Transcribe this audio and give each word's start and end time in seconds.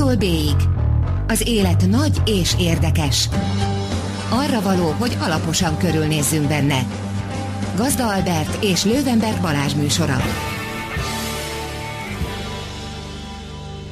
A-tól 0.00 0.16
B-ig. 0.16 0.56
Az 1.26 1.48
élet 1.48 1.86
nagy 1.86 2.22
és 2.26 2.54
érdekes. 2.58 3.28
Arra 4.30 4.60
való, 4.60 4.90
hogy 4.90 5.16
alaposan 5.18 5.78
körülnézzünk 5.78 6.48
benne. 6.48 6.86
Gazda 7.76 8.14
Albert 8.14 8.64
és 8.64 8.84
Lővenberg 8.84 9.40
Balázs 9.40 9.74
műsora. 9.74 10.16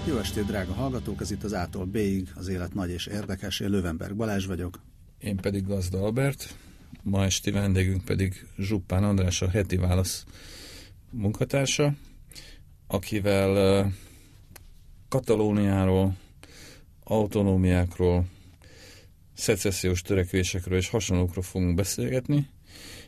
Jó 0.07 0.19
estét, 0.19 0.45
drága 0.45 0.73
hallgatók! 0.73 1.21
Ez 1.21 1.31
itt 1.31 1.45
az 1.45 1.53
A-tól 1.53 1.85
B-ig, 1.85 2.29
az 2.35 2.49
élet 2.49 2.75
nagy 2.75 2.91
és 2.91 3.07
érdekes. 3.07 3.61
Én 3.61 3.71
Lővenberg 3.71 4.17
Balázs 4.17 4.47
vagyok. 4.47 4.81
Én 5.19 5.37
pedig 5.37 5.67
Gazda 5.67 6.03
Albert. 6.03 6.57
Ma 7.03 7.25
esti 7.25 7.51
vendégünk 7.51 8.05
pedig 8.05 8.47
Zsuppán 8.59 9.05
András, 9.05 9.43
a 9.43 9.49
heti 9.49 9.77
válasz 9.77 10.25
munkatársa, 11.11 11.93
akivel 12.87 13.93
Katalóniáról, 15.09 16.17
autonómiákról, 17.05 18.25
szecessziós 19.35 20.03
törekvésekről 20.03 20.79
és 20.79 20.89
hasonlókról 20.89 21.43
fogunk 21.43 21.75
beszélgetni. 21.75 22.49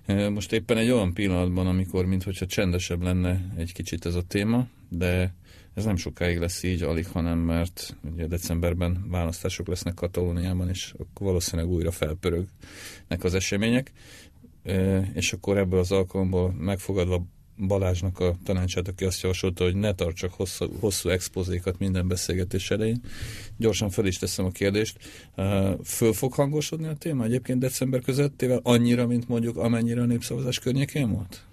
Most 0.07 0.53
éppen 0.53 0.77
egy 0.77 0.91
olyan 0.91 1.15
pillanatban, 1.15 1.67
amikor 1.67 2.05
mintha 2.05 2.47
csendesebb 2.47 3.03
lenne 3.03 3.53
egy 3.57 3.73
kicsit 3.73 4.07
ez 4.07 4.15
a 4.15 4.23
téma, 4.23 4.67
de 4.89 5.35
ez 5.75 5.85
nem 5.85 5.97
sokáig 5.97 6.39
lesz 6.39 6.63
így, 6.63 6.83
alig, 6.83 7.07
hanem 7.07 7.39
mert 7.39 7.97
ugye 8.13 8.27
decemberben 8.27 9.07
választások 9.09 9.67
lesznek 9.67 9.95
Katalóniában, 9.95 10.69
és 10.69 10.95
akkor 10.99 11.27
valószínűleg 11.27 11.71
újra 11.71 11.91
felpörögnek 11.91 13.25
az 13.25 13.35
események. 13.35 13.93
És 15.15 15.33
akkor 15.33 15.59
ebből 15.59 15.79
az 15.79 15.93
alkalomból 15.93 16.53
megfogadva 16.53 17.27
Balázsnak 17.67 18.21
a 18.21 18.35
tanácsát, 18.45 18.89
aki 18.89 19.05
azt 19.05 19.21
javasolta, 19.23 19.65
hogy 19.65 19.75
ne 19.75 19.95
tartsak 19.95 20.33
hosszú, 20.33 20.67
hosszú 20.81 21.09
expozékat 21.09 21.79
minden 21.79 22.09
beszélgetés 22.09 22.71
elején. 22.71 23.01
Gyorsan 23.57 23.91
fel 23.91 24.07
is 24.07 24.19
teszem 24.19 24.45
a 24.45 24.51
kérdést. 24.51 24.99
Föl 25.85 26.13
fog 26.13 26.33
hangosodni 26.33 26.87
a 26.87 26.95
téma 26.95 27.25
egyébként 27.25 27.59
december 27.59 28.01
közöttével 28.01 28.61
annyira, 28.63 29.07
mint 29.07 29.29
mondjuk 29.29 29.57
amennyire 29.57 30.01
a 30.01 30.05
népszavazás 30.05 30.59
környékén 30.59 31.13
volt? 31.13 31.45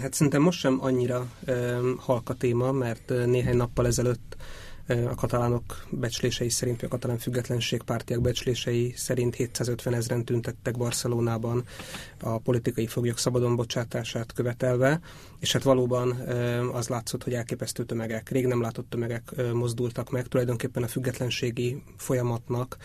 Hát 0.00 0.12
szerintem 0.12 0.42
most 0.42 0.58
sem 0.58 0.78
annyira 0.80 1.30
um, 1.46 1.96
halk 1.98 2.28
a 2.28 2.34
téma, 2.34 2.72
mert 2.72 3.12
néhány 3.26 3.56
nappal 3.56 3.86
ezelőtt 3.86 4.36
a 4.88 5.14
katalánok 5.14 5.86
becslései 5.90 6.48
szerint, 6.48 6.80
vagy 6.80 6.88
a 6.88 6.92
katalán 6.92 7.18
függetlenségpártiak 7.18 8.20
becslései 8.20 8.92
szerint 8.96 9.34
750 9.34 9.94
ezeren 9.94 10.24
tüntettek 10.24 10.76
Barcelonában 10.76 11.64
a 12.20 12.38
politikai 12.38 12.86
foglyok 12.86 13.18
szabadon 13.18 13.56
bocsátását 13.56 14.32
követelve, 14.32 15.00
és 15.40 15.52
hát 15.52 15.62
valóban 15.62 16.10
az 16.72 16.88
látszott, 16.88 17.24
hogy 17.24 17.34
elképesztő 17.34 17.84
tömegek, 17.84 18.28
rég 18.28 18.46
nem 18.46 18.60
látott 18.60 18.90
tömegek 18.90 19.34
mozdultak 19.52 20.10
meg, 20.10 20.26
tulajdonképpen 20.26 20.82
a 20.82 20.88
függetlenségi 20.88 21.82
folyamatnak 21.96 22.76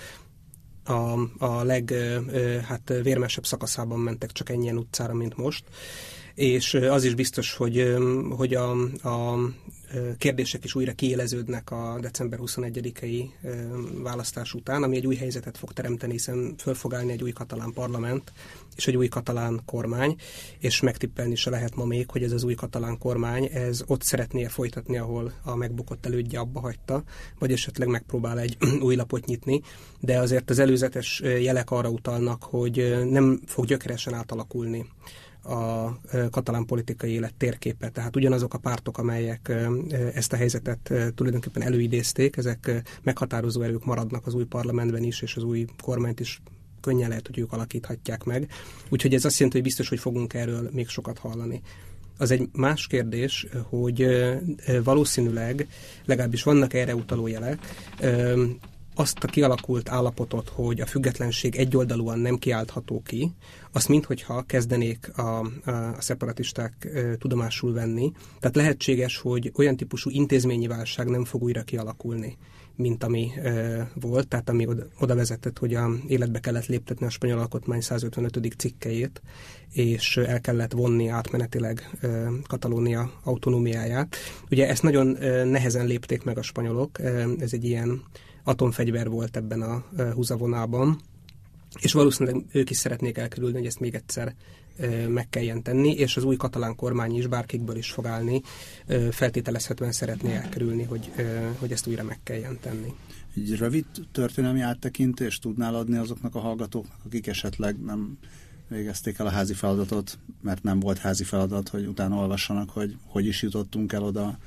a, 0.84 1.20
a 1.46 1.64
leg 1.64 1.94
hát 2.68 2.94
vérmesebb 3.04 3.46
szakaszában 3.46 4.00
mentek 4.00 4.32
csak 4.32 4.50
ennyien 4.50 4.78
utcára, 4.78 5.14
mint 5.14 5.38
most 5.38 5.64
és 6.36 6.74
az 6.74 7.04
is 7.04 7.16
biztos, 7.16 7.56
hogy, 7.56 7.96
hogy 8.30 8.54
a, 8.54 8.72
a 9.04 9.38
kérdések 10.18 10.64
is 10.64 10.76
újra 10.76 10.94
kiéleződnek 10.94 11.72
a 11.72 11.98
december 12.02 12.40
21-i 12.42 13.26
választás 14.04 14.54
után, 14.54 14.84
ami 14.84 14.96
egy 14.96 15.08
új 15.08 15.16
helyzetet 15.16 15.58
fog 15.58 15.74
teremteni, 15.74 16.12
hiszen 16.12 16.56
föl 16.58 16.74
fog 16.74 16.94
állni 16.94 17.12
egy 17.12 17.24
új 17.24 17.32
katalán 17.32 17.74
parlament 17.74 18.32
és 18.76 18.88
egy 18.88 18.98
új 18.98 19.08
katalán 19.08 19.62
kormány, 19.66 20.16
és 20.60 20.82
megtippelni 20.82 21.36
se 21.36 21.50
lehet 21.50 21.76
ma 21.76 21.86
még, 21.86 22.10
hogy 22.10 22.24
ez 22.24 22.32
az 22.32 22.44
új 22.44 22.54
katalán 22.54 22.98
kormány, 22.98 23.50
ez 23.54 23.84
ott 23.88 24.02
szeretné 24.02 24.46
folytatni, 24.46 24.98
ahol 24.98 25.34
a 25.44 25.56
megbukott 25.56 26.06
elődje 26.06 26.40
abba 26.40 26.60
hagyta, 26.60 27.04
vagy 27.40 27.52
esetleg 27.52 27.88
megpróbál 27.88 28.40
egy 28.40 28.58
új 28.86 28.96
lapot 28.96 29.26
nyitni, 29.26 29.62
de 30.00 30.20
azért 30.20 30.50
az 30.50 30.60
előzetes 30.60 31.22
jelek 31.24 31.72
arra 31.72 31.90
utalnak, 31.90 32.44
hogy 32.44 33.04
nem 33.10 33.40
fog 33.46 33.66
gyökeresen 33.66 34.14
átalakulni 34.14 34.86
a 35.44 36.00
katalán 36.32 36.66
politikai 36.66 37.12
élet 37.12 37.34
térképe. 37.38 37.90
Tehát 37.90 38.16
ugyanazok 38.16 38.54
a 38.54 38.58
pártok, 38.58 38.98
amelyek 38.98 39.52
ezt 40.14 40.34
a 40.34 40.36
helyzetet 40.36 40.94
tulajdonképpen 41.16 41.62
előidézték, 41.62 42.38
ezek 42.38 42.84
meghatározó 43.02 43.62
erők 43.62 43.86
maradnak 43.86 44.26
az 44.26 44.34
új 44.34 44.46
parlamentben 44.46 45.04
is, 45.04 45.22
és 45.22 45.36
az 45.36 45.44
új 45.44 45.66
kormányt 45.82 46.20
is 46.20 46.42
könnyen 46.82 47.10
lehet, 47.10 47.28
hogy 47.28 47.40
ők 47.40 47.54
alakíthatják 47.54 48.24
meg. 48.24 48.52
Úgyhogy 48.90 49.14
ez 49.14 49.26
azt 49.26 49.38
jelenti, 49.38 49.58
hogy 49.58 49.68
biztos, 49.68 49.90
hogy 49.90 50.00
fogunk 50.00 50.34
erről 50.34 50.70
még 50.72 50.88
sokat 50.88 51.18
hallani. 51.18 51.62
Az 52.18 52.32
egy 52.32 52.50
más 52.52 52.88
kérdés, 52.88 53.48
hogy 53.70 54.08
valószínűleg, 54.84 55.68
legalábbis 56.06 56.44
vannak 56.44 56.74
erre 56.74 56.96
utaló 56.96 57.28
jelek, 57.28 57.60
azt 58.96 59.24
a 59.24 59.28
kialakult 59.28 59.90
állapotot, 59.90 60.50
hogy 60.50 60.82
a 60.82 60.86
függetlenség 60.86 61.56
egyoldalúan 61.56 62.20
nem 62.20 62.38
kiáltható 62.38 63.02
ki, 63.06 63.32
azt 63.74 63.88
minthogyha 63.88 64.42
kezdenék 64.42 65.18
a, 65.18 65.40
a, 65.40 65.46
szeparatisták 66.00 66.88
tudomásul 67.20 67.74
venni. 67.74 68.12
Tehát 68.40 68.56
lehetséges, 68.56 69.18
hogy 69.18 69.52
olyan 69.56 69.78
típusú 69.78 70.10
intézményi 70.10 70.68
válság 70.68 71.08
nem 71.08 71.26
fog 71.26 71.44
újra 71.44 71.62
kialakulni, 71.62 72.38
mint 72.76 73.04
ami 73.04 73.32
e, 73.36 73.90
volt, 74.02 74.28
tehát 74.28 74.50
ami 74.50 74.68
oda, 74.68 74.84
oda 75.00 75.16
vezetett, 75.16 75.58
hogy 75.58 75.74
a 75.76 75.90
életbe 76.08 76.40
kellett 76.40 76.66
léptetni 76.66 77.06
a 77.06 77.10
spanyol 77.10 77.40
alkotmány 77.40 77.82
155. 77.82 78.54
cikkejét, 78.58 79.22
és 79.72 80.18
el 80.18 80.42
kellett 80.42 80.72
vonni 80.72 81.08
átmenetileg 81.08 81.90
e, 82.02 82.08
Katalónia 82.48 83.12
autonómiáját. 83.24 84.16
Ugye 84.52 84.68
ezt 84.68 84.84
nagyon 84.84 85.16
e, 85.16 85.44
nehezen 85.44 85.86
lépték 85.86 86.24
meg 86.24 86.38
a 86.38 86.42
spanyolok, 86.42 87.00
e, 87.00 87.28
ez 87.40 87.54
egy 87.54 87.64
ilyen 87.64 88.04
atomfegyver 88.44 89.10
volt 89.10 89.38
ebben 89.38 89.62
a 89.62 89.84
húzavonában, 90.14 91.00
és 91.80 91.94
valószínűleg 91.94 92.46
ők 92.52 92.70
is 92.70 92.78
szeretnék 92.78 93.18
elkerülni, 93.18 93.58
hogy 93.58 93.66
ezt 93.66 93.80
még 93.80 93.96
egyszer 93.96 94.36
meg 95.08 95.30
kelljen 95.30 95.64
tenni, 95.64 95.92
és 95.92 96.18
az 96.18 96.24
új 96.24 96.36
katalán 96.36 96.76
kormány 96.76 97.18
is 97.18 97.28
bárkikből 97.28 97.76
is 97.76 97.92
fog 97.92 98.06
állni, 98.06 98.42
feltételezhetően 99.12 99.92
szeretné 99.92 100.36
elkerülni, 100.36 100.84
hogy, 100.84 101.12
hogy 101.60 101.72
ezt 101.72 101.88
újra 101.88 102.04
meg 102.04 102.20
kelljen 102.24 102.58
tenni. 102.62 102.94
Egy 103.36 103.56
rövid 103.58 103.86
történelmi 104.12 104.62
áttekintést 104.62 105.42
tudnál 105.42 105.76
adni 105.76 105.98
azoknak 105.98 106.36
a 106.36 106.40
hallgatóknak, 106.40 107.00
akik 107.06 107.28
esetleg 107.28 107.80
nem 107.84 108.18
végezték 108.68 109.20
el 109.20 109.26
a 109.26 109.30
házi 109.30 109.54
feladatot, 109.54 110.20
mert 110.42 110.64
nem 110.64 110.80
volt 110.80 110.98
házi 110.98 111.24
feladat, 111.24 111.70
hogy 111.70 111.86
utána 111.86 112.16
olvassanak, 112.16 112.70
hogy 112.70 112.98
hogy 113.06 113.26
is 113.26 113.42
jutottunk 113.42 113.94
el 113.94 114.04
oda 114.04 114.38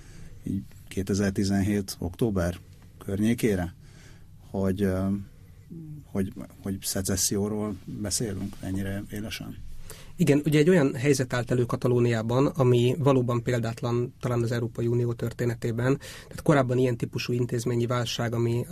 így 0.44 0.62
2017. 0.88 1.96
október 1.98 2.58
környékére? 2.98 3.74
hogy, 4.50 4.88
hogy, 6.16 6.32
hogy 6.62 6.78
szecesszióról 6.80 7.76
beszélünk 7.84 8.56
ennyire 8.60 9.02
élesen? 9.10 9.56
Igen, 10.18 10.42
ugye 10.44 10.58
egy 10.58 10.68
olyan 10.68 10.94
helyzet 10.94 11.32
állt 11.32 11.50
elő 11.50 11.64
Katalóniában, 11.64 12.46
ami 12.46 12.94
valóban 12.98 13.42
példátlan 13.42 14.14
talán 14.20 14.42
az 14.42 14.52
Európai 14.52 14.86
Unió 14.86 15.12
történetében. 15.12 15.98
Tehát 16.22 16.42
korábban 16.42 16.78
ilyen 16.78 16.96
típusú 16.96 17.32
intézményi 17.32 17.86
válság, 17.86 18.34
ami 18.34 18.66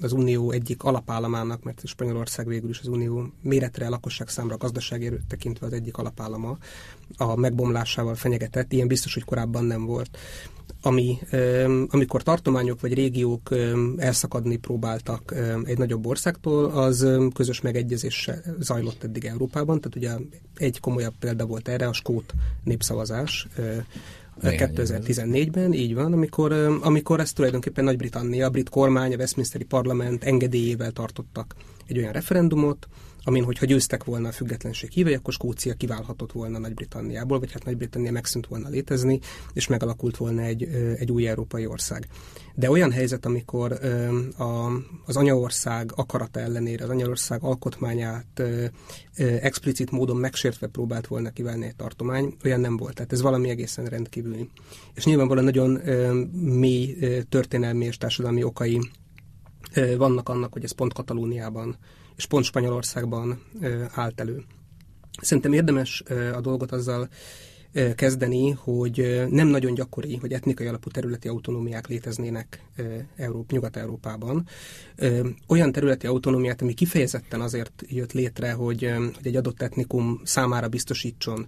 az 0.00 0.12
Unió 0.12 0.50
egyik 0.50 0.82
alapállamának, 0.82 1.62
mert 1.62 1.86
Spanyolország 1.86 2.46
végül 2.46 2.70
is 2.70 2.80
az 2.80 2.86
Unió 2.86 3.32
méretre, 3.42 3.88
lakosság 3.88 4.28
számra, 4.28 4.56
gazdasági 4.56 5.06
erőt 5.06 5.26
tekintve 5.28 5.66
az 5.66 5.72
egyik 5.72 5.96
alapállama, 5.96 6.58
a 7.16 7.36
megbomlásával 7.36 8.14
fenyegetett. 8.14 8.72
Ilyen 8.72 8.88
biztos, 8.88 9.14
hogy 9.14 9.24
korábban 9.24 9.64
nem 9.64 9.86
volt 9.86 10.18
ami, 10.82 11.18
amikor 11.88 12.22
tartományok 12.22 12.80
vagy 12.80 12.94
régiók 12.94 13.54
elszakadni 13.96 14.56
próbáltak 14.56 15.34
egy 15.64 15.78
nagyobb 15.78 16.06
országtól, 16.06 16.64
az 16.64 17.06
közös 17.34 17.60
megegyezéssel 17.60 18.42
zajlott 18.58 19.04
eddig 19.04 19.24
Európában. 19.24 19.80
Tehát 19.80 19.96
ugye 19.96 20.26
egy 20.56 20.80
komolyabb 20.80 21.14
példa 21.18 21.46
volt 21.46 21.68
erre 21.68 21.86
a 21.86 21.92
skót 21.92 22.34
népszavazás, 22.64 23.48
2014-ben, 24.42 25.72
így 25.72 25.94
van, 25.94 26.12
amikor, 26.12 26.52
amikor 26.82 27.20
ezt 27.20 27.34
tulajdonképpen 27.34 27.84
Nagy-Britannia, 27.84 28.46
a 28.46 28.50
brit 28.50 28.68
kormány, 28.68 29.12
a 29.14 29.16
Westminsteri 29.16 29.64
parlament 29.64 30.24
engedélyével 30.24 30.90
tartottak 30.90 31.54
egy 31.86 31.98
olyan 31.98 32.12
referendumot, 32.12 32.88
amin, 33.24 33.44
hogyha 33.44 33.66
győztek 33.66 34.04
volna 34.04 34.28
a 34.28 34.32
függetlenség 34.32 34.90
hívei, 34.90 35.14
akkor 35.14 35.32
Skócia 35.32 35.74
kiválhatott 35.74 36.32
volna 36.32 36.58
Nagy-Britanniából, 36.58 37.38
vagy 37.38 37.52
hát 37.52 37.64
Nagy-Britannia 37.64 38.12
megszűnt 38.12 38.46
volna 38.46 38.68
létezni, 38.68 39.20
és 39.52 39.66
megalakult 39.66 40.16
volna 40.16 40.42
egy, 40.42 40.62
egy 40.98 41.10
új 41.10 41.28
európai 41.28 41.66
ország. 41.66 42.08
De 42.54 42.70
olyan 42.70 42.92
helyzet, 42.92 43.26
amikor 43.26 43.78
az 45.06 45.16
anyaország 45.16 45.92
akarata 45.94 46.40
ellenére, 46.40 46.84
az 46.84 46.90
anyaország 46.90 47.42
alkotmányát 47.42 48.42
explicit 49.16 49.90
módon 49.90 50.16
megsértve 50.16 50.66
próbált 50.66 51.06
volna 51.06 51.30
kiválni 51.30 51.66
egy 51.66 51.76
tartomány, 51.76 52.36
olyan 52.44 52.60
nem 52.60 52.76
volt. 52.76 52.94
Tehát 52.94 53.12
ez 53.12 53.20
valami 53.20 53.48
egészen 53.48 53.84
rendkívüli. 53.84 54.48
És 54.94 55.04
nyilvánvalóan 55.04 55.44
nagyon 55.44 55.70
mély 56.32 56.96
történelmi 57.28 57.84
és 57.84 57.96
társadalmi 57.96 58.42
okai 58.42 58.80
vannak 59.96 60.28
annak, 60.28 60.52
hogy 60.52 60.64
ez 60.64 60.72
pont 60.72 60.92
Katalóniában 60.92 61.76
és 62.20 62.26
pont 62.26 62.44
Spanyolországban 62.44 63.42
állt 63.94 64.20
elő. 64.20 64.44
Szerintem 65.20 65.52
érdemes 65.52 66.02
a 66.34 66.40
dolgot 66.40 66.72
azzal 66.72 67.08
kezdeni, 67.94 68.50
hogy 68.50 69.24
nem 69.30 69.46
nagyon 69.48 69.74
gyakori, 69.74 70.16
hogy 70.16 70.32
etnikai 70.32 70.66
alapú 70.66 70.90
területi 70.90 71.28
autonómiák 71.28 71.86
léteznének 71.86 72.64
Európ, 73.16 73.50
Nyugat-Európában. 73.50 74.46
Olyan 75.46 75.72
területi 75.72 76.06
autonómiát, 76.06 76.62
ami 76.62 76.74
kifejezetten 76.74 77.40
azért 77.40 77.82
jött 77.88 78.12
létre, 78.12 78.52
hogy, 78.52 78.82
hogy 79.14 79.26
egy 79.26 79.36
adott 79.36 79.62
etnikum 79.62 80.20
számára 80.24 80.68
biztosítson 80.68 81.46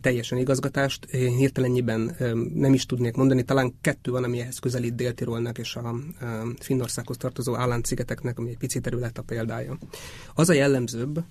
teljesen 0.00 0.38
igazgatást. 0.38 1.04
Én 1.04 1.36
hirtelennyibben 1.36 2.16
nem 2.54 2.72
is 2.72 2.86
tudnék 2.86 3.16
mondani, 3.16 3.42
talán 3.42 3.74
kettő 3.80 4.10
van, 4.10 4.24
ami 4.24 4.40
ehhez 4.40 4.58
közelít 4.58 4.94
Dél-Tirolnak 4.94 5.58
és 5.58 5.76
a 5.76 5.94
Finnországhoz 6.58 7.16
tartozó 7.16 7.54
Állánszigeteknek, 7.54 8.38
ami 8.38 8.50
egy 8.50 8.58
pici 8.58 8.80
terület 8.80 9.18
a 9.18 9.22
példája. 9.22 9.78
Az 10.34 10.48
a 10.48 10.52
jellemzőbb, 10.52 11.24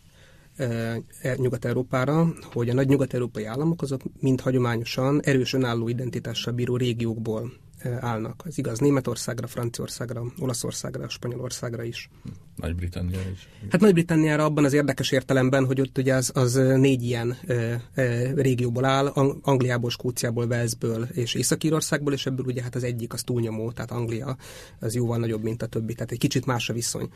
e, 0.55 0.97
Nyugat-Európára, 1.35 2.33
hogy 2.53 2.69
a 2.69 2.73
nagy 2.73 2.87
nyugat-európai 2.87 3.45
államok 3.45 3.81
azok 3.81 4.01
mind 4.19 4.41
hagyományosan 4.41 5.21
erős 5.21 5.53
önálló 5.53 5.87
identitással 5.87 6.53
bíró 6.53 6.77
régiókból 6.77 7.51
állnak. 7.99 8.43
Ez 8.45 8.57
igaz 8.57 8.79
Németországra, 8.79 9.47
Franciaországra, 9.47 10.23
Olaszországra, 10.39 11.09
Spanyolországra 11.09 11.83
is. 11.83 12.09
Nagy-Britannia 12.55 13.19
is. 13.33 13.47
Hát 13.69 13.81
Nagy-Britanniára 13.81 14.45
abban 14.45 14.65
az 14.65 14.73
érdekes 14.73 15.11
értelemben, 15.11 15.65
hogy 15.65 15.81
ott 15.81 15.97
ugye 15.97 16.13
az, 16.13 16.31
az 16.33 16.53
négy 16.75 17.03
ilyen 17.03 17.37
e, 17.47 17.81
e, 17.93 18.33
régióból 18.33 18.85
áll, 18.85 19.07
Angliából, 19.41 19.89
Skóciából, 19.89 20.47
Velszből 20.47 21.07
és 21.11 21.33
Észak-Írországból, 21.33 22.13
és 22.13 22.25
ebből 22.25 22.45
ugye 22.45 22.61
hát 22.61 22.75
az 22.75 22.83
egyik 22.83 23.13
az 23.13 23.21
túlnyomó, 23.21 23.71
tehát 23.71 23.91
Anglia 23.91 24.37
az 24.79 24.95
jóval 24.95 25.17
nagyobb, 25.17 25.43
mint 25.43 25.61
a 25.61 25.67
többi, 25.67 25.93
tehát 25.93 26.11
egy 26.11 26.19
kicsit 26.19 26.45
más 26.45 26.69
a 26.69 26.73
viszony. 26.73 27.09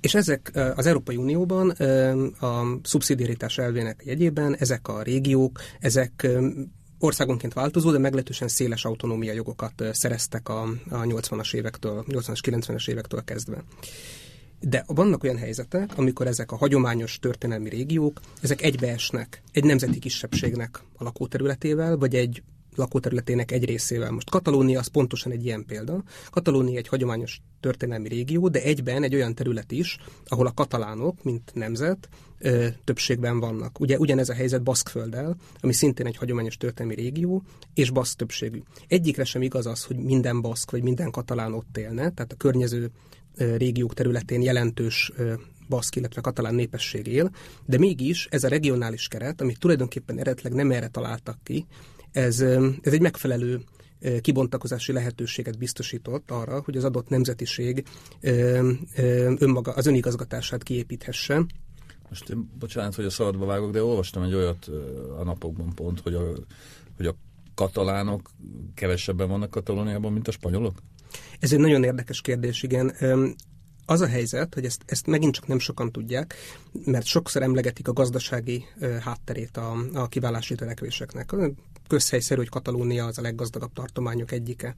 És 0.00 0.14
ezek 0.14 0.50
az 0.76 0.86
Európai 0.86 1.16
Unióban 1.16 1.70
a 2.40 2.78
szubszidiaritás 2.82 3.58
elvének 3.58 4.02
jegyében 4.04 4.56
ezek 4.58 4.88
a 4.88 5.02
régiók, 5.02 5.60
ezek 5.80 6.28
országonként 6.98 7.52
változó, 7.52 7.90
de 7.90 7.98
meglehetősen 7.98 8.48
széles 8.48 8.84
autonómia 8.84 9.32
jogokat 9.32 9.84
szereztek 9.92 10.48
a, 10.48 10.62
a 10.88 11.00
80-as 11.00 11.54
évektől, 11.54 12.04
80-as, 12.08 12.38
90-es 12.42 12.88
évektől 12.88 13.24
kezdve. 13.24 13.64
De 14.60 14.84
vannak 14.86 15.22
olyan 15.22 15.36
helyzetek, 15.36 15.90
amikor 15.96 16.26
ezek 16.26 16.52
a 16.52 16.56
hagyományos 16.56 17.18
történelmi 17.18 17.68
régiók, 17.68 18.20
ezek 18.40 18.62
egybeesnek 18.62 19.42
egy 19.52 19.64
nemzeti 19.64 19.98
kisebbségnek 19.98 20.82
a 20.96 21.04
lakóterületével, 21.04 21.96
vagy 21.96 22.14
egy 22.14 22.42
lakóterületének 22.76 23.52
egy 23.52 23.64
részével. 23.64 24.10
Most 24.10 24.30
Katalónia 24.30 24.78
az 24.78 24.86
pontosan 24.86 25.32
egy 25.32 25.44
ilyen 25.44 25.64
példa. 25.64 26.02
Katalónia 26.30 26.78
egy 26.78 26.88
hagyományos 26.88 27.40
történelmi 27.60 28.08
régió, 28.08 28.48
de 28.48 28.62
egyben 28.62 29.02
egy 29.02 29.14
olyan 29.14 29.34
terület 29.34 29.72
is, 29.72 29.98
ahol 30.26 30.46
a 30.46 30.52
katalánok, 30.54 31.22
mint 31.22 31.50
nemzet, 31.54 32.08
ö, 32.38 32.66
többségben 32.84 33.40
vannak. 33.40 33.80
Ugye 33.80 33.98
ugyanez 33.98 34.28
a 34.28 34.34
helyzet 34.34 34.62
Baszkfölddel, 34.62 35.36
ami 35.60 35.72
szintén 35.72 36.06
egy 36.06 36.16
hagyományos 36.16 36.56
történelmi 36.56 36.94
régió, 36.94 37.42
és 37.74 37.90
baszk 37.90 38.16
többségű. 38.16 38.62
Egyikre 38.88 39.24
sem 39.24 39.42
igaz 39.42 39.66
az, 39.66 39.84
hogy 39.84 39.96
minden 39.96 40.40
baszk 40.40 40.70
vagy 40.70 40.82
minden 40.82 41.10
katalán 41.10 41.52
ott 41.52 41.76
élne, 41.76 42.10
tehát 42.10 42.32
a 42.32 42.36
környező 42.36 42.90
ö, 43.36 43.56
régiók 43.56 43.94
területén 43.94 44.42
jelentős 44.42 45.12
ö, 45.16 45.32
baszk, 45.68 45.96
illetve 45.96 46.20
katalán 46.20 46.54
népesség 46.54 47.06
él, 47.06 47.30
de 47.64 47.78
mégis 47.78 48.26
ez 48.30 48.44
a 48.44 48.48
regionális 48.48 49.08
keret, 49.08 49.40
amit 49.40 49.58
tulajdonképpen 49.58 50.18
eredetileg 50.18 50.52
nem 50.52 50.70
erre 50.70 50.88
találtak 50.88 51.38
ki, 51.42 51.66
ez, 52.16 52.40
ez 52.82 52.92
egy 52.92 53.00
megfelelő 53.00 53.60
kibontakozási 54.20 54.92
lehetőséget 54.92 55.58
biztosított 55.58 56.30
arra, 56.30 56.60
hogy 56.64 56.76
az 56.76 56.84
adott 56.84 57.08
nemzetiség 57.08 57.84
önmaga, 59.38 59.72
az 59.72 59.86
önigazgatását 59.86 60.62
kiépíthesse. 60.62 61.44
Most 62.08 62.28
én, 62.28 62.50
bocsánat, 62.58 62.94
hogy 62.94 63.04
a 63.04 63.10
szabadba 63.10 63.46
vágok, 63.46 63.70
de 63.70 63.82
olvastam 63.82 64.22
egy 64.22 64.34
olyat 64.34 64.70
a 65.18 65.24
napokban 65.24 65.74
pont, 65.74 66.00
hogy 66.00 66.14
a, 66.14 66.22
hogy 66.96 67.06
a 67.06 67.16
katalánok 67.54 68.30
kevesebben 68.74 69.28
vannak 69.28 69.50
Katalóniában, 69.50 70.12
mint 70.12 70.28
a 70.28 70.32
spanyolok? 70.32 70.78
Ez 71.40 71.52
egy 71.52 71.58
nagyon 71.58 71.84
érdekes 71.84 72.20
kérdés, 72.20 72.62
igen. 72.62 72.94
Az 73.86 74.00
a 74.00 74.06
helyzet, 74.06 74.54
hogy 74.54 74.64
ezt, 74.64 74.82
ezt 74.86 75.06
megint 75.06 75.34
csak 75.34 75.46
nem 75.46 75.58
sokan 75.58 75.92
tudják, 75.92 76.34
mert 76.84 77.06
sokszor 77.06 77.42
emlegetik 77.42 77.88
a 77.88 77.92
gazdasági 77.92 78.64
hátterét 79.00 79.56
a, 79.56 79.76
a 79.94 80.08
kiválási 80.08 80.54
törekvéseknek 80.54 81.32
közhelyszerű, 81.86 82.40
hogy 82.40 82.48
Katalónia 82.48 83.04
az 83.04 83.18
a 83.18 83.22
leggazdagabb 83.22 83.72
tartományok 83.72 84.32
egyike. 84.32 84.76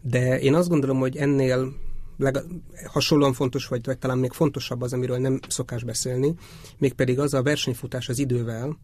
De 0.00 0.40
én 0.40 0.54
azt 0.54 0.68
gondolom, 0.68 0.98
hogy 0.98 1.16
ennél 1.16 1.74
leg, 2.16 2.38
hasonlóan 2.86 3.32
fontos, 3.32 3.66
vagy, 3.66 3.84
vagy 3.84 3.98
talán 3.98 4.18
még 4.18 4.32
fontosabb 4.32 4.82
az, 4.82 4.92
amiről 4.92 5.18
nem 5.18 5.40
szokás 5.48 5.84
beszélni, 5.84 6.34
mégpedig 6.78 7.18
az 7.18 7.34
a 7.34 7.42
versenyfutás 7.42 8.08
az 8.08 8.18
idővel, 8.18 8.78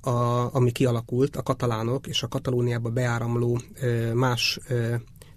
a, 0.00 0.10
ami 0.54 0.72
kialakult 0.72 1.36
a 1.36 1.42
katalánok 1.42 2.06
és 2.06 2.22
a 2.22 2.28
Katalóniába 2.28 2.90
beáramló 2.90 3.60
más 4.14 4.58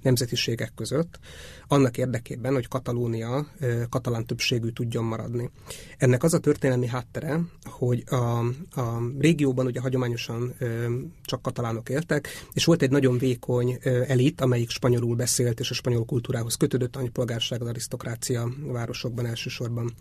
nemzetiségek 0.08 0.72
között, 0.76 1.20
annak 1.68 1.98
érdekében, 1.98 2.54
hogy 2.54 2.68
Katalónia 2.68 3.48
katalán 3.90 4.26
többségű 4.26 4.70
tudjon 4.70 5.04
maradni. 5.04 5.50
Ennek 5.98 6.24
az 6.24 6.34
a 6.34 6.40
történelmi 6.40 6.88
háttere, 6.88 7.40
hogy 7.64 8.04
a, 8.10 8.40
a 8.82 9.02
régióban 9.20 9.66
ugye 9.66 9.80
hagyományosan 9.80 10.56
csak 11.24 11.42
katalánok 11.42 11.90
éltek, 11.90 12.28
és 12.54 12.66
volt 12.66 12.82
egy 12.82 12.92
nagyon 12.92 13.18
vékony 13.18 13.78
elit, 14.08 14.42
amelyik 14.42 14.70
spanyolul 14.70 15.16
beszélt, 15.16 15.60
és 15.60 15.70
a 15.70 15.74
spanyol 15.74 16.06
kultúrához 16.06 16.56
kötődött, 16.56 16.96
a 16.96 17.10
polgárság, 17.14 17.62
az 17.62 17.68
arisztokrácia 17.68 18.50
városokban 18.66 19.26
elsősorban. 19.26 19.94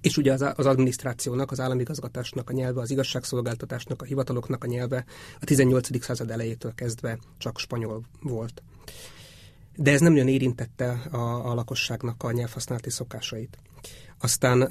És 0.00 0.16
ugye 0.16 0.32
az, 0.32 0.44
az 0.54 0.66
adminisztrációnak, 0.66 1.50
az 1.50 1.60
államigazgatásnak 1.60 2.50
a 2.50 2.52
nyelve, 2.52 2.80
az 2.80 2.90
igazságszolgáltatásnak, 2.90 4.02
a 4.02 4.04
hivataloknak 4.04 4.64
a 4.64 4.66
nyelve 4.66 5.04
a 5.40 5.44
18. 5.44 6.02
század 6.02 6.30
elejétől 6.30 6.74
kezdve 6.74 7.18
csak 7.38 7.58
spanyol 7.58 8.02
volt 8.20 8.62
de 9.76 9.90
ez 9.90 10.00
nem 10.00 10.12
nagyon 10.12 10.28
érintette 10.28 10.90
a, 11.10 11.50
a 11.50 11.54
lakosságnak 11.54 12.22
a 12.22 12.32
nyelvhasználati 12.32 12.90
szokásait. 12.90 13.58
Aztán 14.20 14.62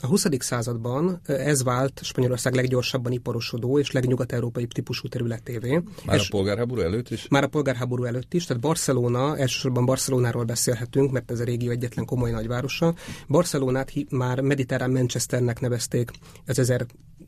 a 0.00 0.06
20. 0.06 0.26
században 0.38 1.20
ez 1.26 1.62
vált 1.62 2.00
Spanyolország 2.02 2.54
leggyorsabban 2.54 3.12
iparosodó 3.12 3.78
és 3.78 3.90
legnyugat-európai 3.90 4.66
típusú 4.66 5.08
területévé. 5.08 5.82
Már 6.04 6.18
a 6.18 6.24
polgárháború 6.30 6.80
előtt 6.80 7.10
is? 7.10 7.28
Már 7.28 7.42
a 7.42 7.46
polgárháború 7.46 8.04
előtt 8.04 8.34
is, 8.34 8.44
tehát 8.44 8.62
Barcelona, 8.62 9.36
elsősorban 9.36 9.84
Barcelonáról 9.84 10.44
beszélhetünk, 10.44 11.12
mert 11.12 11.30
ez 11.30 11.40
a 11.40 11.44
régió 11.44 11.70
egyetlen 11.70 12.04
komoly 12.04 12.30
nagyvárosa. 12.30 12.94
Barcelonát 13.28 13.92
már 14.10 14.40
mediterrán 14.40 14.90
Manchesternek 14.90 15.60
nevezték 15.60 16.10
az 16.46 16.72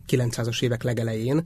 900-as 0.08 0.62
évek 0.62 0.82
legelején 0.82 1.42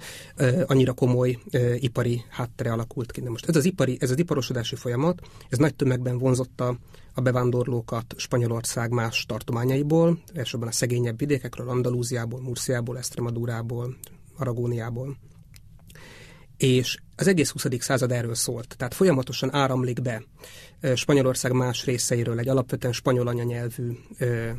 annyira 0.66 0.92
komoly 0.92 1.38
ipari 1.76 2.24
háttere 2.28 2.72
alakult 2.72 3.12
ki. 3.12 3.20
De 3.20 3.30
most 3.30 3.48
ez 3.48 3.56
az, 3.56 3.64
ipari, 3.64 3.96
ez 4.00 4.10
az 4.10 4.18
iparosodási 4.18 4.76
folyamat, 4.76 5.20
ez 5.48 5.58
nagy 5.58 5.74
tömegben 5.74 6.18
vonzotta 6.18 6.76
a 7.14 7.20
bevándorlókat 7.20 8.14
Spanyolország 8.16 8.90
más 8.90 9.26
tartományaiból, 9.26 10.22
elsősorban 10.34 10.68
a 10.68 10.72
szegényebb 10.72 11.18
vidékekről, 11.18 11.68
Andalúziából, 11.68 12.40
Murciából, 12.40 12.98
Estremadúrából, 12.98 13.96
Aragóniából. 14.36 15.16
És 16.56 16.98
az 17.16 17.26
egész 17.26 17.50
20. 17.50 17.66
század 17.78 18.12
erről 18.12 18.34
szólt. 18.34 18.74
Tehát 18.76 18.94
folyamatosan 18.94 19.54
áramlik 19.54 20.02
be 20.02 20.24
Spanyolország 20.94 21.52
más 21.52 21.84
részeiről 21.84 22.38
egy 22.38 22.48
alapvetően 22.48 22.92
spanyol 22.92 23.26
anyanyelvű 23.26 23.90
ö, 24.18 24.50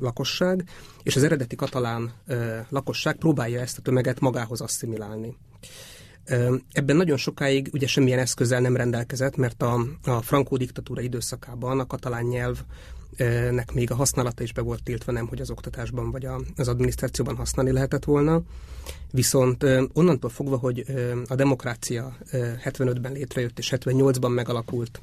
lakosság, 0.00 0.68
és 1.02 1.16
az 1.16 1.22
eredeti 1.22 1.56
katalán 1.56 2.12
ö, 2.26 2.58
lakosság 2.68 3.16
próbálja 3.16 3.60
ezt 3.60 3.78
a 3.78 3.82
tömeget 3.82 4.20
magához 4.20 4.60
asszimilálni. 4.60 5.36
Ebben 6.72 6.96
nagyon 6.96 7.16
sokáig 7.16 7.70
ugye 7.72 7.86
semmilyen 7.86 8.18
eszközzel 8.18 8.60
nem 8.60 8.76
rendelkezett, 8.76 9.36
mert 9.36 9.62
a, 9.62 9.86
a 10.04 10.22
frankó 10.22 10.56
diktatúra 10.56 11.00
időszakában 11.00 11.80
a 11.80 11.86
katalán 11.86 12.24
nyelv 12.24 12.62
nek 13.50 13.72
még 13.72 13.90
a 13.90 13.94
használata 13.94 14.42
is 14.42 14.52
be 14.52 14.62
volt 14.62 14.82
tiltva, 14.82 15.12
nem 15.12 15.26
hogy 15.26 15.40
az 15.40 15.50
oktatásban 15.50 16.10
vagy 16.10 16.26
az 16.56 16.68
adminisztrációban 16.68 17.36
használni 17.36 17.72
lehetett 17.72 18.04
volna. 18.04 18.42
Viszont 19.10 19.66
onnantól 19.92 20.30
fogva, 20.30 20.56
hogy 20.56 20.84
a 21.26 21.34
demokrácia 21.34 22.16
75-ben 22.64 23.12
létrejött 23.12 23.58
és 23.58 23.72
78-ban 23.76 24.34
megalakult 24.34 25.02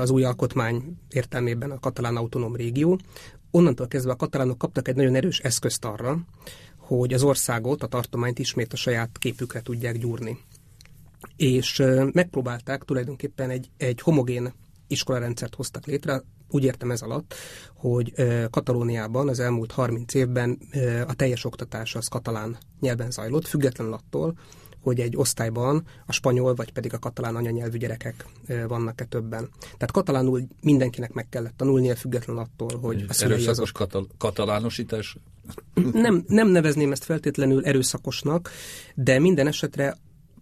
az 0.00 0.10
új 0.10 0.24
alkotmány 0.24 0.96
értelmében 1.10 1.70
a 1.70 1.78
katalán 1.78 2.16
autonóm 2.16 2.56
régió, 2.56 2.98
onnantól 3.50 3.88
kezdve 3.88 4.12
a 4.12 4.16
katalánok 4.16 4.58
kaptak 4.58 4.88
egy 4.88 4.96
nagyon 4.96 5.14
erős 5.14 5.38
eszközt 5.38 5.84
arra, 5.84 6.18
hogy 6.86 7.12
az 7.12 7.22
országot, 7.22 7.82
a 7.82 7.86
tartományt 7.86 8.38
ismét 8.38 8.72
a 8.72 8.76
saját 8.76 9.18
képükre 9.18 9.62
tudják 9.62 9.98
gyúrni. 9.98 10.38
És 11.36 11.82
megpróbálták 12.12 12.82
tulajdonképpen 12.82 13.50
egy, 13.50 13.70
egy 13.76 14.00
homogén 14.00 14.52
iskolarendszert 14.86 15.54
hoztak 15.54 15.86
létre, 15.86 16.22
úgy 16.48 16.64
értem 16.64 16.90
ez 16.90 17.02
alatt, 17.02 17.34
hogy 17.74 18.12
Katalóniában 18.50 19.28
az 19.28 19.40
elmúlt 19.40 19.72
30 19.72 20.14
évben 20.14 20.58
a 21.06 21.14
teljes 21.14 21.44
oktatás 21.44 21.94
az 21.94 22.06
katalán 22.06 22.56
nyelven 22.80 23.10
zajlott, 23.10 23.46
függetlenül 23.46 23.92
attól, 23.92 24.38
hogy 24.80 25.00
egy 25.00 25.16
osztályban 25.16 25.86
a 26.06 26.12
spanyol 26.12 26.54
vagy 26.54 26.72
pedig 26.72 26.94
a 26.94 26.98
katalán 26.98 27.36
anyanyelvű 27.36 27.78
gyerekek 27.78 28.26
vannak-e 28.68 29.04
többen. 29.04 29.48
Tehát 29.60 29.90
katalánul 29.90 30.42
mindenkinek 30.60 31.12
meg 31.12 31.28
kellett 31.28 31.56
tanulnia, 31.56 31.96
független 31.96 32.36
attól, 32.36 32.78
hogy 32.78 33.04
a 33.08 33.12
szülei 33.12 33.46
azok... 33.46 33.68
katal- 33.72 34.10
katalánosítás 34.18 35.16
Nem, 35.92 36.24
nem 36.28 36.48
nevezném 36.48 36.92
ezt 36.92 37.04
feltétlenül 37.04 37.64
erőszakosnak, 37.64 38.50
de 38.94 39.18
minden 39.18 39.46
esetre 39.46 39.96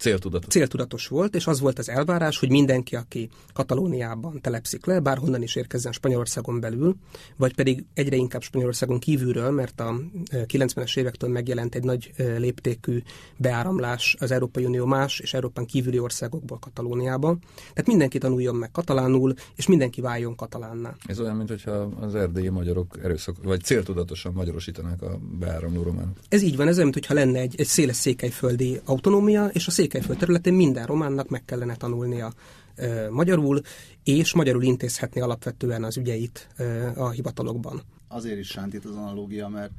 Céltudatos. 0.05 0.53
Céltudatos 0.53 1.07
volt, 1.07 1.35
és 1.35 1.47
az 1.47 1.61
volt 1.61 1.79
az 1.79 1.89
elvárás, 1.89 2.39
hogy 2.39 2.51
mindenki, 2.51 2.97
aki 2.97 3.29
Katalóniában 3.53 4.41
telepszik 4.41 4.87
le, 4.87 5.01
bárhonnan 5.01 5.43
is 5.43 5.55
érkezzen 5.55 5.93
Spanyolországon 5.93 6.61
belül, 6.61 6.97
vagy 7.37 7.55
pedig 7.55 7.85
egyre 7.95 8.17
inkább 8.17 8.43
Spanyolországon 8.43 8.99
kívülről, 8.99 9.51
mert 9.51 9.81
a 9.81 10.01
90-es 10.31 10.99
évektől 10.99 11.31
megjelent 11.31 11.75
egy 11.75 11.85
nagy 11.85 12.13
léptékű 12.17 13.03
beáramlás 13.37 14.17
az 14.21 14.31
Európai 14.31 14.65
Unió 14.65 14.85
más 14.87 15.19
és 15.19 15.35
Európán 15.35 15.67
kívüli 15.67 15.99
országokból 15.99 16.59
Katalóniába. 16.59 17.37
Tehát 17.57 17.87
mindenki 17.87 18.19
tanuljon 18.19 18.55
meg 18.55 18.71
katalánul, 18.71 19.35
és 19.57 19.67
mindenki 19.67 20.01
váljon 20.01 20.37
katalánná. 20.37 20.97
Ez 21.07 21.21
olyan, 21.21 21.37
mintha 21.37 21.73
az 22.01 22.15
erdélyi 22.15 22.49
magyarok 22.49 22.99
erőszak, 23.03 23.37
vagy 23.43 23.63
céltudatosan 23.63 24.33
magyarosítanák 24.33 25.03
a 25.03 25.19
beáramló 25.39 25.83
románok. 25.83 26.17
Ez 26.29 26.43
így 26.43 26.57
van, 26.57 26.69
ez 26.69 26.77
olyan, 26.77 26.91
mintha 26.93 27.15
lenne 27.15 27.39
egy, 27.39 27.55
egy 27.57 27.67
széles 27.67 27.97
székelyföldi 27.97 28.81
autonómia, 28.85 29.47
és 29.53 29.67
a 29.67 29.71
Székelyföld 29.95 30.19
területén 30.19 30.55
minden 30.55 30.87
románnak 30.87 31.29
meg 31.29 31.45
kellene 31.45 31.77
tanulnia 31.77 32.33
e, 32.75 33.11
magyarul, 33.11 33.61
és 34.03 34.35
magyarul 34.35 34.63
intézhetni 34.63 35.21
alapvetően 35.21 35.85
az 35.85 35.97
ügyeit 35.97 36.49
e, 36.57 36.93
a 36.97 37.11
hivatalokban. 37.11 37.83
Azért 38.09 38.39
is 38.39 38.47
sántít 38.47 38.85
az 38.85 38.97
analógia, 38.97 39.49
mert 39.49 39.73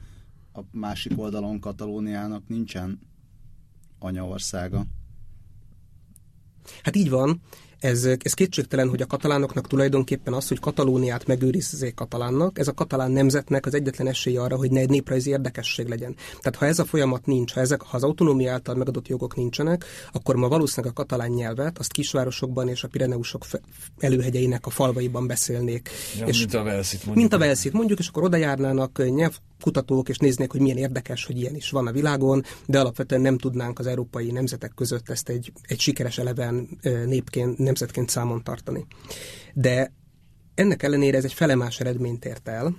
a 0.54 0.60
másik 0.72 1.20
oldalon 1.20 1.60
Katalóniának 1.60 2.48
nincsen 2.48 3.00
anyaországa. 4.00 4.86
Hát 6.84 6.96
így 6.96 7.10
van, 7.10 7.42
ez, 7.80 8.06
ez 8.20 8.34
kétségtelen, 8.34 8.90
hogy 8.90 9.02
a 9.02 9.06
katalánoknak 9.06 9.68
tulajdonképpen 9.68 10.34
az, 10.34 10.48
hogy 10.48 10.60
Katalóniát 10.60 11.28
megőrizzék 11.28 11.94
katalánnak, 11.94 12.60
ez 12.60 12.68
a 12.68 12.74
katalán 12.74 13.12
nemzetnek 13.12 13.66
az 13.66 13.74
egyetlen 13.74 14.08
esély 14.08 14.38
arra, 14.38 14.56
hogy 14.56 14.72
ne 14.72 14.80
egy 14.80 14.90
néprajzi 14.90 15.30
érdekesség 15.30 15.88
legyen. 15.88 16.16
Tehát 16.42 16.56
ha 16.56 16.66
ez 16.66 16.80
a 16.80 16.86
folyamat 16.86 17.26
nincs, 17.26 17.54
ha, 17.54 17.60
ezek, 17.60 17.82
ha 17.82 17.98
az 17.98 18.04
autonómia 18.04 18.52
által 18.52 18.76
megadott 18.76 19.08
jogok 19.08 19.36
nincsenek, 19.36 19.86
akkor 20.12 20.36
ma 20.36 20.48
valószínűleg 20.48 20.92
a 20.92 21.02
katalán 21.02 21.30
nyelvet 21.30 21.80
azt 21.80 21.92
kisvárosokban 21.92 22.68
és 22.68 22.84
a 22.84 22.88
Pireneusok 22.88 23.46
előhegyeinek 23.98 24.66
a 24.66 24.70
falvaiban 24.70 25.28
beszélnék. 25.28 25.90
Ja, 26.20 26.26
és 26.26 26.40
mint 26.40 26.54
a 26.54 26.64
Velszit 26.64 27.06
mondjuk. 27.06 27.16
Mint 27.16 27.34
a 27.34 27.46
Velszit 27.46 27.74
mondjuk, 27.74 28.00
és 28.00 28.08
akkor 28.08 28.24
oda 28.24 28.38
járnának 28.38 29.02
nyelvkutatók, 29.10 30.10
és 30.10 30.18
néznék, 30.18 30.52
hogy 30.52 30.62
milyen 30.62 30.78
érdekes, 30.78 31.26
hogy 31.26 31.38
ilyen 31.38 31.56
is 31.56 31.70
van 31.70 31.88
a 31.88 31.92
világon, 31.92 32.44
de 32.66 32.80
alapvetően 32.80 33.22
nem 33.22 33.38
tudnánk 33.38 33.80
az 33.80 33.88
európai 33.88 34.32
nemzetek 34.32 34.72
között 34.76 35.10
ezt 35.10 35.30
egy, 35.30 35.52
egy 35.62 35.80
sikeres 35.80 36.18
eleven 36.18 36.68
népként, 37.06 37.58
nemzetként 37.66 38.10
számon 38.10 38.44
tartani. 38.44 38.86
De 39.54 39.94
ennek 40.54 40.84
ellenére 40.84 41.18
ez 41.18 41.24
egy 41.24 41.34
felemás 41.34 41.80
eredményt 41.80 42.26
ért 42.26 42.48
el. 42.48 42.76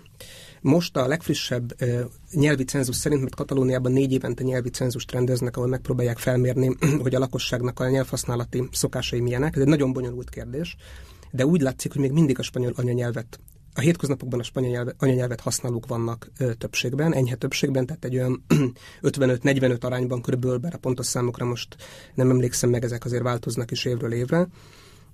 Most 0.60 0.96
a 0.96 1.06
legfrissebb 1.06 1.74
ö, 1.78 2.04
nyelvi 2.32 2.64
cenzus 2.64 2.96
szerint, 2.96 3.20
mert 3.22 3.34
Katalóniában 3.34 3.92
négy 3.92 4.12
évente 4.12 4.42
nyelvi 4.42 4.68
cenzust 4.68 5.12
rendeznek, 5.12 5.56
ahol 5.56 5.68
megpróbálják 5.68 6.18
felmérni, 6.18 6.76
hogy 7.02 7.14
a 7.14 7.18
lakosságnak 7.18 7.80
a 7.80 7.88
nyelvhasználati 7.88 8.68
szokásai 8.72 9.20
milyenek. 9.20 9.54
Ez 9.56 9.62
egy 9.62 9.68
nagyon 9.68 9.92
bonyolult 9.92 10.30
kérdés, 10.30 10.76
de 11.30 11.46
úgy 11.46 11.60
látszik, 11.60 11.92
hogy 11.92 12.00
még 12.00 12.12
mindig 12.12 12.38
a 12.38 12.42
spanyol 12.42 12.72
anyanyelvet 12.76 13.40
a 13.76 13.80
hétköznapokban 13.80 14.40
a 14.40 14.42
spanyol 14.42 14.70
nyelve, 14.70 14.94
anyanyelvet 14.98 15.40
használók 15.40 15.86
vannak 15.86 16.30
ö, 16.38 16.54
többségben, 16.54 17.14
enyhe 17.14 17.34
többségben, 17.34 17.86
tehát 17.86 18.04
egy 18.04 18.16
olyan 18.16 18.44
55-45 19.02 19.84
arányban 19.84 20.22
körülbelül, 20.22 20.58
bár 20.58 20.74
a 20.74 20.78
pontos 20.78 21.06
számokra 21.06 21.44
most 21.44 21.76
nem 22.14 22.30
emlékszem 22.30 22.70
meg, 22.70 22.84
ezek 22.84 23.04
azért 23.04 23.22
változnak 23.22 23.70
is 23.70 23.84
évről 23.84 24.12
évre. 24.12 24.48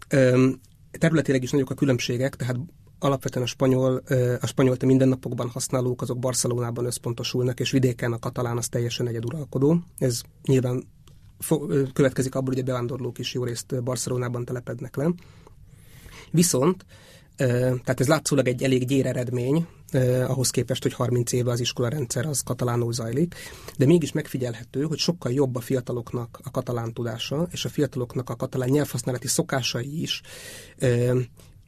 Ö, 0.08 0.48
területileg 0.90 1.42
is 1.42 1.50
nagyok 1.50 1.70
a 1.70 1.74
különbségek, 1.74 2.36
tehát 2.36 2.56
alapvetően 2.98 3.44
a 3.44 3.48
spanyol, 3.48 4.02
a 4.40 4.46
spanyol 4.46 4.76
te 4.76 4.86
mindennapokban 4.86 5.48
használók, 5.48 6.02
azok 6.02 6.18
Barcelonában 6.18 6.84
összpontosulnak, 6.84 7.60
és 7.60 7.70
vidéken 7.70 8.12
a 8.12 8.18
katalán 8.18 8.56
az 8.56 8.68
teljesen 8.68 9.08
egyeduralkodó. 9.08 9.78
Ez 9.98 10.20
nyilván 10.46 10.84
következik 11.92 12.34
abból, 12.34 12.52
hogy 12.52 12.62
a 12.62 12.64
bevándorlók 12.64 13.18
is 13.18 13.34
jó 13.34 13.44
részt 13.44 13.82
Barcelonában 13.82 14.44
telepednek 14.44 14.96
le. 14.96 15.12
Viszont 16.30 16.84
tehát 17.36 18.00
ez 18.00 18.08
látszólag 18.08 18.48
egy 18.48 18.62
elég 18.62 18.86
gyér 18.86 19.06
eredmény, 19.06 19.66
ahhoz 20.26 20.50
képest, 20.50 20.82
hogy 20.82 20.92
30 20.92 21.32
éve 21.32 21.50
az 21.50 21.60
iskolarendszer 21.60 22.26
az 22.26 22.40
katalánul 22.40 22.92
zajlik, 22.92 23.34
de 23.78 23.86
mégis 23.86 24.12
megfigyelhető, 24.12 24.82
hogy 24.82 24.98
sokkal 24.98 25.32
jobb 25.32 25.56
a 25.56 25.60
fiataloknak 25.60 26.40
a 26.42 26.50
katalán 26.50 26.92
tudása, 26.92 27.48
és 27.50 27.64
a 27.64 27.68
fiataloknak 27.68 28.30
a 28.30 28.36
katalán 28.36 28.68
nyelvhasználati 28.68 29.28
szokásai 29.28 30.02
is 30.02 30.20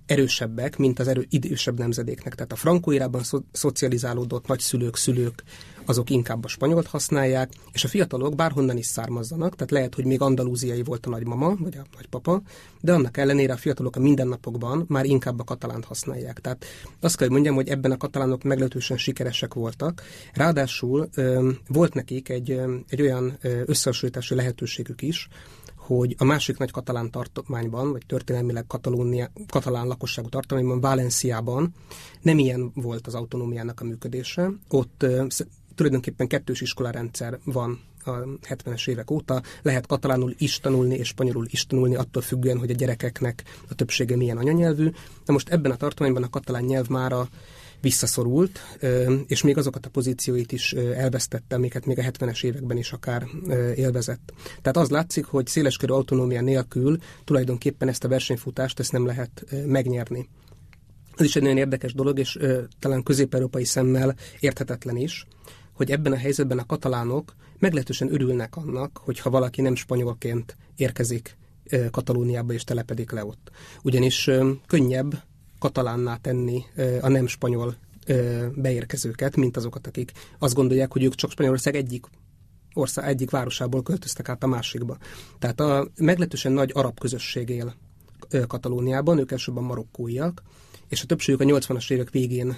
erősebbek, 0.06 0.76
mint 0.76 0.98
az 0.98 1.08
erő, 1.08 1.26
idősebb 1.28 1.78
nemzedéknek. 1.78 2.34
Tehát 2.34 2.52
a 2.52 2.56
frankó 2.56 2.90
irában 2.90 3.22
szo- 3.22 3.44
szocializálódott 3.52 4.46
nagyszülők, 4.46 4.96
szülők, 4.96 5.42
azok 5.84 6.10
inkább 6.10 6.44
a 6.44 6.48
spanyolt 6.48 6.86
használják, 6.86 7.52
és 7.72 7.84
a 7.84 7.88
fiatalok 7.88 8.34
bárhonnan 8.34 8.76
is 8.76 8.86
származzanak, 8.86 9.54
tehát 9.54 9.70
lehet, 9.70 9.94
hogy 9.94 10.04
még 10.04 10.20
andalúziai 10.20 10.82
volt 10.82 11.06
a 11.06 11.10
nagymama, 11.10 11.54
vagy 11.58 11.76
a 11.76 11.86
nagypapa, 11.94 12.42
de 12.80 12.92
annak 12.92 13.16
ellenére 13.16 13.52
a 13.52 13.56
fiatalok 13.56 13.96
a 13.96 14.00
mindennapokban 14.00 14.84
már 14.88 15.04
inkább 15.04 15.40
a 15.40 15.44
katalánt 15.44 15.84
használják. 15.84 16.40
Tehát 16.40 16.64
azt 17.00 17.16
kell, 17.16 17.26
hogy 17.26 17.34
mondjam, 17.34 17.54
hogy 17.54 17.68
ebben 17.68 17.90
a 17.90 17.96
katalánok 17.96 18.42
meglehetősen 18.42 18.96
sikeresek 18.96 19.54
voltak. 19.54 20.02
Ráadásul 20.32 21.08
volt 21.68 21.94
nekik 21.94 22.28
egy, 22.28 22.60
egy 22.88 23.02
olyan 23.02 23.38
összehasonlítási 23.66 24.34
lehetőségük 24.34 25.02
is, 25.02 25.28
hogy 25.86 26.14
a 26.18 26.24
másik 26.24 26.58
nagy 26.58 26.70
katalán 26.70 27.10
tartományban, 27.10 27.92
vagy 27.92 28.02
történelmileg 28.06 28.66
Katalónia, 28.66 29.30
katalán 29.48 29.86
lakosságú 29.86 30.28
tartományban, 30.28 30.80
Valenciában 30.80 31.74
nem 32.22 32.38
ilyen 32.38 32.72
volt 32.74 33.06
az 33.06 33.14
autonómiának 33.14 33.80
a 33.80 33.84
működése. 33.84 34.50
Ott 34.68 35.06
tulajdonképpen 35.74 36.26
kettős 36.26 36.60
iskolarendszer 36.60 37.38
van 37.44 37.80
a 38.04 38.10
70-es 38.48 38.88
évek 38.88 39.10
óta. 39.10 39.42
Lehet 39.62 39.86
katalánul 39.86 40.34
is 40.38 40.60
tanulni, 40.60 40.94
és 40.94 41.08
spanyolul 41.08 41.46
is 41.50 41.66
tanulni, 41.66 41.94
attól 41.94 42.22
függően, 42.22 42.58
hogy 42.58 42.70
a 42.70 42.74
gyerekeknek 42.74 43.42
a 43.68 43.74
többsége 43.74 44.16
milyen 44.16 44.38
anyanyelvű. 44.38 44.90
De 45.24 45.32
most 45.32 45.48
ebben 45.48 45.70
a 45.70 45.76
tartományban 45.76 46.22
a 46.22 46.30
katalán 46.30 46.64
nyelv 46.64 46.88
már 46.88 47.12
a 47.12 47.28
visszaszorult, 47.84 48.60
és 49.26 49.42
még 49.42 49.56
azokat 49.56 49.86
a 49.86 49.90
pozícióit 49.90 50.52
is 50.52 50.72
elvesztette, 50.72 51.54
amiket 51.54 51.86
még 51.86 51.98
a 51.98 52.02
70-es 52.02 52.44
években 52.44 52.76
is 52.76 52.92
akár 52.92 53.26
élvezett. 53.74 54.32
Tehát 54.46 54.76
az 54.76 54.88
látszik, 54.88 55.24
hogy 55.24 55.46
széleskörű 55.46 55.92
autonómia 55.92 56.40
nélkül 56.40 56.98
tulajdonképpen 57.24 57.88
ezt 57.88 58.04
a 58.04 58.08
versenyfutást 58.08 58.78
ezt 58.78 58.92
nem 58.92 59.06
lehet 59.06 59.44
megnyerni. 59.66 60.28
Ez 61.16 61.24
is 61.24 61.36
egy 61.36 61.42
nagyon 61.42 61.56
érdekes 61.56 61.94
dolog, 61.94 62.18
és 62.18 62.38
talán 62.78 63.02
közép-európai 63.02 63.64
szemmel 63.64 64.16
érthetetlen 64.40 64.96
is, 64.96 65.26
hogy 65.72 65.90
ebben 65.90 66.12
a 66.12 66.16
helyzetben 66.16 66.58
a 66.58 66.66
katalánok 66.66 67.34
meglehetősen 67.58 68.12
örülnek 68.12 68.56
annak, 68.56 68.96
hogyha 68.96 69.30
valaki 69.30 69.60
nem 69.60 69.74
spanyolként 69.74 70.56
érkezik 70.76 71.36
Katalóniába 71.90 72.52
és 72.52 72.64
telepedik 72.64 73.10
le 73.10 73.24
ott. 73.24 73.50
Ugyanis 73.82 74.30
könnyebb 74.66 75.22
katalánná 75.64 76.16
tenni 76.16 76.64
a 77.00 77.08
nem 77.08 77.26
spanyol 77.26 77.74
beérkezőket, 78.54 79.36
mint 79.36 79.56
azokat, 79.56 79.86
akik 79.86 80.12
azt 80.38 80.54
gondolják, 80.54 80.92
hogy 80.92 81.04
ők 81.04 81.14
csak 81.14 81.30
Spanyolország 81.30 81.76
egyik 81.76 82.06
ország 82.74 83.08
egyik 83.08 83.30
városából 83.30 83.82
költöztek 83.82 84.28
át 84.28 84.42
a 84.42 84.46
másikba. 84.46 84.96
Tehát 85.38 85.60
a 85.60 85.88
meglehetősen 85.96 86.52
nagy 86.52 86.70
arab 86.74 86.98
közösség 86.98 87.48
él 87.48 87.74
Katalóniában, 88.46 89.18
ők 89.18 89.30
elsősorban 89.30 89.64
marokkóiak, 89.64 90.42
és 90.88 91.02
a 91.02 91.06
többségük 91.06 91.40
a 91.40 91.44
80-as 91.44 91.92
évek 91.92 92.10
végén 92.10 92.56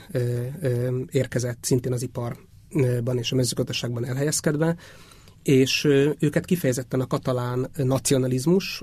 érkezett 1.11 1.65
szintén 1.65 1.93
az 1.93 2.03
iparban 2.03 3.19
és 3.19 3.33
a 3.33 3.37
mezőgazdaságban 3.37 4.05
elhelyezkedve, 4.05 4.77
és 5.43 5.85
őket 6.19 6.45
kifejezetten 6.45 7.01
a 7.01 7.07
katalán 7.07 7.71
nacionalizmus 7.77 8.83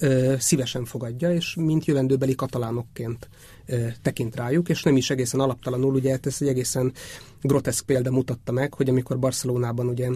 ö, 0.00 0.34
szívesen 0.38 0.84
fogadja, 0.84 1.32
és 1.32 1.54
mint 1.54 1.84
jövendőbeli 1.84 2.34
katalánokként 2.34 3.28
ö, 3.66 3.86
tekint 4.02 4.36
rájuk, 4.36 4.68
és 4.68 4.82
nem 4.82 4.96
is 4.96 5.10
egészen 5.10 5.40
alaptalanul, 5.40 5.94
ugye 5.94 6.18
ez 6.22 6.36
egy 6.40 6.48
egészen 6.48 6.92
groteszk 7.42 7.86
példa 7.86 8.10
mutatta 8.10 8.52
meg, 8.52 8.74
hogy 8.74 8.88
amikor 8.88 9.18
Barcelonában 9.18 9.88
ugye 9.88 10.08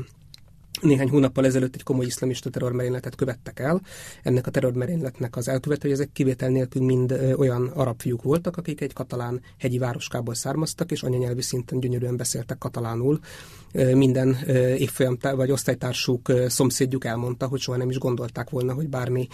néhány 0.82 1.08
hónappal 1.08 1.44
ezelőtt 1.46 1.74
egy 1.74 1.82
komoly 1.82 2.04
iszlamista 2.04 2.50
terrormerényletet 2.50 3.14
követtek 3.14 3.60
el. 3.60 3.80
Ennek 4.22 4.46
a 4.46 4.50
terrormerényletnek 4.50 5.36
az 5.36 5.48
elkövetői 5.48 5.92
ezek 5.92 6.12
kivétel 6.12 6.48
nélkül 6.48 6.82
mind 6.82 7.34
olyan 7.36 7.66
arab 7.66 8.00
fiúk 8.00 8.22
voltak, 8.22 8.56
akik 8.56 8.80
egy 8.80 8.92
katalán 8.92 9.40
hegyi 9.58 9.78
városkából 9.78 10.34
származtak, 10.34 10.90
és 10.90 11.02
anyanyelvi 11.02 11.42
szinten 11.42 11.80
gyönyörűen 11.80 12.16
beszéltek 12.16 12.58
katalánul. 12.58 13.18
Minden 13.72 14.36
évfolyam 14.76 15.18
vagy 15.20 15.50
osztálytársuk, 15.50 16.32
szomszédjuk 16.46 17.04
elmondta, 17.04 17.46
hogy 17.46 17.60
soha 17.60 17.78
nem 17.78 17.90
is 17.90 17.98
gondolták 17.98 18.50
volna, 18.50 18.72
hogy 18.72 18.88
bármi 18.88 19.28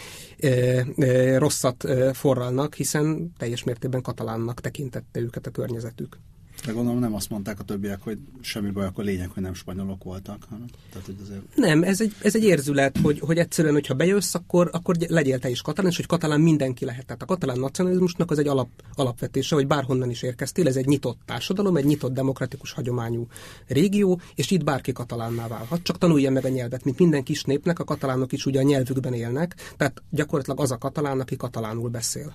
rosszat 1.37 1.85
forralnak, 2.13 2.75
hiszen 2.75 3.33
teljes 3.39 3.65
mértékben 3.65 4.03
katalánnak 4.03 4.61
tekintette 4.61 5.21
őket 5.21 5.47
a 5.47 5.51
környezetük. 5.51 6.19
De 6.67 6.73
gondolom 6.73 7.01
nem 7.01 7.15
azt 7.15 7.31
mondták 7.31 7.61
a 7.61 7.63
többiek, 7.63 8.03
hogy 8.03 8.19
semmi 8.41 8.71
baj, 8.71 8.87
akkor 8.87 9.05
lényeg, 9.05 9.31
hogy 9.31 9.43
nem 9.43 9.55
spanyolok 9.55 10.05
voltak. 10.05 10.47
Hanem, 10.49 10.67
tehát, 10.91 11.07
hogy 11.07 11.17
azért... 11.23 11.43
Nem, 11.55 11.83
ez 11.83 12.01
egy, 12.01 12.15
ez 12.23 12.35
egy 12.35 12.45
érzület, 12.45 12.99
hogy, 12.99 13.19
hogy 13.21 13.39
egyszerűen, 13.39 13.75
hogyha 13.75 13.95
bejössz, 13.95 14.35
akkor, 14.35 14.69
akkor 14.73 14.97
legyél 15.09 15.39
te 15.39 15.49
is 15.49 15.63
katalán, 15.63 15.91
és 15.91 15.97
hogy 15.97 16.07
katalán 16.07 16.41
mindenki 16.41 16.85
lehet. 16.85 17.07
Tehát 17.07 17.23
a 17.23 17.27
katalán 17.27 17.59
nacionalizmusnak 17.59 18.31
az 18.31 18.39
egy 18.39 18.49
alap, 18.49 18.69
alapvetése, 18.95 19.55
hogy 19.55 19.67
bárhonnan 19.67 20.11
is 20.11 20.23
érkeztél, 20.23 20.67
ez 20.67 20.77
egy 20.77 20.87
nyitott 20.87 21.19
társadalom, 21.25 21.77
egy 21.77 21.85
nyitott 21.85 22.13
demokratikus 22.13 22.73
hagyományú 22.73 23.27
régió, 23.67 24.21
és 24.35 24.51
itt 24.51 24.65
bárki 24.65 24.93
katalánná 24.93 25.47
válhat. 25.47 25.83
Csak 25.83 25.99
tanulja 25.99 26.31
meg 26.31 26.45
a 26.45 26.49
nyelvet, 26.49 26.85
mint 26.85 26.99
minden 26.99 27.23
kis 27.23 27.45
népnek, 27.45 27.79
a 27.79 27.85
katalánok 27.85 28.33
is 28.33 28.47
ugye 28.47 28.61
a 28.61 28.63
nyelvükben 28.63 29.13
élnek, 29.13 29.75
tehát 29.77 30.03
gyakorlatilag 30.11 30.61
az 30.61 30.71
a 30.71 30.79
katalán, 30.79 31.21
aki 31.21 31.37
katalánul 31.37 31.89
beszél. 31.89 32.35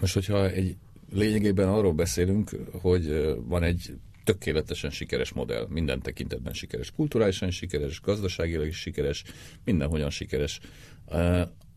Most, 0.00 0.14
hogyha 0.14 0.50
egy 0.50 0.76
lényegében 1.12 1.68
arról 1.68 1.92
beszélünk, 1.92 2.50
hogy 2.72 3.36
van 3.44 3.62
egy 3.62 3.94
tökéletesen 4.24 4.90
sikeres 4.90 5.32
modell, 5.32 5.66
minden 5.68 6.00
tekintetben 6.00 6.52
sikeres, 6.52 6.90
kulturálisan 6.90 7.50
sikeres, 7.50 8.00
gazdaságilag 8.00 8.66
is 8.66 8.76
sikeres, 8.80 9.24
mindenhogyan 9.64 10.10
sikeres, 10.10 10.60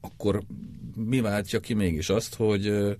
akkor 0.02 0.42
mi 0.96 1.20
váltja 1.20 1.60
ki 1.60 1.74
mégis 1.74 2.10
azt, 2.10 2.36
hogy 2.36 2.96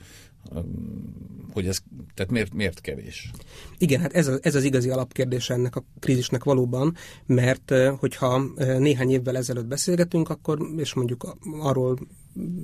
hogy 1.54 1.68
ez, 1.68 1.78
tehát 2.14 2.32
miért, 2.32 2.54
miért 2.54 2.82
kevés? 2.82 3.32
Igen, 3.78 4.00
hát 4.02 4.14
ez, 4.14 4.28
a, 4.28 4.38
ez 4.42 4.56
az 4.56 4.64
igazi 4.64 4.90
alapkérdés 4.90 5.50
ennek 5.50 5.76
a 5.76 5.84
krízisnek 6.00 6.44
valóban, 6.44 6.96
mert 7.26 7.74
hogyha 7.98 8.44
néhány 8.58 9.12
évvel 9.12 9.38
ezelőtt 9.38 9.66
beszélgetünk, 9.66 10.30
akkor, 10.30 10.60
és 10.78 10.94
mondjuk 10.94 11.36
arról 11.60 12.00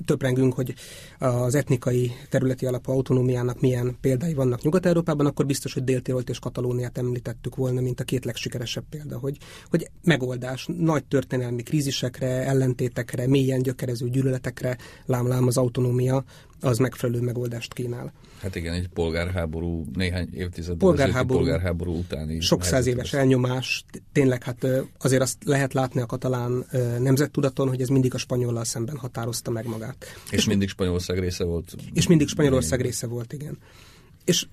töprengünk, 0.04 0.54
hogy 0.54 0.74
az 1.18 1.54
etnikai 1.54 2.12
területi 2.30 2.66
alapú 2.66 2.92
autonómiának 2.92 3.60
milyen 3.60 3.96
példái 4.00 4.34
vannak 4.34 4.62
Nyugat-Európában, 4.62 5.26
akkor 5.26 5.46
biztos, 5.46 5.72
hogy 5.72 5.84
Dél-Tirolt 5.84 6.28
és 6.28 6.38
Katalóniát 6.38 6.98
említettük 6.98 7.56
volna, 7.56 7.80
mint 7.80 8.00
a 8.00 8.04
két 8.04 8.24
legsikeresebb 8.24 8.84
példa, 8.90 9.18
hogy, 9.18 9.36
hogy 9.70 9.90
megoldás 10.02 10.68
nagy 10.78 11.04
történelmi 11.04 11.62
krízisekre, 11.62 12.26
ellentétekre, 12.26 13.26
mélyen 13.26 13.62
gyökerező 13.62 14.08
gyűlöletekre, 14.08 14.76
lám-lám 15.06 15.46
az 15.46 15.56
autonómia 15.56 16.24
az 16.60 16.78
megfelelő 16.78 17.20
megoldást 17.20 17.72
kínál. 17.72 18.12
Hát 18.40 18.56
igen, 18.56 18.74
egy 18.74 18.88
polgárháború, 18.88 19.84
néhány 19.94 20.28
évtized 20.32 20.76
polgárháború, 20.76 21.38
polgárháború 21.38 21.98
utáni. 21.98 22.40
Sok 22.40 22.64
száz 22.64 22.86
éves 22.86 23.12
elnyomás, 23.12 23.84
tényleg 24.12 24.42
hát 24.42 24.66
azért 24.98 25.22
azt 25.22 25.36
lehet 25.44 25.72
látni 25.72 26.00
a 26.00 26.06
katalán 26.06 26.66
nemzettudaton, 27.00 27.68
hogy 27.68 27.80
ez 27.80 27.88
mindig 27.88 28.14
a 28.14 28.18
spanyollal 28.18 28.64
szemben 28.64 28.96
határozta 28.96 29.50
meg 29.50 29.65
magát. 29.66 30.06
És, 30.30 30.38
és 30.38 30.44
mindig 30.44 30.68
Spanyolország 30.68 31.18
része 31.18 31.44
volt. 31.44 31.74
És 31.92 32.06
mindig 32.06 32.28
Spanyolország 32.28 32.80
része 32.80 33.06
volt, 33.06 33.32
igen. 33.32 33.58
És 34.24 34.46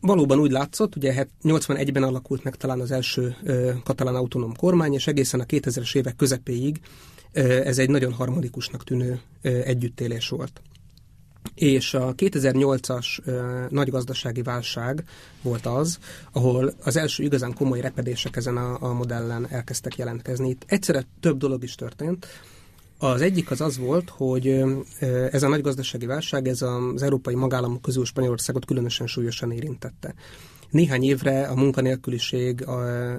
valóban 0.00 0.38
úgy 0.38 0.50
látszott, 0.50 0.96
ugye 0.96 1.26
81-ben 1.42 2.02
hát 2.02 2.10
alakult 2.10 2.44
meg 2.44 2.56
talán 2.56 2.80
az 2.80 2.90
első 2.90 3.36
ö, 3.42 3.70
katalán 3.84 4.14
autonóm 4.14 4.54
kormány, 4.54 4.92
és 4.92 5.06
egészen 5.06 5.40
a 5.40 5.44
2000-es 5.44 5.96
évek 5.96 6.16
közepéig 6.16 6.80
ö, 7.32 7.40
ez 7.42 7.78
egy 7.78 7.90
nagyon 7.90 8.12
harmonikusnak 8.12 8.84
tűnő 8.84 9.20
ö, 9.42 9.48
együttélés 9.48 10.28
volt 10.28 10.60
és 11.54 11.94
a 11.94 12.14
2008-as 12.14 13.20
nagy 13.70 13.90
gazdasági 13.90 14.42
válság 14.42 15.04
volt 15.42 15.66
az, 15.66 15.98
ahol 16.32 16.74
az 16.84 16.96
első 16.96 17.22
igazán 17.22 17.54
komoly 17.54 17.80
repedések 17.80 18.36
ezen 18.36 18.56
a, 18.56 18.76
a 18.80 18.92
modellen 18.92 19.46
elkezdtek 19.50 19.96
jelentkezni. 19.96 20.48
Itt 20.48 20.64
egyszerre 20.66 21.06
több 21.20 21.38
dolog 21.38 21.62
is 21.62 21.74
történt. 21.74 22.26
Az 23.02 23.20
egyik 23.20 23.50
az 23.50 23.60
az 23.60 23.78
volt, 23.78 24.10
hogy 24.10 24.64
ez 25.30 25.42
a 25.42 25.48
nagy 25.48 25.60
gazdasági 25.60 26.06
válság, 26.06 26.48
ez 26.48 26.62
az 26.62 27.02
európai 27.02 27.34
magállamok 27.34 27.82
közül 27.82 28.04
Spanyolországot 28.04 28.64
különösen 28.64 29.06
súlyosan 29.06 29.50
érintette. 29.50 30.14
Néhány 30.70 31.02
évre 31.02 31.46
a 31.46 31.54
munkanélküliség 31.54 32.64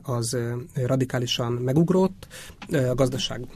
az 0.02 0.38
radikálisan 0.74 1.52
megugrott, 1.52 2.28
a 2.70 2.96
gazdaság 2.96 3.48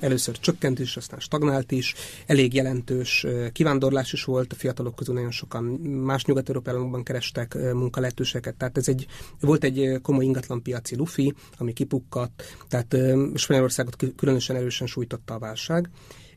először 0.00 0.38
csökkent 0.38 0.78
is, 0.78 0.96
aztán 0.96 1.20
stagnált 1.20 1.72
is, 1.72 1.94
elég 2.26 2.54
jelentős 2.54 3.26
kivándorlás 3.52 4.12
is 4.12 4.24
volt, 4.24 4.52
a 4.52 4.56
fiatalok 4.56 4.94
közül 4.94 5.14
nagyon 5.14 5.30
sokan 5.30 5.64
más 5.80 6.24
nyugat-európában 6.24 7.02
kerestek 7.02 7.54
munkalehetőségeket, 7.54 8.54
tehát 8.56 8.78
ez 8.78 8.88
egy, 8.88 9.06
volt 9.40 9.64
egy 9.64 9.98
komoly 10.02 10.24
ingatlanpiaci 10.24 10.96
lufi, 10.96 11.34
ami 11.56 11.72
kipukkadt, 11.72 12.42
tehát 12.68 12.96
Spanyolországot 13.34 13.96
különösen 14.16 14.56
erősen 14.56 14.86
sújtotta 14.86 15.34
a 15.34 15.38
válság, 15.38 15.90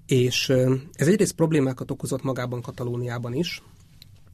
és 0.06 0.50
ez 0.94 1.08
egyrészt 1.08 1.36
problémákat 1.36 1.92
okozott 1.92 2.24
magában 2.24 2.62
Katalóniában 2.62 3.34
is, 3.34 3.62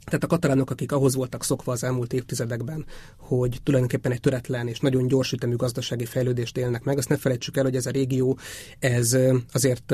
tehát 0.08 0.24
a 0.24 0.28
katalánok, 0.28 0.70
akik 0.70 0.92
ahhoz 0.92 1.16
voltak 1.16 1.44
szokva 1.44 1.72
az 1.72 1.84
elmúlt 1.84 2.14
évtizedekben, 2.14 2.86
hogy 3.18 3.60
tulajdonképpen 3.64 4.12
egy 4.12 4.20
töretlen 4.20 4.68
és 4.68 4.80
nagyon 4.80 5.08
gyors 5.08 5.32
ütemű 5.32 5.56
gazdasági 5.56 6.06
fejlődést 6.06 6.58
élnek 6.58 6.84
meg, 6.84 6.98
azt 6.98 7.10
ne 7.10 7.18
felejtsük 7.18 7.58
el, 7.58 7.64
hogy 7.64 7.76
ez 7.76 7.86
a 7.86 7.90
régió, 7.90 8.38
ez 8.80 9.18
azért 9.52 9.92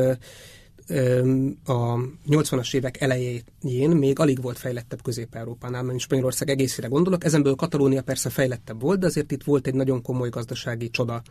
a 1.65 1.97
80-as 2.29 2.75
évek 2.75 3.01
elején 3.01 3.89
még 3.89 4.19
alig 4.19 4.41
volt 4.41 4.57
fejlettebb 4.57 5.01
Közép-Európánál, 5.01 5.83
mert 5.83 5.99
Spanyolország 5.99 6.49
egészére 6.49 6.87
gondolok. 6.87 7.23
Ezenből 7.23 7.55
Katalónia 7.55 8.01
persze 8.01 8.29
fejlettebb 8.29 8.81
volt, 8.81 8.99
de 8.99 9.05
azért 9.05 9.31
itt 9.31 9.43
volt 9.43 9.67
egy 9.67 9.73
nagyon 9.73 10.01
komoly 10.01 10.29
gazdasági 10.29 10.89
csoda 10.89 11.21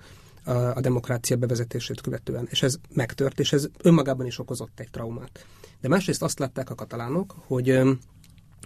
a 0.75 0.81
demokrácia 0.81 1.37
bevezetését 1.37 2.01
követően. 2.01 2.47
És 2.51 2.63
ez 2.63 2.77
megtört, 2.95 3.41
és 3.41 3.53
ez 3.53 3.69
önmagában 3.83 4.27
is 4.27 4.39
okozott 4.39 4.81
egy 4.81 4.91
traumát. 4.91 5.47
De 5.81 5.89
másrészt 5.89 6.23
azt 6.23 6.39
látták 6.39 6.71
a 6.71 6.75
katalánok, 6.75 7.35
hogy 7.47 7.81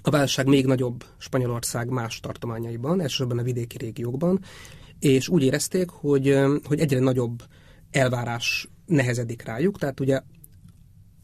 a 0.06 0.10
válság 0.10 0.46
még 0.46 0.66
nagyobb 0.66 1.04
Spanyolország 1.18 1.88
más 1.88 2.20
tartományaiban, 2.20 3.00
elsősorban 3.00 3.38
a 3.38 3.42
vidéki 3.42 3.76
régiókban, 3.78 4.40
és 4.98 5.28
úgy 5.28 5.42
érezték, 5.42 5.90
hogy, 5.90 6.38
hogy 6.64 6.80
egyre 6.80 6.98
nagyobb 6.98 7.42
elvárás 7.90 8.68
nehezedik 8.86 9.42
rájuk, 9.42 9.78
tehát 9.78 10.00
ugye 10.00 10.20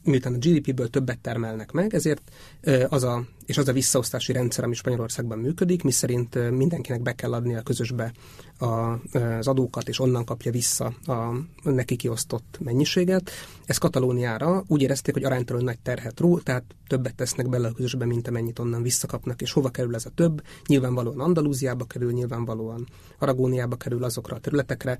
miután 0.04 0.34
a 0.34 0.38
GDP-ből 0.38 0.88
többet 0.88 1.18
termelnek 1.18 1.72
meg, 1.72 1.94
ezért 1.94 2.22
az 2.88 3.02
a, 3.02 3.24
és 3.46 3.58
az 3.58 3.68
a 3.68 3.72
visszaosztási 3.72 4.32
rendszer, 4.32 4.64
ami 4.64 4.74
Spanyolországban 4.74 5.38
működik, 5.38 5.82
miszerint 5.82 6.50
mindenkinek 6.50 7.02
be 7.02 7.12
kell 7.12 7.32
adni 7.32 7.54
a 7.54 7.62
közösbe 7.62 8.12
a, 8.58 8.66
az 9.18 9.46
adókat, 9.46 9.88
és 9.88 10.00
onnan 10.00 10.24
kapja 10.24 10.50
vissza 10.50 10.84
a 11.06 11.34
neki 11.62 11.96
kiosztott 11.96 12.58
mennyiséget. 12.60 13.30
Ez 13.64 13.78
Katalóniára 13.78 14.64
úgy 14.66 14.82
érezték, 14.82 15.14
hogy 15.14 15.24
aránytalanul 15.24 15.68
nagy 15.68 15.78
terhet 15.78 16.20
ró, 16.20 16.38
tehát 16.38 16.64
többet 16.86 17.14
tesznek 17.14 17.48
bele 17.48 17.68
a 17.68 17.72
közösbe, 17.72 18.04
mint 18.04 18.28
amennyit 18.28 18.58
onnan 18.58 18.82
visszakapnak. 18.82 19.42
És 19.42 19.52
hova 19.52 19.70
kerül 19.70 19.94
ez 19.94 20.06
a 20.06 20.10
több? 20.14 20.42
Nyilvánvalóan 20.66 21.20
Andalúziába 21.20 21.84
kerül, 21.84 22.12
nyilvánvalóan 22.12 22.88
Aragóniába 23.18 23.76
kerül 23.76 24.04
azokra 24.04 24.36
a 24.36 24.40
területekre, 24.40 24.98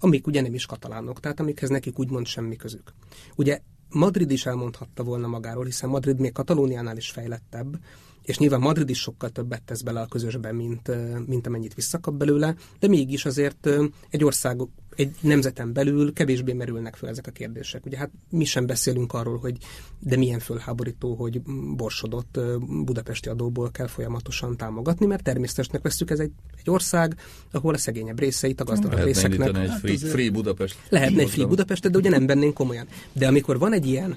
amik 0.00 0.26
ugye 0.26 0.40
nem 0.40 0.54
is 0.54 0.66
katalánok, 0.66 1.20
tehát 1.20 1.40
amikhez 1.40 1.68
nekik 1.68 1.98
úgymond 1.98 2.26
semmi 2.26 2.56
közük. 2.56 2.92
Ugye 3.36 3.60
Madrid 3.90 4.30
is 4.30 4.46
elmondhatta 4.46 5.02
volna 5.02 5.26
magáról, 5.26 5.64
hiszen 5.64 5.88
Madrid 5.88 6.18
még 6.18 6.32
Katalóniánál 6.32 6.96
is 6.96 7.10
fejlettebb, 7.10 7.78
és 8.22 8.38
nyilván 8.38 8.60
Madrid 8.60 8.88
is 8.88 9.00
sokkal 9.00 9.30
többet 9.30 9.62
tesz 9.62 9.82
bele 9.82 10.00
a 10.00 10.06
közösbe, 10.06 10.52
mint, 10.52 10.90
mint 11.26 11.46
amennyit 11.46 11.74
visszakap 11.74 12.14
belőle, 12.14 12.54
de 12.78 12.88
mégis 12.88 13.24
azért 13.24 13.68
egy 14.10 14.24
ország, 14.24 14.60
egy 14.96 15.14
nemzeten 15.20 15.72
belül 15.72 16.12
kevésbé 16.12 16.52
merülnek 16.52 16.96
fel 16.96 17.08
ezek 17.08 17.26
a 17.26 17.30
kérdések. 17.30 17.86
Ugye 17.86 17.96
hát 17.96 18.10
mi 18.30 18.44
sem 18.44 18.66
beszélünk 18.66 19.12
arról, 19.12 19.38
hogy 19.38 19.56
de 19.98 20.16
milyen 20.16 20.38
fölháborító, 20.38 21.14
hogy 21.14 21.40
borsodott 21.76 22.40
budapesti 22.84 23.28
adóból 23.28 23.70
kell 23.70 23.86
folyamatosan 23.86 24.56
támogatni, 24.56 25.06
mert 25.06 25.22
természetesnek 25.22 25.82
veszük 25.82 26.10
ez 26.10 26.18
egy, 26.18 26.32
egy 26.58 26.70
ország, 26.70 27.16
ahol 27.50 27.74
a 27.74 27.78
szegényebb 27.78 28.18
részeit 28.18 28.60
a 28.60 28.64
gazdagabb 28.64 29.04
részeknek... 29.04 29.56
egy 29.56 29.70
free, 29.80 29.96
free 29.96 30.30
Budapest. 30.30 30.76
Lehetne 30.88 31.20
egy 31.22 31.30
free 31.30 31.46
Budapest, 31.46 31.90
de 31.90 31.98
ugye 31.98 32.10
nem 32.10 32.26
vennénk 32.26 32.54
komolyan. 32.54 32.86
De 33.12 33.26
amikor 33.26 33.58
van 33.58 33.72
egy 33.72 33.86
ilyen 33.86 34.16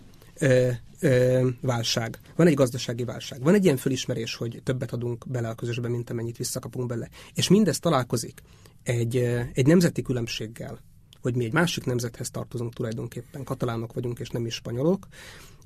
ö, 0.99 1.47
válság, 1.62 2.19
van 2.35 2.47
egy 2.47 2.53
gazdasági 2.53 3.03
válság, 3.03 3.43
van 3.43 3.53
egy 3.53 3.63
ilyen 3.63 3.77
fölismerés, 3.77 4.35
hogy 4.35 4.62
többet 4.63 4.93
adunk 4.93 5.25
bele 5.27 5.49
a 5.49 5.55
közösbe, 5.55 5.88
mint 5.88 6.09
amennyit 6.09 6.38
visszakapunk 6.38 6.88
bele, 6.88 7.09
és 7.33 7.47
mindez 7.47 7.79
találkozik 7.79 8.41
egy, 8.83 9.15
egy 9.53 9.67
nemzeti 9.67 10.01
különbséggel, 10.01 10.79
hogy 11.21 11.35
mi 11.35 11.45
egy 11.45 11.53
másik 11.53 11.85
nemzethez 11.85 12.29
tartozunk 12.29 12.73
tulajdonképpen, 12.73 13.43
katalánok 13.43 13.93
vagyunk, 13.93 14.19
és 14.19 14.29
nem 14.29 14.45
is 14.45 14.53
spanyolok, 14.53 15.07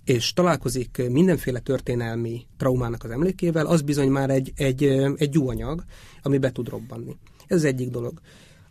és 0.04 0.34
találkozik 0.34 1.02
mindenféle 1.10 1.60
történelmi 1.60 2.46
traumának 2.58 3.04
az 3.04 3.10
emlékével, 3.10 3.66
az 3.66 3.82
bizony 3.82 4.10
már 4.10 4.30
egy, 4.30 4.52
egy, 4.56 4.84
egy 5.16 5.38
anyag, 5.38 5.84
ami 6.22 6.38
be 6.38 6.52
tud 6.52 6.70
robbanni. 6.70 7.18
Ez 7.48 7.58
az 7.58 7.64
egyik 7.64 7.90
dolog. 7.90 8.20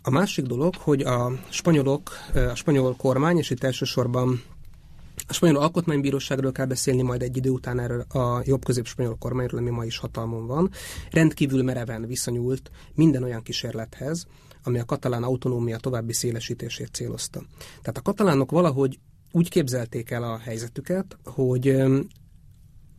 A 0.02 0.10
másik 0.10 0.44
dolog, 0.44 0.74
hogy 0.74 1.00
a 1.02 1.32
spanyolok, 1.48 2.10
a 2.34 2.54
spanyol 2.54 2.96
kormány, 2.96 3.38
és 3.38 3.50
itt 3.50 3.64
elsősorban 3.64 4.42
a 5.32 5.34
spanyol 5.34 5.62
alkotmánybíróságról 5.62 6.52
kell 6.52 6.66
beszélni 6.66 7.02
majd 7.02 7.22
egy 7.22 7.36
idő 7.36 7.50
után 7.50 7.78
erről 7.78 8.00
a 8.00 8.42
jobb 8.44 8.64
közép 8.64 8.86
spanyol 8.86 9.16
kormányról, 9.18 9.60
ami 9.60 9.70
ma 9.70 9.84
is 9.84 9.98
hatalmon 9.98 10.46
van. 10.46 10.70
Rendkívül 11.10 11.62
mereven 11.62 12.06
viszonyult 12.06 12.70
minden 12.94 13.22
olyan 13.22 13.42
kísérlethez, 13.42 14.26
ami 14.62 14.78
a 14.78 14.84
katalán 14.84 15.22
autonómia 15.22 15.76
további 15.76 16.12
szélesítését 16.12 16.88
célozta. 16.92 17.42
Tehát 17.58 17.96
a 17.96 18.02
katalánok 18.02 18.50
valahogy 18.50 18.98
úgy 19.30 19.48
képzelték 19.48 20.10
el 20.10 20.22
a 20.22 20.38
helyzetüket, 20.38 21.18
hogy 21.24 21.66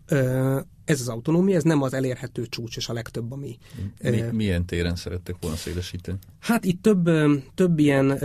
ö, 0.07 0.59
ez 0.85 0.99
az 0.99 1.07
autonómia, 1.07 1.55
ez 1.55 1.63
nem 1.63 1.81
az 1.81 1.93
elérhető 1.93 2.45
csúcs 2.45 2.77
és 2.77 2.89
a 2.89 2.93
legtöbb, 2.93 3.31
ami... 3.31 3.57
Mi, 4.01 4.21
milyen 4.31 4.65
téren 4.65 4.95
szerettek 4.95 5.35
volna 5.41 5.57
szélesíteni? 5.57 6.17
Hát 6.39 6.65
itt 6.65 6.81
több, 6.81 7.09
több 7.55 7.79
ilyen 7.79 8.19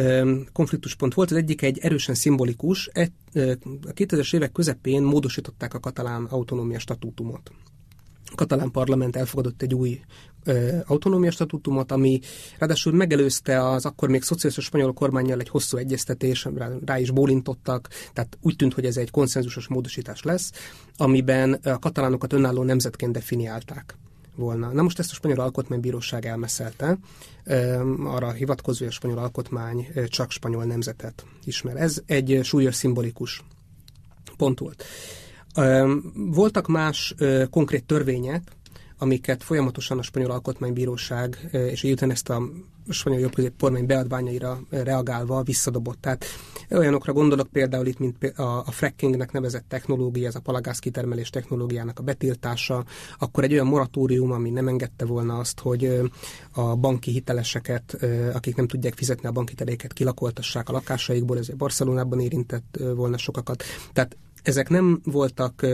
konfliktuspont 0.53 1.15
volt. 1.15 1.31
Az 1.31 1.37
egyik 1.37 1.63
egy 1.63 1.79
erősen 1.79 2.15
szimbolikus. 2.15 2.91
A 2.93 3.93
2000-es 3.95 4.35
évek 4.35 4.53
közepén 4.53 5.03
módosították 5.03 5.75
a 5.75 5.81
katalán 5.81 6.25
autonómia 6.25 6.79
statútumot. 6.79 7.51
A 8.31 8.35
katalán 8.35 8.71
parlament 8.71 9.17
elfogadott 9.17 9.63
egy 9.63 9.75
új 9.75 10.01
autonómia 10.87 11.31
statutumot, 11.31 11.93
ami 11.93 12.21
ráadásul 12.59 12.93
megelőzte 12.93 13.69
az 13.69 13.87
akkor 13.87 14.09
még 14.09 14.23
szociális 14.23 14.65
spanyol 14.65 14.93
kormányjal 14.93 15.41
egy 15.41 15.49
hosszú 15.49 15.77
egyeztetés, 15.77 16.47
rá, 16.55 16.71
rá 16.85 16.99
is 16.99 17.11
bólintottak, 17.11 17.89
tehát 18.13 18.39
úgy 18.41 18.57
tűnt, 18.57 18.75
hogy 18.75 18.85
ez 18.85 18.97
egy 18.97 19.11
konszenzusos 19.11 19.69
módosítás 19.69 20.23
lesz, 20.23 20.53
amiben 20.97 21.53
a 21.53 21.79
katalánokat 21.79 22.33
önálló 22.33 22.63
nemzetként 22.63 23.13
definiálták 23.13 23.97
volna. 24.37 24.73
Na 24.73 24.83
most 24.83 24.99
ezt 24.99 25.11
a 25.11 25.15
spanyol 25.15 25.41
alkotmánybíróság 25.41 26.27
elmeszelte, 26.27 26.99
arra 28.05 28.33
hivatkozó, 28.33 28.79
hogy 28.79 28.89
a 28.89 28.91
spanyol 28.91 29.19
alkotmány 29.19 29.89
csak 30.07 30.31
spanyol 30.31 30.65
nemzetet 30.65 31.25
ismer. 31.45 31.77
Ez 31.77 32.01
egy 32.07 32.41
súlyos 32.43 32.75
szimbolikus 32.75 33.43
pont 34.37 34.59
volt. 34.59 34.85
Voltak 36.15 36.67
más 36.67 37.15
konkrét 37.51 37.85
törvények, 37.85 38.43
amiket 38.99 39.43
folyamatosan 39.43 39.99
a 39.99 40.03
spanyol 40.03 40.31
alkotmánybíróság, 40.31 41.49
és 41.53 41.83
utána 41.83 42.13
ezt 42.13 42.29
a 42.29 42.43
spanyol 42.89 43.21
jobbközép 43.21 43.53
kormány 43.61 43.87
beadványaira 43.87 44.61
reagálva 44.71 45.43
visszadobott. 45.43 46.01
Tehát 46.01 46.25
olyanokra 46.71 47.13
gondolok 47.13 47.49
például 47.49 47.87
itt, 47.87 47.99
mint 47.99 48.25
a, 48.25 48.71
frackingnek 48.71 49.33
nevezett 49.33 49.65
technológia, 49.69 50.27
ez 50.27 50.35
a 50.35 50.41
palagáz 50.41 50.79
kitermelés 50.79 51.31
technológiának 51.31 51.99
a 51.99 52.03
betiltása, 52.03 52.85
akkor 53.19 53.45
egy 53.45 53.53
olyan 53.53 53.67
moratórium, 53.67 54.33
ami 54.33 54.51
nem 54.51 54.69
engedte 54.69 55.05
volna 55.05 55.39
azt, 55.39 55.61
hogy 55.61 56.01
a 56.53 56.77
banki 56.77 57.11
hiteleseket, 57.11 57.97
akik 58.33 58.57
nem 58.57 58.67
tudják 58.67 58.95
fizetni 58.95 59.29
a 59.29 59.33
banki 59.33 59.55
teléket, 59.55 59.93
kilakoltassák 59.93 60.69
a 60.69 60.73
lakásaikból, 60.73 61.39
ez 61.39 61.49
Barcelonában 61.49 62.21
érintett 62.21 62.79
volna 62.95 63.19
sokakat. 63.19 63.63
Tehát 63.93 64.17
ezek 64.43 64.69
nem 64.69 65.01
voltak 65.05 65.67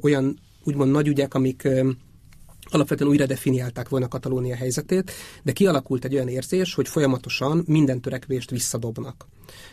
olyan 0.00 0.38
úgymond 0.64 0.90
nagy 0.90 1.08
ügyek, 1.08 1.34
amik 1.34 1.68
alapvetően 2.74 3.10
újra 3.10 3.26
definiálták 3.26 3.88
volna 3.88 4.08
Katalónia 4.08 4.56
helyzetét, 4.56 5.12
de 5.42 5.52
kialakult 5.52 6.04
egy 6.04 6.14
olyan 6.14 6.28
érzés, 6.28 6.74
hogy 6.74 6.88
folyamatosan 6.88 7.62
minden 7.66 8.00
törekvést 8.00 8.50
visszadobnak, 8.50 9.26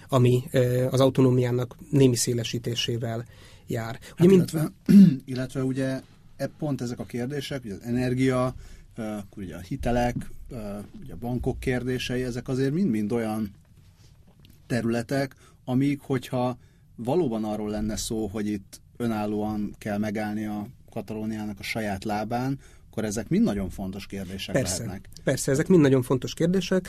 ami 0.08 0.44
az 0.90 1.00
autonómiának 1.00 1.76
némi 1.90 2.16
szélesítésével 2.16 3.26
jár. 3.68 4.00
Ugye, 4.00 4.14
hát 4.16 4.28
mint... 4.28 4.52
illetve, 4.52 4.72
illetve 5.34 5.64
ugye 5.64 6.02
e 6.38 6.48
pont 6.48 6.82
ezek 6.82 7.00
a 7.00 7.06
kérdések, 7.06 7.64
ugye 7.64 7.74
az 7.74 7.82
energia, 7.84 8.56
akkor 8.96 9.44
ugye 9.44 9.56
a 9.56 9.60
hitelek, 9.60 10.16
ugye 11.02 11.14
a 11.14 11.18
bankok 11.20 11.60
kérdései, 11.60 12.24
ezek 12.24 12.48
azért 12.48 12.74
mind-mind 12.74 13.12
olyan 13.12 13.52
területek, 14.68 15.36
amik, 15.66 16.00
hogyha 16.02 16.58
valóban 16.96 17.44
arról 17.44 17.70
lenne 17.70 17.96
szó, 17.96 18.28
hogy 18.28 18.48
itt 18.48 18.82
önállóan 18.98 19.76
kell 19.78 19.98
megállni 19.98 20.46
a 20.46 20.68
Katalóniának 20.92 21.60
a 21.60 21.64
saját 21.64 22.04
lábán, 22.04 22.60
akkor 22.92 23.06
ezek 23.06 23.30
mind 23.30 23.44
nagyon 23.44 23.70
fontos 23.70 24.06
kérdések 24.06 24.56
persze, 24.56 24.78
lehetnek. 24.78 25.10
Persze, 25.24 25.52
ezek 25.52 25.68
mind 25.68 25.82
nagyon 25.82 26.02
fontos 26.02 26.34
kérdések, 26.34 26.88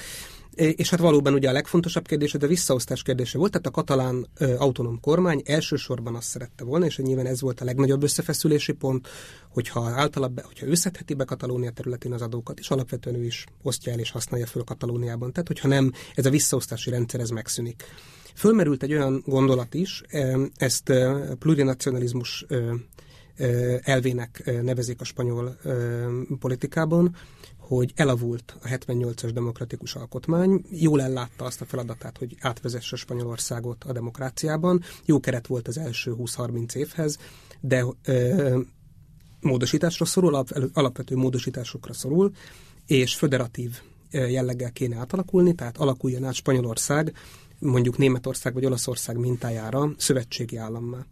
és 0.55 0.91
hát 0.91 1.01
valóban 1.01 1.35
ugye 1.35 1.49
a 1.49 1.53
legfontosabb 1.53 2.07
kérdése, 2.07 2.39
de 2.39 2.47
visszaosztás 2.47 3.03
kérdése 3.03 3.39
volt, 3.39 3.51
tehát 3.51 3.67
a 3.67 3.71
katalán 3.71 4.27
ö, 4.39 4.57
autonóm 4.57 5.01
kormány 5.01 5.43
elsősorban 5.45 6.15
azt 6.15 6.29
szerette 6.29 6.65
volna, 6.65 6.87
és 6.87 6.97
nyilván 6.97 7.27
ez 7.27 7.41
volt 7.41 7.61
a 7.61 7.65
legnagyobb 7.65 8.03
összefeszülési 8.03 8.73
pont, 8.73 9.09
hogyha 9.49 9.89
általában, 9.89 10.45
hogyha 10.45 10.67
ő 10.67 10.75
szedheti 10.75 11.15
be 11.15 11.25
Katalónia 11.25 11.71
területén 11.71 12.13
az 12.13 12.23
adókat, 12.23 12.59
és 12.59 12.71
alapvetően 12.71 13.17
ő 13.17 13.25
is 13.25 13.45
osztja 13.63 13.93
el 13.93 13.99
és 13.99 14.11
használja 14.11 14.47
föl 14.47 14.65
Katalóniában. 14.65 15.33
Tehát, 15.33 15.49
hogyha 15.49 15.69
nem, 15.69 15.93
ez 16.15 16.27
a 16.27 16.31
visszaosztási 16.31 16.91
rendszer, 16.91 17.21
ez 17.21 17.31
megszűnik. 17.31 17.83
Fölmerült 18.35 18.83
egy 18.83 18.93
olyan 18.93 19.23
gondolat 19.27 19.75
is, 19.75 20.03
ezt 20.57 20.93
plurinacionalizmus 21.39 22.47
elvének 23.83 24.61
nevezik 24.63 25.01
a 25.01 25.05
spanyol 25.05 25.57
politikában, 26.39 27.17
hogy 27.59 27.93
elavult 27.95 28.57
a 28.63 28.69
78-as 28.69 29.31
demokratikus 29.35 29.95
alkotmány, 29.95 30.65
jól 30.71 31.03
ellátta 31.03 31.45
azt 31.45 31.61
a 31.61 31.65
feladatát, 31.65 32.19
hogy 32.19 32.37
átvezesse 32.41 32.97
Spanyolországot 32.97 33.85
a 33.85 33.93
demokráciában. 33.93 34.83
Jó 35.05 35.21
keret 35.21 35.47
volt 35.47 35.69
az 35.69 35.79
első 35.79 36.15
20-30 36.19 36.75
évhez, 36.75 37.19
de 37.61 37.85
ö, 38.05 38.61
módosításra 39.41 40.05
szorul, 40.05 40.45
alapvető 40.73 41.17
módosításokra 41.17 41.93
szorul, 41.93 42.33
és 42.87 43.15
föderatív 43.15 43.81
jelleggel 44.11 44.73
kéne 44.73 44.97
átalakulni, 44.97 45.55
tehát 45.55 45.79
alakuljon 45.79 46.25
át 46.25 46.35
Spanyolország, 46.35 47.15
mondjuk 47.59 47.99
Németország 47.99 48.55
vagy 48.55 48.65
Olaszország 48.65 49.17
mintájára 49.19 49.91
szövetségi 49.97 50.57
állammá 50.57 51.07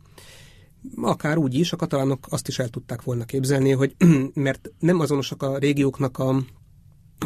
akár 1.02 1.38
úgy 1.38 1.54
is, 1.54 1.72
a 1.72 1.76
katalánok 1.76 2.26
azt 2.30 2.48
is 2.48 2.58
el 2.58 2.68
tudták 2.68 3.02
volna 3.02 3.24
képzelni, 3.24 3.70
hogy 3.70 3.96
mert 4.34 4.70
nem 4.78 5.00
azonosak 5.00 5.42
a 5.42 5.58
régióknak 5.58 6.18
a 6.18 6.42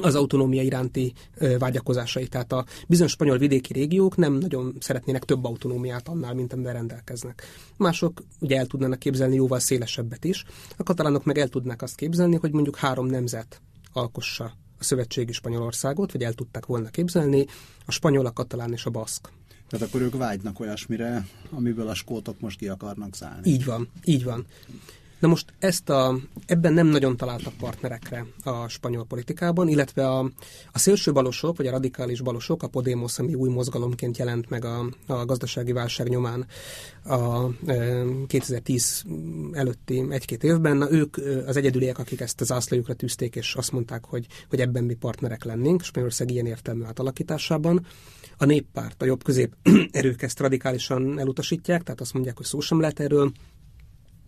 az 0.03 0.15
autonómia 0.15 0.63
iránti 0.63 1.13
vágyakozásai. 1.59 2.27
Tehát 2.27 2.53
a 2.53 2.65
bizonyos 2.89 3.13
spanyol 3.13 3.39
vidéki 3.39 3.73
régiók 3.73 4.17
nem 4.17 4.33
nagyon 4.33 4.77
szeretnének 4.81 5.25
több 5.25 5.45
autonómiát 5.45 6.09
annál, 6.09 6.35
mint 6.35 6.53
amivel 6.53 6.73
rendelkeznek. 6.73 7.43
Mások 7.77 8.23
ugye 8.41 8.57
el 8.59 8.67
tudnának 8.67 8.99
képzelni 8.99 9.35
jóval 9.35 9.59
szélesebbet 9.59 10.25
is. 10.25 10.45
A 10.77 10.83
katalánok 10.83 11.25
meg 11.25 11.39
el 11.39 11.49
tudnák 11.49 11.83
azt 11.83 11.95
képzelni, 11.95 12.37
hogy 12.37 12.53
mondjuk 12.53 12.77
három 12.77 13.07
nemzet 13.07 13.61
alkossa 13.93 14.45
a 14.79 14.85
szövetségi 14.85 15.33
Spanyolországot, 15.33 16.13
vagy 16.13 16.23
el 16.23 16.33
tudták 16.33 16.67
volna 16.67 16.89
képzelni, 16.89 17.47
a 17.87 17.93
spanyol, 17.93 18.27
a 18.27 18.33
katalán 18.33 18.73
és 18.73 18.85
a 18.85 18.91
baszk. 18.91 19.33
Tehát 19.75 19.89
akkor 19.89 20.01
ők 20.01 20.17
vágynak 20.17 20.61
olyasmire, 20.61 21.27
amiből 21.51 21.89
a 21.89 21.95
skótok 21.95 22.41
most 22.41 22.59
ki 22.59 22.69
akarnak 22.69 23.15
szállni. 23.15 23.51
Így 23.51 23.65
van, 23.65 23.89
így 24.05 24.25
van. 24.25 24.47
Na 25.19 25.29
most 25.29 25.53
ezt 25.59 25.89
a, 25.89 26.19
ebben 26.47 26.73
nem 26.73 26.87
nagyon 26.87 27.17
találtak 27.17 27.53
partnerekre 27.53 28.27
a 28.43 28.69
spanyol 28.69 29.05
politikában, 29.05 29.69
illetve 29.69 30.09
a, 30.09 30.31
a 30.73 30.79
szélső 30.79 31.13
balosok, 31.13 31.57
vagy 31.57 31.67
a 31.67 31.71
radikális 31.71 32.21
balosok, 32.21 32.63
a 32.63 32.69
Podemos, 32.69 33.19
ami 33.19 33.35
új 33.35 33.49
mozgalomként 33.49 34.19
jelent 34.19 34.51
meg 34.51 34.65
a, 34.65 34.91
a 35.07 35.25
gazdasági 35.25 35.73
válság 35.73 36.09
nyomán 36.09 36.47
a 37.05 37.47
e, 37.67 38.03
2010 38.27 39.05
előtti 39.53 40.05
egy-két 40.11 40.45
évben, 40.45 40.77
na, 40.77 40.93
ők 40.93 41.17
az 41.47 41.57
egyedüliek, 41.57 41.99
akik 41.99 42.21
ezt 42.21 42.41
az 42.41 42.53
ászlajukra 42.53 42.95
tűzték, 42.95 43.37
és 43.37 43.55
azt 43.55 43.73
mondták, 43.73 44.05
hogy, 44.05 44.27
hogy 44.49 44.61
ebben 44.61 44.85
mi 44.85 44.95
partnerek 44.95 45.45
lennénk, 45.45 45.83
Spanyolország 45.83 46.31
ilyen 46.31 46.47
értelmű 46.47 46.83
átalakításában. 46.83 47.87
A 48.37 48.45
néppárt, 48.45 49.03
a 49.03 49.05
jobb-közép 49.05 49.57
erők 49.91 50.23
ezt 50.23 50.41
radikálisan 50.41 51.19
elutasítják, 51.19 51.83
tehát 51.83 52.01
azt 52.01 52.13
mondják, 52.13 52.37
hogy 52.37 52.47
szó 52.47 52.61
sem 52.61 52.81
lehet 52.81 53.01
erről. 53.01 53.33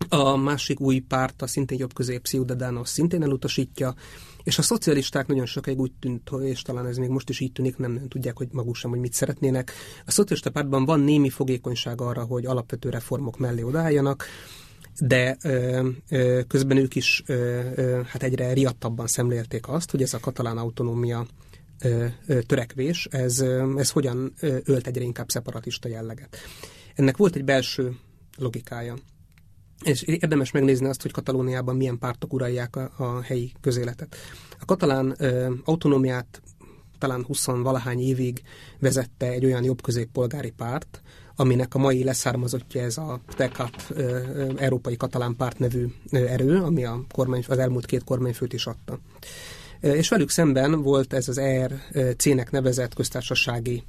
A 0.08 0.36
másik 0.36 0.80
új 0.80 0.98
párt, 0.98 1.42
a 1.42 1.46
szintén 1.46 1.78
jobb-közép 1.78 2.24
Ciudadanos 2.24 2.88
szintén 2.88 3.22
elutasítja, 3.22 3.94
és 4.42 4.58
a 4.58 4.62
szocialisták 4.62 5.26
nagyon 5.26 5.46
sokáig 5.46 5.80
úgy 5.80 5.92
tűnt, 6.00 6.30
és 6.42 6.62
talán 6.62 6.86
ez 6.86 6.96
még 6.96 7.08
most 7.08 7.28
is 7.28 7.40
így 7.40 7.52
tűnik, 7.52 7.76
nem, 7.76 7.92
nem 7.92 8.08
tudják, 8.08 8.36
hogy 8.36 8.48
maguk 8.52 8.74
sem, 8.74 8.90
hogy 8.90 8.98
mit 8.98 9.12
szeretnének. 9.12 9.72
A 10.06 10.10
szocialista 10.10 10.50
pártban 10.50 10.84
van 10.84 11.00
némi 11.00 11.30
fogékonyság 11.30 12.00
arra, 12.00 12.24
hogy 12.24 12.46
alapvető 12.46 12.88
reformok 12.88 13.38
mellé 13.38 13.62
odálljanak, 13.62 14.24
de 14.98 15.36
ö, 15.42 15.88
ö, 16.10 16.40
közben 16.48 16.76
ők 16.76 16.94
is 16.94 17.22
ö, 17.26 17.60
ö, 17.74 18.00
hát 18.06 18.22
egyre 18.22 18.52
riadtabban 18.52 19.06
szemlélték 19.06 19.68
azt, 19.68 19.90
hogy 19.90 20.02
ez 20.02 20.14
a 20.14 20.20
katalán 20.20 20.58
autonómia 20.58 21.26
törekvés, 22.46 23.08
ez, 23.10 23.40
ez 23.76 23.90
hogyan 23.90 24.32
ölt 24.64 24.86
egyre 24.86 25.04
inkább 25.04 25.28
szeparatista 25.28 25.88
jelleget. 25.88 26.36
Ennek 26.94 27.16
volt 27.16 27.36
egy 27.36 27.44
belső 27.44 27.96
logikája. 28.36 28.94
És 29.84 30.02
érdemes 30.02 30.50
megnézni 30.50 30.86
azt, 30.86 31.02
hogy 31.02 31.10
Katalóniában 31.10 31.76
milyen 31.76 31.98
pártok 31.98 32.32
uralják 32.32 32.76
a, 32.76 32.90
a 32.96 33.20
helyi 33.20 33.52
közéletet. 33.60 34.16
A 34.60 34.64
katalán 34.64 35.14
ö, 35.18 35.52
autonómiát 35.64 36.42
talán 36.98 37.24
20 37.24 37.44
valahány 37.44 38.00
évig 38.00 38.42
vezette 38.78 39.26
egy 39.26 39.44
olyan 39.44 39.64
jobb 39.64 39.80
polgári 40.12 40.50
párt, 40.50 41.02
aminek 41.36 41.74
a 41.74 41.78
mai 41.78 42.04
leszármazottja 42.04 42.82
ez 42.82 42.96
a 42.98 43.20
TECAT 43.28 43.92
Európai 44.56 44.96
Katalán 44.96 45.36
Párt 45.36 45.58
nevű 45.58 45.86
erő, 46.10 46.62
ami 46.62 46.84
a 46.84 47.04
kormány, 47.12 47.44
az 47.48 47.58
elmúlt 47.58 47.86
két 47.86 48.04
kormányfőt 48.04 48.52
is 48.52 48.66
adta 48.66 49.00
és 49.80 50.08
velük 50.08 50.30
szemben 50.30 50.82
volt 50.82 51.12
ez 51.12 51.28
az 51.28 51.38
ERC-nek 51.38 52.50
nevezett 52.50 52.94
köztársasági 52.94 53.82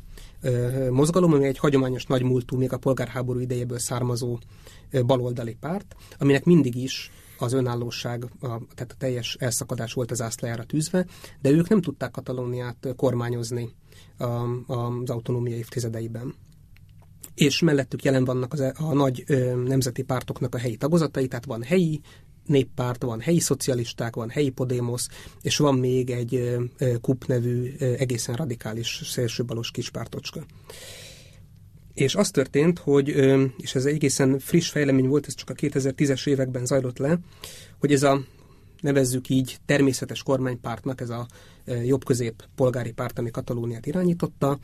mozgalom, 0.89 1.33
ami 1.33 1.45
egy 1.45 1.57
hagyományos 1.57 2.05
nagymúltú, 2.05 2.57
még 2.57 2.73
a 2.73 2.77
polgárháború 2.77 3.39
idejéből 3.39 3.79
származó 3.79 4.39
baloldali 5.05 5.57
párt, 5.59 5.95
aminek 6.17 6.43
mindig 6.43 6.75
is 6.75 7.11
az 7.39 7.53
önállóság, 7.53 8.23
a, 8.23 8.47
tehát 8.47 8.91
a 8.91 8.95
teljes 8.97 9.35
elszakadás 9.39 9.93
volt 9.93 10.11
az 10.11 10.21
ászlajára 10.21 10.63
tűzve, 10.63 11.05
de 11.41 11.49
ők 11.49 11.69
nem 11.69 11.81
tudták 11.81 12.11
Katalóniát 12.11 12.87
kormányozni 12.95 13.69
a, 14.17 14.23
az 14.73 15.09
autonómia 15.09 15.55
évtizedeiben. 15.55 16.35
És 17.35 17.61
mellettük 17.61 18.03
jelen 18.03 18.25
vannak 18.25 18.53
az, 18.53 18.59
e, 18.59 18.73
a 18.77 18.93
nagy 18.93 19.23
ö, 19.27 19.55
nemzeti 19.55 20.01
pártoknak 20.01 20.55
a 20.55 20.57
helyi 20.57 20.77
tagozatai, 20.77 21.27
tehát 21.27 21.45
van 21.45 21.63
helyi 21.63 22.01
néppárt, 22.47 23.03
van 23.03 23.19
helyi 23.19 23.39
szocialisták, 23.39 24.15
van 24.15 24.29
helyi 24.29 24.49
Podemos, 24.49 25.07
és 25.41 25.57
van 25.57 25.75
még 25.75 26.09
egy 26.09 26.57
KUP 27.01 27.25
nevű 27.25 27.75
egészen 27.77 28.35
radikális 28.35 29.01
szélsőbalos 29.05 29.71
kispártocska. 29.71 30.45
És 31.93 32.15
az 32.15 32.31
történt, 32.31 32.79
hogy, 32.79 33.07
és 33.57 33.75
ez 33.75 33.85
egészen 33.85 34.39
friss 34.39 34.69
fejlemény 34.69 35.07
volt, 35.07 35.27
ez 35.27 35.35
csak 35.35 35.49
a 35.49 35.53
2010-es 35.53 36.27
években 36.27 36.65
zajlott 36.65 36.97
le, 36.97 37.19
hogy 37.79 37.93
ez 37.93 38.03
a 38.03 38.21
nevezzük 38.81 39.29
így 39.29 39.57
természetes 39.65 40.23
kormánypártnak, 40.23 41.01
ez 41.01 41.09
a 41.09 41.27
jobb-közép 41.83 42.43
polgári 42.55 42.91
párt, 42.91 43.19
ami 43.19 43.31
Katalóniát 43.31 43.85
irányította, 43.85 44.59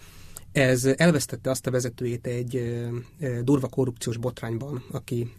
ez 0.54 0.86
elvesztette 0.86 1.50
azt 1.50 1.68
a 1.68 1.72
vezetőjét 1.72 2.28
egy 2.28 2.84
durva 3.44 3.68
korrupciós 3.68 4.18
botrányban, 4.18 4.84
aki 4.92 5.34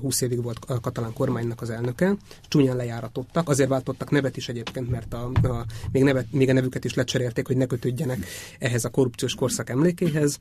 20 0.00 0.20
évig 0.20 0.42
volt 0.42 0.58
a 0.66 0.80
katalán 0.80 1.12
kormánynak 1.12 1.60
az 1.60 1.70
elnöke. 1.70 2.16
Csúnyán 2.48 2.76
lejáratottak, 2.76 3.48
azért 3.48 3.68
váltottak 3.68 4.10
nevet 4.10 4.36
is 4.36 4.48
egyébként, 4.48 4.90
mert 4.90 5.14
a, 5.14 5.30
a, 5.42 5.66
még, 5.92 6.02
nevet, 6.02 6.32
még 6.32 6.48
a 6.48 6.52
nevüket 6.52 6.84
is 6.84 6.94
lecserélték, 6.94 7.46
hogy 7.46 7.56
ne 7.56 7.66
kötődjenek 7.66 8.26
ehhez 8.58 8.84
a 8.84 8.90
korrupciós 8.90 9.34
korszak 9.34 9.70
emlékéhez. 9.70 10.40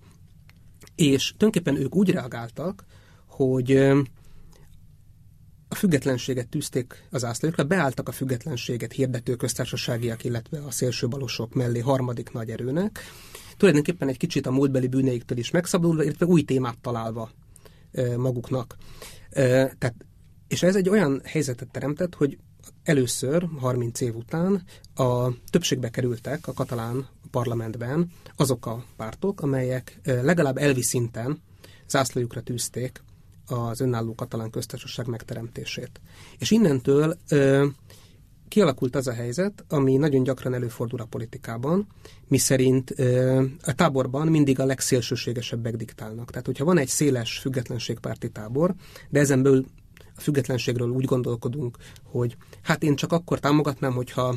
És 0.95 1.33
tulajdonképpen 1.37 1.83
ők 1.83 1.95
úgy 1.95 2.09
reagáltak, 2.09 2.85
hogy 3.27 3.71
a 5.67 5.75
függetlenséget 5.75 6.47
tűzték 6.47 7.07
az 7.11 7.23
ászlókra, 7.23 7.63
beálltak 7.63 8.07
a 8.07 8.11
függetlenséget 8.11 8.91
hirdető 8.91 9.35
köztársaságiak, 9.35 10.23
illetve 10.23 10.59
a 10.59 10.71
szélsőbalosok 10.71 11.53
mellé 11.53 11.79
harmadik 11.79 12.31
nagy 12.31 12.49
erőnek, 12.49 12.99
tulajdonképpen 13.57 14.07
egy 14.07 14.17
kicsit 14.17 14.45
a 14.45 14.51
múltbeli 14.51 14.87
bűneiktől 14.87 15.37
is 15.37 15.51
megszabadulva, 15.51 16.03
illetve 16.03 16.25
új 16.25 16.43
témát 16.43 16.77
találva 16.81 17.31
maguknak. 18.17 18.75
Tehát, 19.31 19.95
és 20.47 20.63
ez 20.63 20.75
egy 20.75 20.89
olyan 20.89 21.21
helyzetet 21.23 21.71
teremtett, 21.71 22.15
hogy 22.15 22.37
először, 22.83 23.47
30 23.59 24.01
év 24.01 24.15
után 24.15 24.63
a 24.95 25.29
többségbe 25.49 25.89
kerültek 25.89 26.47
a 26.47 26.53
katalán 26.53 27.07
parlamentben 27.31 28.11
azok 28.35 28.65
a 28.65 28.85
pártok, 28.95 29.41
amelyek 29.41 29.99
legalább 30.03 30.57
elvi 30.57 30.83
szinten 30.83 31.41
zászlójukra 31.87 32.41
tűzték 32.41 33.03
az 33.47 33.79
önálló 33.79 34.15
katalán 34.15 34.49
köztársaság 34.49 35.07
megteremtését. 35.07 36.01
És 36.39 36.51
innentől 36.51 37.17
kialakult 38.47 38.95
az 38.95 39.07
a 39.07 39.13
helyzet, 39.13 39.65
ami 39.69 39.95
nagyon 39.95 40.23
gyakran 40.23 40.53
előfordul 40.53 40.99
a 40.99 41.05
politikában, 41.05 41.87
miszerint 42.27 42.89
a 43.65 43.73
táborban 43.75 44.27
mindig 44.27 44.59
a 44.59 44.65
legszélsőségesebbek 44.65 45.75
diktálnak. 45.75 46.29
Tehát, 46.29 46.45
hogyha 46.45 46.65
van 46.65 46.77
egy 46.77 46.87
széles 46.87 47.37
függetlenségpárti 47.37 48.29
tábor, 48.29 48.73
de 49.09 49.19
ezen 49.19 49.43
belül 49.43 49.65
a 50.15 50.21
függetlenségről 50.21 50.89
úgy 50.89 51.05
gondolkodunk, 51.05 51.77
hogy 52.03 52.37
hát 52.61 52.83
én 52.83 52.95
csak 52.95 53.11
akkor 53.11 53.39
támogatnám, 53.39 53.93
hogyha 53.93 54.35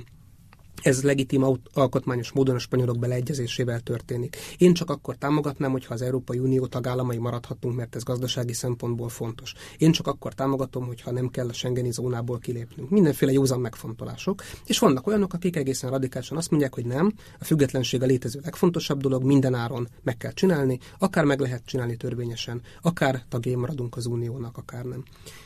ez 0.82 1.02
legitim 1.02 1.44
alkotmányos 1.72 2.32
módon 2.32 2.54
a 2.54 2.58
spanyolok 2.58 2.98
beleegyezésével 2.98 3.80
történik. 3.80 4.36
Én 4.58 4.74
csak 4.74 4.90
akkor 4.90 5.16
támogatnám, 5.16 5.70
hogyha 5.70 5.94
az 5.94 6.02
Európai 6.02 6.38
Unió 6.38 6.66
tagállamai 6.66 7.18
maradhatunk, 7.18 7.76
mert 7.76 7.96
ez 7.96 8.02
gazdasági 8.02 8.52
szempontból 8.52 9.08
fontos. 9.08 9.54
Én 9.78 9.92
csak 9.92 10.06
akkor 10.06 10.34
támogatom, 10.34 10.86
hogyha 10.86 11.10
nem 11.10 11.28
kell 11.28 11.48
a 11.48 11.52
Schengeni 11.52 11.90
zónából 11.90 12.38
kilépnünk. 12.38 12.90
Mindenféle 12.90 13.32
józan 13.32 13.60
megfontolások. 13.60 14.42
És 14.66 14.78
vannak 14.78 15.06
olyanok, 15.06 15.32
akik 15.32 15.56
egészen 15.56 15.90
radikálisan 15.90 16.36
azt 16.36 16.50
mondják, 16.50 16.74
hogy 16.74 16.86
nem, 16.86 17.12
a 17.38 17.44
függetlenség 17.44 18.02
a 18.02 18.06
létező 18.06 18.40
legfontosabb 18.42 19.00
dolog, 19.00 19.24
minden 19.24 19.54
áron 19.54 19.88
meg 20.02 20.16
kell 20.16 20.32
csinálni, 20.32 20.78
akár 20.98 21.24
meg 21.24 21.40
lehet 21.40 21.66
csinálni 21.66 21.96
törvényesen, 21.96 22.62
akár 22.82 23.22
tagjai 23.28 23.54
maradunk 23.54 23.96
az 23.96 24.06
uniónak, 24.06 24.56
akár 24.56 24.84
nem. 24.84 25.04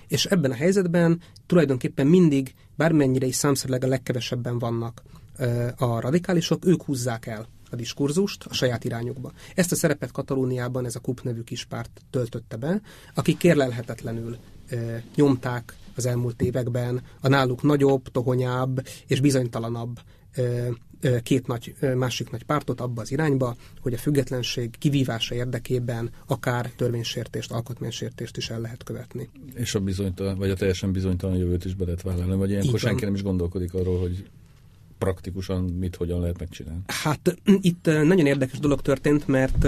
És 0.08 0.24
ebben 0.24 0.50
a 0.50 0.54
helyzetben 0.54 1.20
tulajdonképpen 1.46 2.06
mindig, 2.06 2.54
bármennyire 2.76 3.26
is 3.26 3.34
számszerűleg 3.34 3.84
a 3.84 3.86
legkevesebben 3.88 4.58
vannak 4.58 5.02
a 5.76 6.00
radikálisok, 6.00 6.66
ők 6.66 6.82
húzzák 6.82 7.26
el 7.26 7.46
a 7.70 7.76
diskurzust 7.76 8.44
a 8.44 8.54
saját 8.54 8.84
irányukba. 8.84 9.32
Ezt 9.54 9.72
a 9.72 9.74
szerepet 9.74 10.10
Katalóniában 10.10 10.84
ez 10.84 10.96
a 10.96 11.00
KUP 11.00 11.22
nevű 11.22 11.40
kispárt 11.40 12.02
töltötte 12.10 12.56
be, 12.56 12.80
akik 13.14 13.36
kérlelhetetlenül 13.36 14.36
nyomták 15.14 15.76
az 15.96 16.06
elmúlt 16.06 16.42
években 16.42 17.02
a 17.20 17.28
náluk 17.28 17.62
nagyobb, 17.62 18.08
tohonyább 18.08 18.86
és 19.06 19.20
bizonytalanabb 19.20 19.98
két 21.22 21.46
nagy, 21.46 21.74
másik 21.96 22.30
nagy 22.30 22.44
pártot 22.44 22.80
abba 22.80 23.00
az 23.00 23.10
irányba, 23.10 23.56
hogy 23.80 23.92
a 23.92 23.98
függetlenség 23.98 24.78
kivívása 24.78 25.34
érdekében 25.34 26.10
akár 26.26 26.70
törvénysértést, 26.76 27.52
alkotmánysértést 27.52 28.36
is 28.36 28.50
el 28.50 28.60
lehet 28.60 28.84
követni. 28.84 29.28
És 29.54 29.74
a 29.74 29.80
bizonytalan, 29.80 30.38
vagy 30.38 30.50
a 30.50 30.54
teljesen 30.54 30.92
bizonytalan 30.92 31.36
jövőt 31.36 31.64
is 31.64 31.74
be 31.74 31.84
lehet 31.84 32.02
vállalni, 32.02 32.36
vagy 32.36 32.50
ilyenkor 32.50 32.78
senki 32.78 33.04
nem 33.04 33.14
is 33.14 33.22
gondolkodik 33.22 33.74
arról, 33.74 34.00
hogy 34.00 34.24
praktikusan 35.02 35.64
mit, 35.64 35.96
hogyan 35.96 36.20
lehet 36.20 36.38
megcsinálni? 36.38 36.82
Hát 36.86 37.36
itt 37.44 37.84
nagyon 37.84 38.26
érdekes 38.26 38.58
dolog 38.58 38.82
történt, 38.82 39.26
mert 39.26 39.64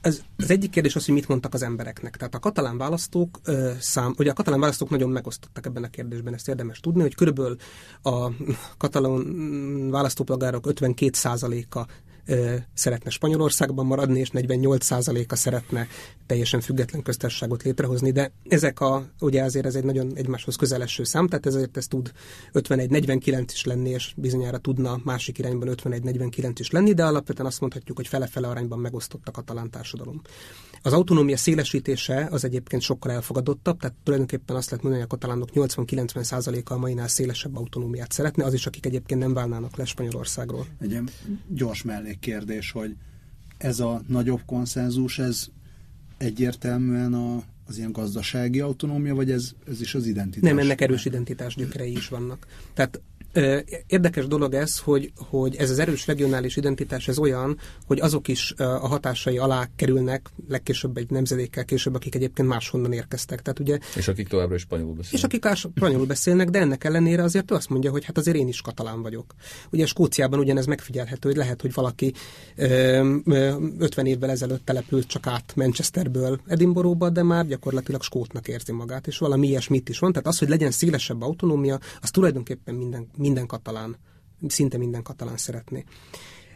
ez, 0.00 0.22
az 0.36 0.50
egyik 0.50 0.70
kérdés 0.70 0.96
az, 0.96 1.04
hogy 1.04 1.14
mit 1.14 1.28
mondtak 1.28 1.54
az 1.54 1.62
embereknek. 1.62 2.16
Tehát 2.16 2.34
a 2.34 2.38
katalán 2.38 2.78
választók 2.78 3.40
szám, 3.78 4.14
ugye 4.18 4.30
a 4.30 4.34
katalán 4.34 4.60
választók 4.60 4.90
nagyon 4.90 5.10
megosztottak 5.10 5.66
ebben 5.66 5.82
a 5.82 5.88
kérdésben, 5.88 6.34
ezt 6.34 6.48
érdemes 6.48 6.80
tudni, 6.80 7.00
hogy 7.00 7.14
körülbelül 7.14 7.56
a 8.02 8.30
katalán 8.78 9.90
választópolgárok 9.90 10.64
52%-a 10.68 11.86
szeretne 12.74 13.10
Spanyolországban 13.10 13.86
maradni, 13.86 14.20
és 14.20 14.30
48%-a 14.32 15.36
szeretne 15.36 15.86
teljesen 16.26 16.60
független 16.60 17.02
köztársaságot 17.02 17.62
létrehozni, 17.62 18.10
de 18.10 18.32
ezek 18.48 18.80
a, 18.80 19.06
ugye 19.20 19.42
azért 19.42 19.66
ez 19.66 19.74
egy 19.74 19.84
nagyon 19.84 20.12
egymáshoz 20.14 20.56
közeleső 20.56 21.04
szám, 21.04 21.28
tehát 21.28 21.46
ezért 21.46 21.76
ez 21.76 21.86
tud 21.86 22.12
51-49 22.52 23.44
is 23.52 23.64
lenni, 23.64 23.90
és 23.90 24.12
bizonyára 24.16 24.58
tudna 24.58 25.00
másik 25.04 25.38
irányban 25.38 25.68
51-49 25.82 26.52
is 26.58 26.70
lenni, 26.70 26.92
de 26.92 27.04
alapvetően 27.04 27.46
azt 27.46 27.60
mondhatjuk, 27.60 27.96
hogy 27.96 28.06
fele-fele 28.06 28.48
arányban 28.48 28.78
megosztott 28.78 29.28
a 29.28 29.30
katalán 29.30 29.70
társadalom. 29.70 30.22
Az 30.82 30.92
autonómia 30.92 31.36
szélesítése 31.36 32.28
az 32.30 32.44
egyébként 32.44 32.82
sokkal 32.82 33.12
elfogadottabb, 33.12 33.78
tehát 33.78 33.96
tulajdonképpen 34.02 34.56
azt 34.56 34.70
lehet 34.70 34.84
mondani, 34.84 35.04
hogy 35.04 35.12
a 35.12 35.16
katalánok 35.16 35.48
80-90%-a 35.54 36.72
a 36.72 36.78
mainál 36.78 37.08
szélesebb 37.08 37.56
autonómiát 37.56 38.12
szeretne, 38.12 38.44
az 38.44 38.54
is, 38.54 38.66
akik 38.66 38.86
egyébként 38.86 39.20
nem 39.20 39.34
válnának 39.34 39.76
le 39.76 39.84
Spanyolországról. 39.84 40.66
Egy 40.80 40.98
gyors 41.48 41.82
mellékkérdés, 41.82 42.70
hogy 42.70 42.96
ez 43.58 43.80
a 43.80 44.02
nagyobb 44.06 44.40
konszenzus, 44.46 45.18
ez 45.18 45.46
egyértelműen 46.18 47.14
a, 47.14 47.42
az 47.66 47.78
ilyen 47.78 47.92
gazdasági 47.92 48.60
autonómia, 48.60 49.14
vagy 49.14 49.30
ez, 49.30 49.52
ez 49.68 49.80
is 49.80 49.94
az 49.94 50.06
identitás? 50.06 50.50
Nem, 50.50 50.58
ennek 50.58 50.80
erős 50.80 51.04
identitás 51.04 51.54
gyökerei 51.54 51.92
is 51.92 52.08
vannak. 52.08 52.46
Tehát 52.74 53.00
Érdekes 53.86 54.26
dolog 54.26 54.54
ez, 54.54 54.78
hogy, 54.78 55.12
hogy 55.16 55.56
ez 55.56 55.70
az 55.70 55.78
erős 55.78 56.06
regionális 56.06 56.56
identitás 56.56 57.08
ez 57.08 57.18
olyan, 57.18 57.58
hogy 57.86 58.00
azok 58.00 58.28
is 58.28 58.54
a 58.56 58.86
hatásai 58.86 59.38
alá 59.38 59.68
kerülnek 59.76 60.30
legkésőbb 60.48 60.96
egy 60.96 61.10
nemzedékkel 61.10 61.64
később, 61.64 61.94
akik 61.94 62.14
egyébként 62.14 62.48
máshonnan 62.48 62.92
érkeztek. 62.92 63.42
Tehát 63.42 63.58
ugye, 63.58 63.78
és 63.96 64.08
akik 64.08 64.28
továbbra 64.28 64.54
is 64.54 64.60
spanyolul 64.60 64.94
beszélnek. 64.94 65.30
És 65.30 65.50
akik 65.50 65.70
spanyolul 65.76 66.06
beszélnek, 66.06 66.48
de 66.48 66.58
ennek 66.58 66.84
ellenére 66.84 67.22
azért 67.22 67.50
ő 67.50 67.54
azt 67.54 67.68
mondja, 67.68 67.90
hogy 67.90 68.04
hát 68.04 68.18
azért 68.18 68.36
én 68.36 68.48
is 68.48 68.60
katalán 68.60 69.02
vagyok. 69.02 69.34
Ugye 69.70 69.86
Skóciában 69.86 70.38
ugyanez 70.38 70.66
megfigyelhető, 70.66 71.28
hogy 71.28 71.38
lehet, 71.38 71.60
hogy 71.60 71.72
valaki 71.74 72.12
ö, 72.56 73.18
ö, 73.24 73.56
50 73.78 74.06
évvel 74.06 74.30
ezelőtt 74.30 74.64
települt 74.64 75.06
csak 75.06 75.26
át 75.26 75.52
Manchesterből 75.56 76.40
Edinburghba, 76.46 77.10
de 77.10 77.22
már 77.22 77.46
gyakorlatilag 77.46 78.02
skótnak 78.02 78.48
érzi 78.48 78.72
magát, 78.72 79.06
és 79.06 79.18
valami 79.18 79.48
ilyesmit 79.48 79.88
is 79.88 79.98
van. 79.98 80.12
Tehát 80.12 80.28
az, 80.28 80.38
hogy 80.38 80.48
legyen 80.48 80.70
szélesebb 80.70 81.22
autonómia, 81.22 81.78
az 82.00 82.10
tulajdonképpen 82.10 82.74
minden 82.74 83.08
minden 83.22 83.46
katalán, 83.46 83.96
szinte 84.46 84.78
minden 84.78 85.02
katalán 85.02 85.36
szeretné. 85.36 85.84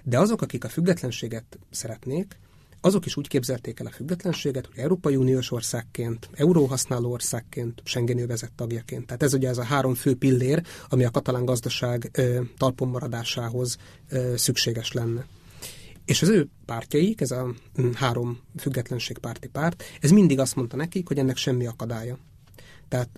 De 0.02 0.18
azok, 0.18 0.42
akik 0.42 0.64
a 0.64 0.68
függetlenséget 0.68 1.58
szeretnék, 1.70 2.38
azok 2.80 3.06
is 3.06 3.16
úgy 3.16 3.28
képzelték 3.28 3.80
el 3.80 3.86
a 3.86 3.90
függetlenséget, 3.90 4.66
hogy 4.66 4.78
Európai 4.78 5.16
Uniós 5.16 5.50
országként, 5.50 6.28
euróhasználó 6.32 7.10
országként, 7.10 7.82
Schengen 7.84 8.26
vezet 8.26 8.52
tagjaként. 8.52 9.06
Tehát 9.06 9.22
ez 9.22 9.34
ugye 9.34 9.48
ez 9.48 9.58
a 9.58 9.62
három 9.62 9.94
fő 9.94 10.16
pillér, 10.16 10.62
ami 10.88 11.04
a 11.04 11.10
katalán 11.10 11.44
gazdaság 11.44 12.10
ö, 12.12 12.40
talpon 12.56 12.88
maradásához 12.88 13.76
szükséges 14.34 14.92
lenne. 14.92 15.26
És 16.04 16.22
az 16.22 16.28
ő 16.28 16.48
pártjaik, 16.64 17.20
ez 17.20 17.30
a 17.30 17.54
hm, 17.74 17.92
három 17.94 18.38
függetlenségpárti 18.58 19.48
párt, 19.48 19.84
ez 20.00 20.10
mindig 20.10 20.38
azt 20.38 20.56
mondta 20.56 20.76
nekik, 20.76 21.08
hogy 21.08 21.18
ennek 21.18 21.36
semmi 21.36 21.66
akadálya. 21.66 22.18
Tehát 22.88 23.08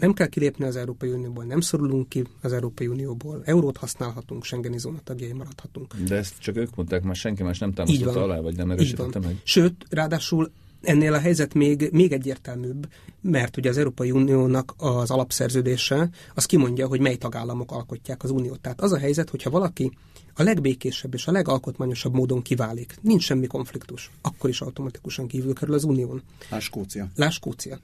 nem 0.00 0.12
kell 0.12 0.26
kilépni 0.26 0.64
az 0.64 0.76
Európai 0.76 1.10
Unióból, 1.10 1.44
nem 1.44 1.60
szorulunk 1.60 2.08
ki 2.08 2.24
az 2.40 2.52
Európai 2.52 2.86
Unióból, 2.86 3.42
eurót 3.44 3.76
használhatunk, 3.76 4.44
Schengeni 4.44 4.78
zóna 4.78 4.98
tagjai 5.04 5.32
maradhatunk. 5.32 5.96
De 5.96 6.16
ezt 6.16 6.34
csak 6.38 6.56
ők 6.56 6.76
mondták, 6.76 7.02
már 7.02 7.16
senki 7.16 7.42
más 7.42 7.58
nem 7.58 7.72
támasztotta 7.72 8.22
alá, 8.22 8.40
vagy 8.40 8.56
nem 8.56 8.70
erősítette 8.70 9.18
meg. 9.18 9.40
Sőt, 9.44 9.86
ráadásul 9.90 10.50
ennél 10.82 11.14
a 11.14 11.18
helyzet 11.18 11.54
még, 11.54 11.88
még 11.92 12.12
egyértelműbb, 12.12 12.88
mert 13.20 13.56
ugye 13.56 13.68
az 13.68 13.78
Európai 13.78 14.10
Uniónak 14.10 14.74
az 14.76 15.10
alapszerződése 15.10 16.10
az 16.34 16.46
kimondja, 16.46 16.86
hogy 16.86 17.00
mely 17.00 17.16
tagállamok 17.16 17.72
alkotják 17.72 18.22
az 18.24 18.30
uniót. 18.30 18.60
Tehát 18.60 18.80
az 18.80 18.92
a 18.92 18.98
helyzet, 18.98 19.30
hogyha 19.30 19.50
valaki 19.50 19.92
a 20.34 20.42
legbékésebb 20.42 21.14
és 21.14 21.26
a 21.26 21.32
legalkotmányosabb 21.32 22.14
módon 22.14 22.42
kiválik, 22.42 22.94
nincs 23.00 23.22
semmi 23.22 23.46
konfliktus, 23.46 24.10
akkor 24.22 24.50
is 24.50 24.60
automatikusan 24.60 25.26
kívül 25.26 25.54
kerül 25.54 25.74
az 25.74 25.84
unión. 25.84 26.22
Láskócia. 26.50 27.08
Láskócia 27.16 27.78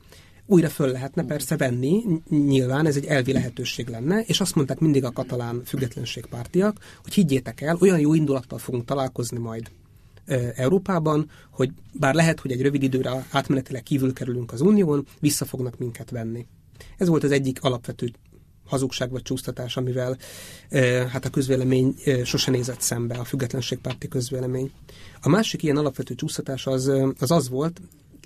újra 0.51 0.69
föl 0.69 0.91
lehetne 0.91 1.25
persze 1.25 1.57
venni, 1.57 2.03
nyilván 2.29 2.87
ez 2.87 2.97
egy 2.97 3.05
elvi 3.05 3.33
lehetőség 3.33 3.89
lenne, 3.89 4.21
és 4.21 4.41
azt 4.41 4.55
mondták 4.55 4.79
mindig 4.79 5.05
a 5.05 5.11
katalán 5.11 5.63
függetlenségpártiak, 5.65 6.79
hogy 7.03 7.15
higgyétek 7.15 7.61
el, 7.61 7.77
olyan 7.81 8.01
jó 8.01 8.15
indulattal 8.15 8.59
fogunk 8.59 8.85
találkozni 8.85 9.39
majd 9.39 9.71
Európában, 10.55 11.31
hogy 11.51 11.71
bár 11.93 12.15
lehet, 12.15 12.41
hogy 12.41 12.53
egy 12.53 12.63
rövid 12.63 12.83
időre 12.83 13.27
átmenetileg 13.31 13.83
kívül 13.83 14.13
kerülünk 14.13 14.53
az 14.53 14.61
Unión, 14.61 15.07
vissza 15.21 15.45
fognak 15.45 15.79
minket 15.79 16.11
venni. 16.11 16.47
Ez 16.97 17.09
volt 17.09 17.25
az 17.25 17.31
egyik 17.31 17.63
alapvető 17.63 18.13
hazugság 18.67 19.11
vagy 19.11 19.23
csúsztatás, 19.23 19.77
amivel 19.77 20.17
hát 21.09 21.25
a 21.25 21.31
közvélemény 21.31 21.95
sose 22.25 22.51
nézett 22.51 22.81
szembe, 22.81 23.15
a 23.15 23.25
függetlenségpárti 23.25 24.09
közvélemény. 24.09 24.71
A 25.21 25.29
másik 25.29 25.63
ilyen 25.63 25.77
alapvető 25.77 26.15
csúsztatás 26.15 26.67
az 26.67 26.93
az, 27.19 27.31
az 27.31 27.49
volt, 27.49 27.81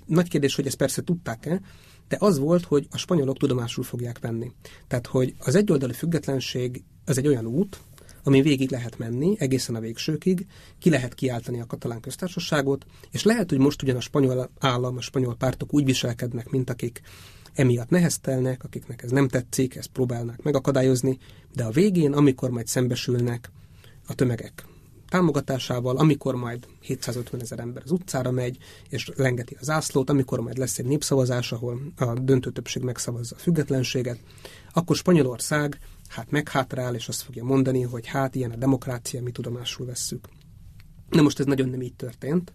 nagy 0.05 0.29
kérdés, 0.29 0.55
hogy 0.55 0.67
ezt 0.67 0.77
persze 0.77 1.01
tudták-e, 1.01 1.61
de 2.07 2.17
az 2.19 2.37
volt, 2.37 2.65
hogy 2.65 2.87
a 2.91 2.97
spanyolok 2.97 3.37
tudomásul 3.37 3.83
fogják 3.83 4.19
venni. 4.19 4.51
Tehát, 4.87 5.07
hogy 5.07 5.35
az 5.39 5.55
egyoldalú 5.55 5.93
függetlenség 5.93 6.83
az 7.05 7.17
egy 7.17 7.27
olyan 7.27 7.45
út, 7.45 7.79
ami 8.23 8.41
végig 8.41 8.71
lehet 8.71 8.97
menni, 8.97 9.35
egészen 9.39 9.75
a 9.75 9.79
végsőkig, 9.79 10.47
ki 10.79 10.89
lehet 10.89 11.13
kiáltani 11.13 11.59
a 11.59 11.65
katalán 11.65 11.99
köztársaságot, 11.99 12.85
és 13.11 13.23
lehet, 13.23 13.49
hogy 13.49 13.59
most 13.59 13.81
ugyan 13.81 13.95
a 13.95 14.01
spanyol 14.01 14.49
állam, 14.59 14.97
a 14.97 15.01
spanyol 15.01 15.35
pártok 15.35 15.73
úgy 15.73 15.85
viselkednek, 15.85 16.49
mint 16.49 16.69
akik 16.69 17.01
emiatt 17.53 17.89
neheztelnek, 17.89 18.63
akiknek 18.63 19.03
ez 19.03 19.11
nem 19.11 19.27
tetszik, 19.27 19.75
ezt 19.75 19.87
próbálnak 19.87 20.43
megakadályozni, 20.43 21.17
de 21.55 21.63
a 21.63 21.71
végén, 21.71 22.13
amikor 22.13 22.49
majd 22.49 22.67
szembesülnek 22.67 23.51
a 24.07 24.15
tömegek 24.15 24.65
támogatásával, 25.13 25.97
amikor 25.97 26.35
majd 26.35 26.67
750 26.79 27.41
ezer 27.41 27.59
ember 27.59 27.81
az 27.85 27.91
utcára 27.91 28.31
megy, 28.31 28.57
és 28.89 29.11
lengeti 29.15 29.57
az 29.59 29.65
zászlót, 29.65 30.09
amikor 30.09 30.39
majd 30.39 30.57
lesz 30.57 30.79
egy 30.79 30.85
népszavazás, 30.85 31.51
ahol 31.51 31.81
a 31.95 32.13
döntő 32.13 32.51
többség 32.51 32.83
megszavazza 32.83 33.35
a 33.37 33.39
függetlenséget, 33.39 34.19
akkor 34.71 34.95
Spanyolország 34.95 35.77
hát 36.07 36.31
meghátrál, 36.31 36.95
és 36.95 37.07
azt 37.07 37.21
fogja 37.21 37.43
mondani, 37.43 37.81
hogy 37.81 38.07
hát 38.07 38.35
ilyen 38.35 38.51
a 38.51 38.55
demokrácia, 38.55 39.21
mi 39.21 39.31
tudomásul 39.31 39.85
vesszük. 39.85 40.27
Na 41.09 41.21
most 41.21 41.39
ez 41.39 41.45
nagyon 41.45 41.69
nem 41.69 41.81
így 41.81 41.95
történt. 41.95 42.53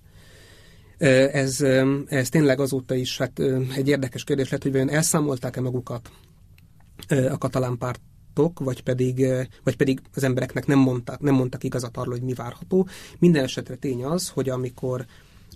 Ez, 1.33 1.61
ez 2.07 2.29
tényleg 2.29 2.61
azóta 2.61 2.95
is 2.95 3.19
hát, 3.19 3.39
egy 3.77 3.89
érdekes 3.89 4.25
kérdés 4.25 4.49
lett, 4.49 4.63
hogy 4.63 4.73
vajon 4.73 4.91
elszámolták-e 4.91 5.61
magukat 5.61 6.11
a 7.09 7.39
katalán 7.39 7.79
pártok, 8.39 8.61
vagy 8.61 8.83
pedig, 8.83 9.27
vagy 9.65 9.77
pedig 9.77 10.01
az 10.15 10.23
embereknek 10.23 10.67
nem 10.67 10.79
mondtak, 10.79 11.21
nem 11.21 11.35
mondtak 11.35 11.65
igazat 11.65 11.97
arról, 11.97 12.15
hogy 12.15 12.23
mi 12.23 12.33
várható. 12.33 12.89
Minden 13.19 13.45
esetre 13.45 13.75
tény 13.75 14.05
az, 14.05 14.29
hogy 14.29 14.49
amikor 14.49 15.07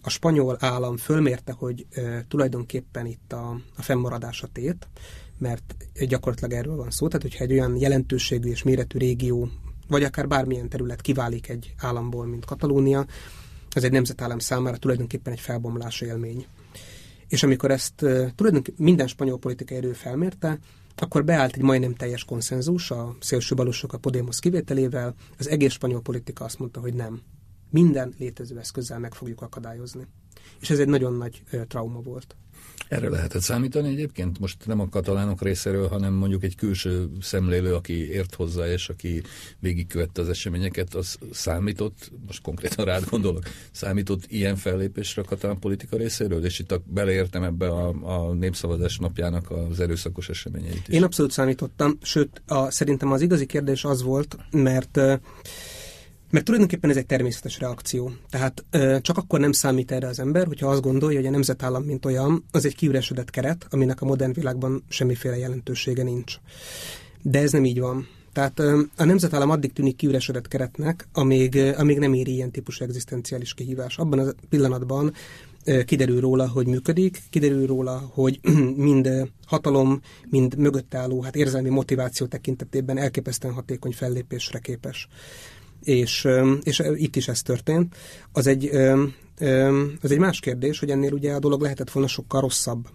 a 0.03 0.11
spanyol 0.11 0.57
állam 0.61 0.97
fölmérte, 0.97 1.53
hogy 1.53 1.87
e, 1.91 2.25
tulajdonképpen 2.29 3.07
itt 3.07 3.33
a, 3.33 3.61
a 3.77 3.83
fennmaradás 3.83 4.43
a 4.43 4.49
tét, 4.53 4.89
mert 5.39 5.75
gyakorlatilag 6.09 6.53
erről 6.53 6.77
van 6.77 6.91
szó, 6.91 7.07
tehát 7.07 7.23
hogyha 7.23 7.45
egy 7.45 7.53
olyan 7.53 7.77
jelentőségű 7.77 8.51
és 8.51 8.63
méretű 8.63 8.99
régió, 8.99 9.49
vagy 9.89 10.03
akár 10.03 10.29
bármilyen 10.29 10.69
terület 10.69 11.01
kiválik 11.01 11.49
egy 11.49 11.75
államból, 11.79 12.27
mint 12.27 12.45
Katalónia, 12.45 13.07
ez 13.71 13.85
egy 13.85 13.93
nemzetállam 13.93 14.39
számára 14.39 14.77
tulajdonképpen 14.77 15.33
egy 15.33 15.41
felbomlás 15.41 16.01
élmény. 16.01 16.47
És 17.29 17.43
amikor 17.43 17.71
ezt 17.71 17.95
tulajdonképpen 18.35 18.85
minden 18.85 19.07
spanyol 19.07 19.39
politikai 19.39 19.77
erő 19.77 19.93
felmérte, 19.93 20.59
akkor 21.01 21.25
beállt 21.25 21.55
egy 21.55 21.63
majdnem 21.63 21.95
teljes 21.95 22.25
konszenzus 22.25 22.91
a 22.91 23.17
szélsőbalosok 23.21 23.93
a 23.93 23.99
Podemos 23.99 24.41
kivételével, 24.41 25.15
az 25.39 25.49
egész 25.49 25.73
spanyol 25.73 26.01
politika 26.01 26.45
azt 26.45 26.59
mondta, 26.59 26.81
hogy 26.81 26.95
nem. 26.95 27.23
Minden 27.71 28.15
létező 28.19 28.59
eszközzel 28.59 28.99
meg 28.99 29.15
fogjuk 29.15 29.43
akadályozni. 29.43 30.07
És 30.61 30.71
ez 30.71 30.79
egy 30.79 30.89
nagyon 30.89 31.13
nagy 31.13 31.43
trauma 31.69 32.01
volt. 32.01 32.37
Erre 32.93 33.09
lehetett 33.09 33.43
számítani 33.43 33.89
egyébként? 33.89 34.39
Most 34.39 34.67
nem 34.67 34.81
a 34.81 34.89
katalánok 34.89 35.43
részéről, 35.43 35.89
hanem 35.89 36.13
mondjuk 36.13 36.43
egy 36.43 36.57
külső 36.57 37.09
szemlélő, 37.21 37.75
aki 37.75 38.11
ért 38.11 38.35
hozzá, 38.35 38.67
és 38.67 38.89
aki 38.89 39.23
végigkövette 39.59 40.21
az 40.21 40.29
eseményeket, 40.29 40.95
az 40.95 41.19
számított, 41.31 42.11
most 42.27 42.43
konkrétan 42.43 42.85
rád 42.85 43.05
gondolok, 43.11 43.43
számított 43.71 44.25
ilyen 44.29 44.57
fellépésre 44.57 45.23
a 45.23 45.25
katalán 45.25 45.59
politika 45.59 45.97
részéről? 45.97 46.45
És 46.45 46.59
itt 46.59 46.73
a, 46.73 46.83
beleértem 46.85 47.43
ebbe 47.43 47.69
a, 47.69 47.95
a 48.03 48.33
népszavazás 48.33 48.99
napjának 48.99 49.51
az 49.51 49.81
erőszakos 49.81 50.29
eseményeit 50.29 50.89
is. 50.89 50.95
Én 50.95 51.03
abszolút 51.03 51.33
számítottam, 51.33 51.99
sőt, 52.03 52.43
a, 52.47 52.71
szerintem 52.71 53.13
az 53.13 53.21
igazi 53.21 53.47
kérdés 53.47 53.85
az 53.85 54.03
volt, 54.03 54.37
mert 54.51 55.01
mert 56.33 56.45
tulajdonképpen 56.45 56.91
ez 56.91 56.97
egy 56.97 57.07
természetes 57.07 57.59
reakció. 57.59 58.13
Tehát 58.31 58.65
csak 59.01 59.17
akkor 59.17 59.41
nem 59.41 59.53
számít 59.53 59.93
erre 59.93 60.07
az 60.07 60.19
ember, 60.19 60.47
hogyha 60.47 60.69
azt 60.69 60.83
gondolja, 60.83 61.19
hogy 61.19 61.27
a 61.27 61.31
nemzetállam, 61.31 61.83
mint 61.83 62.05
olyan, 62.05 62.45
az 62.51 62.65
egy 62.65 62.75
kiüresedett 62.75 63.31
keret, 63.31 63.67
aminek 63.71 64.01
a 64.01 64.05
modern 64.05 64.33
világban 64.33 64.85
semmiféle 64.89 65.37
jelentősége 65.37 66.03
nincs. 66.03 66.35
De 67.23 67.39
ez 67.39 67.53
nem 67.53 67.65
így 67.65 67.81
van. 67.81 68.09
Tehát 68.33 68.59
a 68.97 69.05
nemzetállam 69.05 69.51
addig 69.51 69.73
tűnik 69.73 69.97
kiüresedett 69.97 70.49
keretnek, 70.49 71.09
amíg, 71.13 71.57
amíg 71.57 71.99
nem 71.99 72.15
éri 72.15 72.33
ilyen 72.33 72.51
típusú 72.51 72.85
egzisztenciális 72.85 73.55
kihívás. 73.55 73.99
Abban 73.99 74.19
a 74.19 74.33
pillanatban 74.49 75.13
kiderül 75.85 76.21
róla, 76.21 76.49
hogy 76.49 76.67
működik, 76.67 77.23
kiderül 77.31 77.67
róla, 77.67 78.11
hogy 78.13 78.41
mind 78.77 79.31
hatalom, 79.47 80.01
mind 80.31 80.57
mögött 80.57 80.95
álló, 80.95 81.21
hát 81.21 81.37
érzelmi 81.37 81.69
motiváció 81.69 82.27
tekintetében 82.27 82.99
elképesztően 82.99 83.55
hatékony 83.55 83.93
fellépésre 83.93 84.59
képes 84.59 85.09
és, 85.85 86.29
és 86.63 86.83
itt 86.95 87.17
is 87.17 87.29
ez 87.29 87.43
történt. 87.43 87.97
Az 88.33 88.47
egy, 88.47 88.71
az 90.01 90.11
egy 90.11 90.19
más 90.19 90.41
kérdés, 90.41 90.79
hogy 90.79 90.91
ennél 90.91 91.13
ugye 91.13 91.33
a 91.33 91.39
dolog 91.39 91.61
lehetett 91.61 91.91
volna 91.91 92.09
sokkal 92.09 92.41
rosszabb. 92.41 92.89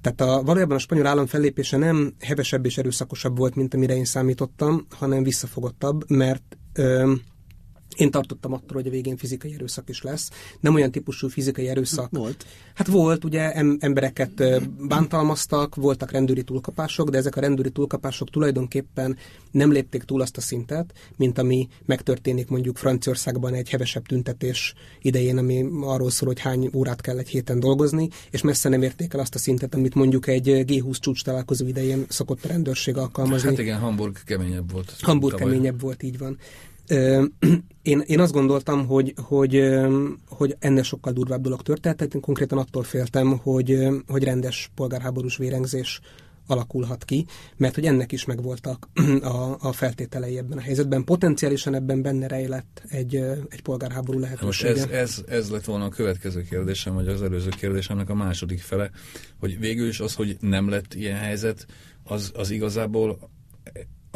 Tehát 0.00 0.20
a, 0.20 0.42
valójában 0.42 0.76
a 0.76 0.80
spanyol 0.80 1.06
állam 1.06 1.26
fellépése 1.26 1.76
nem 1.76 2.14
hevesebb 2.20 2.64
és 2.64 2.78
erőszakosabb 2.78 3.36
volt, 3.38 3.54
mint 3.54 3.74
amire 3.74 3.96
én 3.96 4.04
számítottam, 4.04 4.86
hanem 4.90 5.22
visszafogottabb, 5.22 6.10
mert 6.10 6.56
én 7.96 8.10
tartottam 8.10 8.52
attól, 8.52 8.76
hogy 8.76 8.86
a 8.86 8.90
végén 8.90 9.16
fizikai 9.16 9.54
erőszak 9.54 9.88
is 9.88 10.02
lesz. 10.02 10.30
Nem 10.60 10.74
olyan 10.74 10.90
típusú 10.90 11.28
fizikai 11.28 11.68
erőszak. 11.68 12.10
Volt. 12.10 12.46
Hát 12.74 12.86
volt, 12.86 13.24
ugye 13.24 13.52
em- 13.52 13.82
embereket 13.82 14.42
bántalmaztak, 14.88 15.74
voltak 15.74 16.10
rendőri 16.10 16.42
túlkapások, 16.42 17.10
de 17.10 17.18
ezek 17.18 17.36
a 17.36 17.40
rendőri 17.40 17.70
túlkapások 17.70 18.30
tulajdonképpen 18.30 19.16
nem 19.50 19.72
lépték 19.72 20.02
túl 20.02 20.20
azt 20.20 20.36
a 20.36 20.40
szintet, 20.40 20.92
mint 21.16 21.38
ami 21.38 21.68
megtörténik 21.84 22.48
mondjuk 22.48 22.76
Franciaországban 22.76 23.54
egy 23.54 23.70
hevesebb 23.70 24.06
tüntetés 24.06 24.74
idején, 25.00 25.38
ami 25.38 25.68
arról 25.80 26.10
szól, 26.10 26.28
hogy 26.28 26.40
hány 26.40 26.70
órát 26.74 27.00
kell 27.00 27.18
egy 27.18 27.28
héten 27.28 27.60
dolgozni, 27.60 28.08
és 28.30 28.42
messze 28.42 28.68
nem 28.68 28.82
érték 28.82 29.14
el 29.14 29.20
azt 29.20 29.34
a 29.34 29.38
szintet, 29.38 29.74
amit 29.74 29.94
mondjuk 29.94 30.26
egy 30.26 30.64
G20 30.66 30.96
csúcs 31.00 31.24
találkozó 31.24 31.66
idején 31.66 32.04
szokott 32.08 32.44
a 32.44 32.48
rendőrség 32.48 32.96
alkalmazni. 32.96 33.48
Hát 33.48 33.58
igen, 33.58 33.78
Hamburg 33.78 34.16
keményebb 34.24 34.72
volt. 34.72 34.96
Hamburg 35.00 35.34
tavaly. 35.34 35.52
keményebb 35.52 35.80
volt, 35.80 36.02
így 36.02 36.18
van. 36.18 36.38
Én, 37.82 38.02
én 38.06 38.20
azt 38.20 38.32
gondoltam, 38.32 38.86
hogy, 38.86 39.14
hogy, 39.22 39.62
hogy 40.28 40.56
ennél 40.58 40.82
sokkal 40.82 41.12
durvább 41.12 41.40
dolog 41.40 41.62
történt, 41.62 41.96
tehát 41.96 42.14
én 42.14 42.20
konkrétan 42.20 42.58
attól 42.58 42.82
féltem, 42.82 43.38
hogy, 43.38 43.88
hogy 44.06 44.24
rendes 44.24 44.70
polgárháborús 44.74 45.36
vérengzés 45.36 46.00
alakulhat 46.46 47.04
ki, 47.04 47.26
mert 47.56 47.74
hogy 47.74 47.84
ennek 47.84 48.12
is 48.12 48.24
megvoltak 48.24 48.88
a, 49.22 49.56
a 49.60 49.72
feltételei 49.72 50.38
ebben 50.38 50.58
a 50.58 50.60
helyzetben. 50.60 51.04
Potenciálisan 51.04 51.74
ebben 51.74 52.02
benne 52.02 52.26
rejlett 52.26 52.82
egy, 52.88 53.16
egy 53.48 53.62
polgárháború 53.62 54.18
lehetősége. 54.18 54.70
Most 54.70 54.90
ez, 54.90 55.00
ez, 55.00 55.24
ez 55.28 55.50
lett 55.50 55.64
volna 55.64 55.84
a 55.84 55.88
következő 55.88 56.42
kérdésem, 56.42 56.94
vagy 56.94 57.08
az 57.08 57.22
előző 57.22 57.48
kérdésemnek 57.48 58.08
a 58.08 58.14
második 58.14 58.60
fele, 58.60 58.90
hogy 59.38 59.58
végül 59.58 59.88
is 59.88 60.00
az, 60.00 60.14
hogy 60.14 60.36
nem 60.40 60.68
lett 60.68 60.94
ilyen 60.94 61.18
helyzet, 61.18 61.66
az, 62.04 62.32
az 62.34 62.50
igazából 62.50 63.30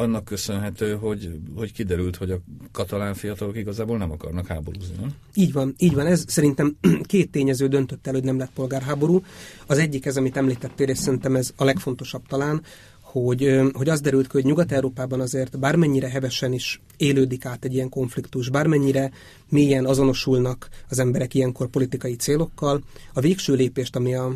annak 0.01 0.25
köszönhető, 0.25 0.95
hogy, 0.95 1.39
hogy 1.55 1.71
kiderült, 1.71 2.15
hogy 2.15 2.31
a 2.31 2.39
katalán 2.71 3.13
fiatalok 3.13 3.57
igazából 3.57 3.97
nem 3.97 4.11
akarnak 4.11 4.47
háborúzni, 4.47 4.95
nem? 4.99 5.09
Így 5.33 5.53
van, 5.53 5.73
így 5.77 5.93
van. 5.93 6.05
Ez 6.05 6.23
szerintem 6.27 6.77
két 7.01 7.31
tényező 7.31 7.67
döntött 7.67 8.07
el, 8.07 8.13
hogy 8.13 8.23
nem 8.23 8.37
lett 8.37 8.51
polgárháború. 8.53 9.23
Az 9.67 9.77
egyik 9.77 10.05
ez, 10.05 10.17
amit 10.17 10.37
említettél, 10.37 10.87
és 10.87 10.97
szerintem 10.97 11.35
ez 11.35 11.51
a 11.55 11.63
legfontosabb 11.63 12.27
talán, 12.27 12.61
hogy, 13.01 13.59
hogy 13.73 13.89
az 13.89 14.01
derült 14.01 14.25
ki, 14.25 14.31
hogy 14.31 14.43
Nyugat-Európában 14.43 15.19
azért 15.19 15.59
bármennyire 15.59 16.09
hevesen 16.09 16.53
is 16.53 16.81
élődik 16.97 17.45
át 17.45 17.65
egy 17.65 17.73
ilyen 17.73 17.89
konfliktus, 17.89 18.49
bármennyire 18.49 19.11
mélyen 19.49 19.85
azonosulnak 19.85 20.69
az 20.89 20.99
emberek 20.99 21.33
ilyenkor 21.33 21.67
politikai 21.67 22.15
célokkal, 22.15 22.83
a 23.13 23.19
végső 23.19 23.53
lépést, 23.53 23.95
ami 23.95 24.15
a, 24.15 24.33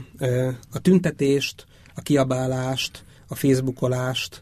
a 0.72 0.80
tüntetést, 0.80 1.66
a 1.96 2.02
kiabálást, 2.02 3.05
a 3.28 3.36
facebookolást, 3.36 4.42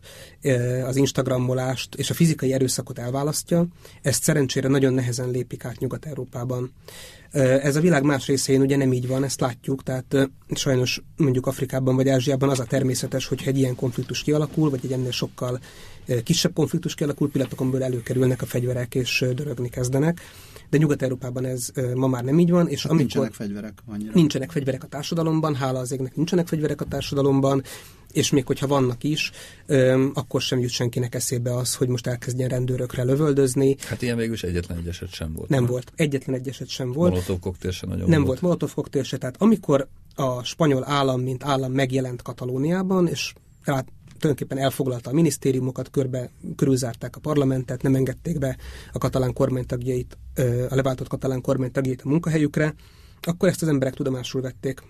az 0.86 0.96
instagramolást 0.96 1.96
és 1.96 2.10
a 2.10 2.14
fizikai 2.14 2.54
erőszakot 2.54 3.00
elválasztja, 3.00 3.66
ezt 4.02 4.24
szerencsére 4.24 4.68
nagyon 4.68 4.94
nehezen 4.94 5.30
lépik 5.30 5.66
át 5.66 5.80
Nyugat-Európában. 5.80 6.74
Ez 7.32 7.76
a 7.76 7.82
világ 7.82 8.04
más 8.04 8.28
részén 8.28 8.62
ugye 8.62 8.78
nem 8.78 8.94
így 8.94 9.08
van, 9.08 9.24
ezt 9.24 9.40
látjuk, 9.40 9.84
tehát 9.84 10.30
sajnos 10.50 11.02
mondjuk 11.18 11.48
Afrikában 11.48 11.96
vagy 11.96 12.10
Ázsiában 12.10 12.50
az 12.50 12.60
a 12.60 12.66
természetes, 12.66 13.28
hogyha 13.28 13.50
egy 13.50 13.58
ilyen 13.58 13.76
konfliktus 13.76 14.24
kialakul, 14.24 14.70
vagy 14.70 14.80
egy 14.84 14.92
ennél 14.92 15.12
sokkal 15.12 15.60
kisebb 16.24 16.54
konfliktus 16.54 16.96
kialakul, 16.96 17.32
pillanatokon 17.32 17.82
előkerülnek 17.82 18.42
a 18.42 18.46
fegyverek 18.46 18.96
és 18.96 19.26
dörögni 19.36 19.70
kezdenek. 19.70 20.22
de 20.70 20.78
Nyugat-Európában 20.78 21.46
ez 21.46 21.72
ma 21.96 22.08
már 22.08 22.24
nem 22.24 22.40
így 22.40 22.52
van. 22.52 22.68
És 22.68 22.82
hát 22.82 22.92
amikor 22.92 23.00
nincsenek 23.00 23.34
fegyverek 23.34 23.74
annyira. 23.86 24.12
Nincsenek 24.14 24.52
fegyverek 24.52 24.84
a 24.84 24.88
társadalomban, 24.88 25.56
hála 25.56 25.80
az 25.80 25.92
égnek 25.92 26.16
nincsenek 26.16 26.48
fegyverek 26.48 26.82
a 26.82 26.86
társadalomban, 26.86 27.64
és 28.14 28.32
még 28.32 28.46
hogyha 28.46 28.68
vannak 28.68 29.04
is, 29.04 29.32
öm, 29.66 30.12
akkor 30.14 30.42
sem 30.42 30.60
jut 30.60 30.70
senkinek 30.70 31.16
eszébe 31.16 31.56
az, 31.56 31.76
hogy 31.76 31.88
most 31.88 32.08
elkezdjen 32.08 32.50
rendőrökre 32.50 33.04
lövöldözni. 33.04 33.76
Hát 33.80 34.02
ilyen 34.02 34.18
végül 34.18 34.34
is 34.34 34.44
egyetlen 34.44 34.78
egy 34.78 34.88
eset 34.88 35.10
sem 35.10 35.34
volt. 35.34 35.50
Nem, 35.50 35.62
nem? 35.62 35.72
volt. 35.72 35.92
Egyetlen 35.96 36.36
egy 36.36 36.48
eset 36.48 36.68
sem 36.68 36.92
volt. 36.92 37.12
Molotov 37.12 37.40
koktél 37.40 37.72
sem 37.72 37.90
nagyon 37.90 38.10
Nem 38.10 38.18
volt. 38.18 38.28
volt 38.28 38.42
Molotov 38.42 38.74
koktél 38.74 39.04
se. 39.04 39.18
Tehát 39.18 39.36
amikor 39.42 39.88
a 40.16 40.44
spanyol 40.44 40.84
állam, 40.88 41.22
mint 41.22 41.44
állam 41.44 41.72
megjelent 41.72 42.22
Katalóniában, 42.22 43.08
és 43.08 43.34
rá 43.64 43.86
tulajdonképpen 44.20 44.64
elfoglalta 44.64 45.10
a 45.10 45.14
minisztériumokat, 45.14 45.90
körbe, 45.90 46.30
körülzárták 46.56 47.16
a 47.16 47.20
parlamentet, 47.20 47.82
nem 47.82 47.96
engedték 47.96 48.40
be 48.40 48.58
a 48.92 48.98
katalán 48.98 49.34
kormánytagjait, 49.34 50.18
a 50.70 50.76
leváltott 50.76 51.08
katalán 51.08 51.42
kormánytagjait 51.42 52.02
a 52.02 52.10
munkahelyükre, 52.10 52.74
akkor 53.22 53.50
ezt 53.50 53.62
az 53.62 53.68
emberek 53.68 53.94
tudomásul 53.94 54.42
vették. 54.42 54.84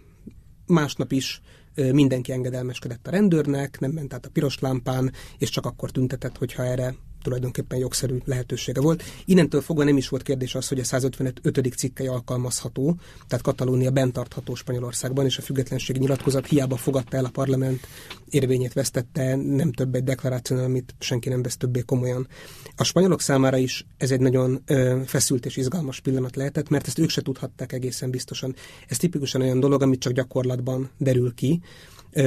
Másnap 0.65 1.11
is 1.11 1.41
mindenki 1.75 2.31
engedelmeskedett 2.31 3.07
a 3.07 3.11
rendőrnek, 3.11 3.79
nem 3.79 3.91
ment 3.91 4.13
át 4.13 4.25
a 4.25 4.29
piros 4.29 4.59
lámpán, 4.59 5.11
és 5.37 5.49
csak 5.49 5.65
akkor 5.65 5.91
tüntetett, 5.91 6.37
hogyha 6.37 6.63
erre 6.63 6.95
tulajdonképpen 7.23 7.79
jogszerű 7.79 8.17
lehetősége 8.25 8.81
volt. 8.81 9.03
Innentől 9.25 9.61
fogva 9.61 9.83
nem 9.83 9.97
is 9.97 10.09
volt 10.09 10.23
kérdés 10.23 10.55
az, 10.55 10.67
hogy 10.67 10.79
a 10.79 10.83
155. 10.83 11.73
cikkely 11.75 12.07
alkalmazható, 12.07 12.97
tehát 13.27 13.43
Katalónia 13.43 13.91
bentartható 13.91 14.55
Spanyolországban, 14.55 15.25
és 15.25 15.37
a 15.37 15.41
függetlenségi 15.41 15.99
nyilatkozat 15.99 16.47
hiába 16.47 16.75
fogadta 16.75 17.17
el 17.17 17.25
a 17.25 17.29
parlament, 17.29 17.87
érvényét 18.29 18.73
vesztette, 18.73 19.35
nem 19.35 19.71
több 19.71 19.95
egy 19.95 20.03
deklaráció, 20.03 20.57
amit 20.57 20.95
senki 20.99 21.29
nem 21.29 21.41
vesz 21.41 21.57
többé 21.57 21.81
komolyan. 21.81 22.27
A 22.75 22.83
spanyolok 22.83 23.21
számára 23.21 23.57
is 23.57 23.85
ez 23.97 24.11
egy 24.11 24.19
nagyon 24.19 24.61
ö, 24.65 25.01
feszült 25.05 25.45
és 25.45 25.57
izgalmas 25.57 25.99
pillanat 25.99 26.35
lehetett, 26.35 26.69
mert 26.69 26.87
ezt 26.87 26.99
ők 26.99 27.09
se 27.09 27.21
tudhatták 27.21 27.71
egészen 27.71 28.09
biztosan. 28.09 28.55
Ez 28.87 28.97
tipikusan 28.97 29.41
olyan 29.41 29.59
dolog, 29.59 29.81
amit 29.81 29.99
csak 29.99 30.13
gyakorlatban 30.13 30.89
derül 30.97 31.33
ki, 31.33 31.61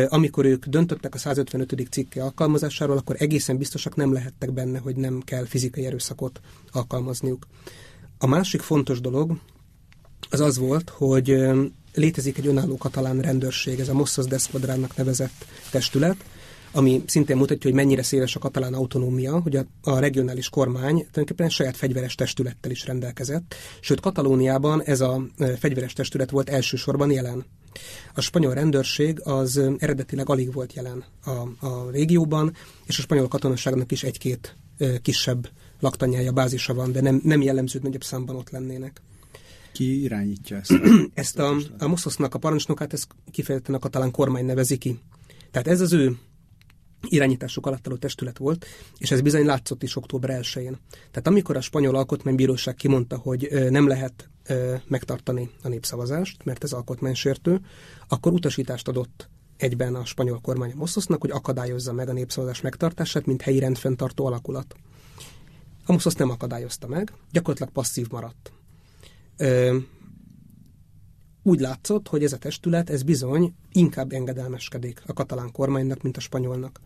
amikor 0.09 0.45
ők 0.45 0.67
döntöttek 0.67 1.15
a 1.15 1.19
155. 1.19 1.89
cikke 1.91 2.23
alkalmazásáról, 2.23 2.97
akkor 2.97 3.17
egészen 3.19 3.57
biztosak 3.57 3.97
nem 3.97 4.13
lehettek 4.13 4.53
benne, 4.53 4.79
hogy 4.79 4.97
nem 4.97 5.21
kell 5.25 5.45
fizikai 5.45 5.87
erőszakot 5.87 6.41
alkalmazniuk. 6.73 7.47
A 8.19 8.27
másik 8.27 8.61
fontos 8.61 9.01
dolog 9.01 9.39
az 10.31 10.41
az 10.41 10.59
volt, 10.59 10.91
hogy 10.91 11.37
létezik 11.95 12.39
egy 12.39 12.47
önálló 12.47 12.77
katalán 12.77 13.21
rendőrség, 13.21 13.81
ez 13.81 13.89
a 13.89 13.95
Mossos 13.95 14.25
d'Esquadrának 14.29 14.97
nevezett 14.97 15.47
testület, 15.71 16.17
ami 16.77 17.03
szintén 17.07 17.37
mutatja, 17.37 17.71
hogy 17.71 17.79
mennyire 17.79 18.03
széles 18.03 18.37
a 18.37 18.39
katalán 18.39 18.75
autonómia, 18.75 19.41
hogy 19.41 19.57
a, 19.57 19.65
a 19.83 19.99
regionális 19.99 20.49
kormány 20.49 20.95
tulajdonképpen 20.95 21.49
saját 21.49 21.77
fegyveres 21.77 22.15
testülettel 22.15 22.71
is 22.71 22.87
rendelkezett, 22.87 23.55
sőt 23.81 24.01
Katalóniában 24.01 24.83
ez 24.83 25.01
a 25.01 25.27
fegyveres 25.59 25.93
testület 25.93 26.31
volt 26.31 26.49
elsősorban 26.49 27.11
jelen. 27.11 27.45
A 28.15 28.21
spanyol 28.21 28.55
rendőrség 28.55 29.21
az 29.25 29.61
eredetileg 29.79 30.29
alig 30.29 30.53
volt 30.53 30.73
jelen 30.73 31.05
a, 31.25 31.67
a 31.67 31.91
régióban, 31.91 32.55
és 32.87 32.99
a 32.99 33.03
spanyol 33.03 33.29
katonaságnak 33.29 33.93
is 33.93 34.03
egy-két 34.03 34.57
kisebb 35.03 35.49
laktanyája, 35.81 36.33
bázisa 36.33 36.75
van, 36.75 36.93
de 36.93 37.01
nem, 37.01 37.21
nem 37.25 37.43
jellemző, 37.43 37.81
nagyobb 37.83 38.05
számban 38.05 38.37
ott 38.37 38.51
lennének. 38.51 39.01
Ki 39.73 40.03
irányítja 40.03 40.57
ezt? 40.57 40.73
ezt 41.15 41.39
a, 41.39 41.57
a 41.79 41.87
Mossosnak 41.87 42.35
a 42.35 42.39
parancsnokát, 42.39 42.93
ezt 42.93 43.07
kifejezetten 43.31 43.75
a 43.75 43.79
katalán 43.79 44.11
kormány 44.11 44.45
nevezi 44.45 44.77
ki. 44.77 44.99
Tehát 45.51 45.69
ez 45.69 45.81
az 45.81 45.93
ő 45.93 46.17
irányításuk 47.09 47.67
alatt 47.67 47.87
álló 47.87 47.97
testület 47.97 48.39
volt, 48.39 48.67
és 48.99 49.11
ez 49.11 49.21
bizony 49.21 49.45
látszott 49.45 49.83
is 49.83 49.97
október 49.97 50.41
1-én. 50.43 50.77
Tehát 50.91 51.27
amikor 51.27 51.57
a 51.57 51.61
spanyol 51.61 51.95
alkotmánybíróság 51.95 52.75
kimondta, 52.75 53.17
hogy 53.17 53.49
nem 53.71 53.87
lehet 53.87 54.29
megtartani 54.89 55.51
a 55.63 55.69
népszavazást, 55.69 56.45
mert 56.45 56.65
ez 56.65 56.73
alkotmánysértő, 56.73 57.61
akkor 58.09 58.33
utasítást 58.33 58.89
adott 58.89 59.29
egyben 59.57 59.95
a 59.95 60.05
spanyol 60.05 60.41
kormány 60.41 60.73
a 60.73 60.77
Mossosnak, 60.77 61.21
hogy 61.21 61.31
akadályozza 61.31 61.93
meg 61.93 62.09
a 62.09 62.13
népszavazás 62.13 62.61
megtartását, 62.61 63.27
mint 63.27 63.43
helyi 63.43 63.59
rendfenntartó 63.59 64.27
alakulat. 64.27 64.75
A 65.85 65.93
Mossos 65.93 66.15
nem 66.15 66.31
akadályozta 66.31 66.87
meg, 66.87 67.13
gyakorlatilag 67.33 67.73
passzív 67.73 68.07
maradt 68.11 68.53
úgy 71.47 71.61
látszott, 71.61 72.09
hogy 72.09 72.25
ez 72.25 72.33
a 72.33 72.37
testület, 72.37 72.91
ez 72.91 73.03
bizony 73.03 73.55
inkább 73.73 74.13
engedelmeskedik 74.13 75.03
a 75.07 75.13
katalán 75.13 75.53
kormánynak, 75.53 76.03
mint 76.03 76.17
a 76.17 76.21
spanyolnak. 76.21 76.81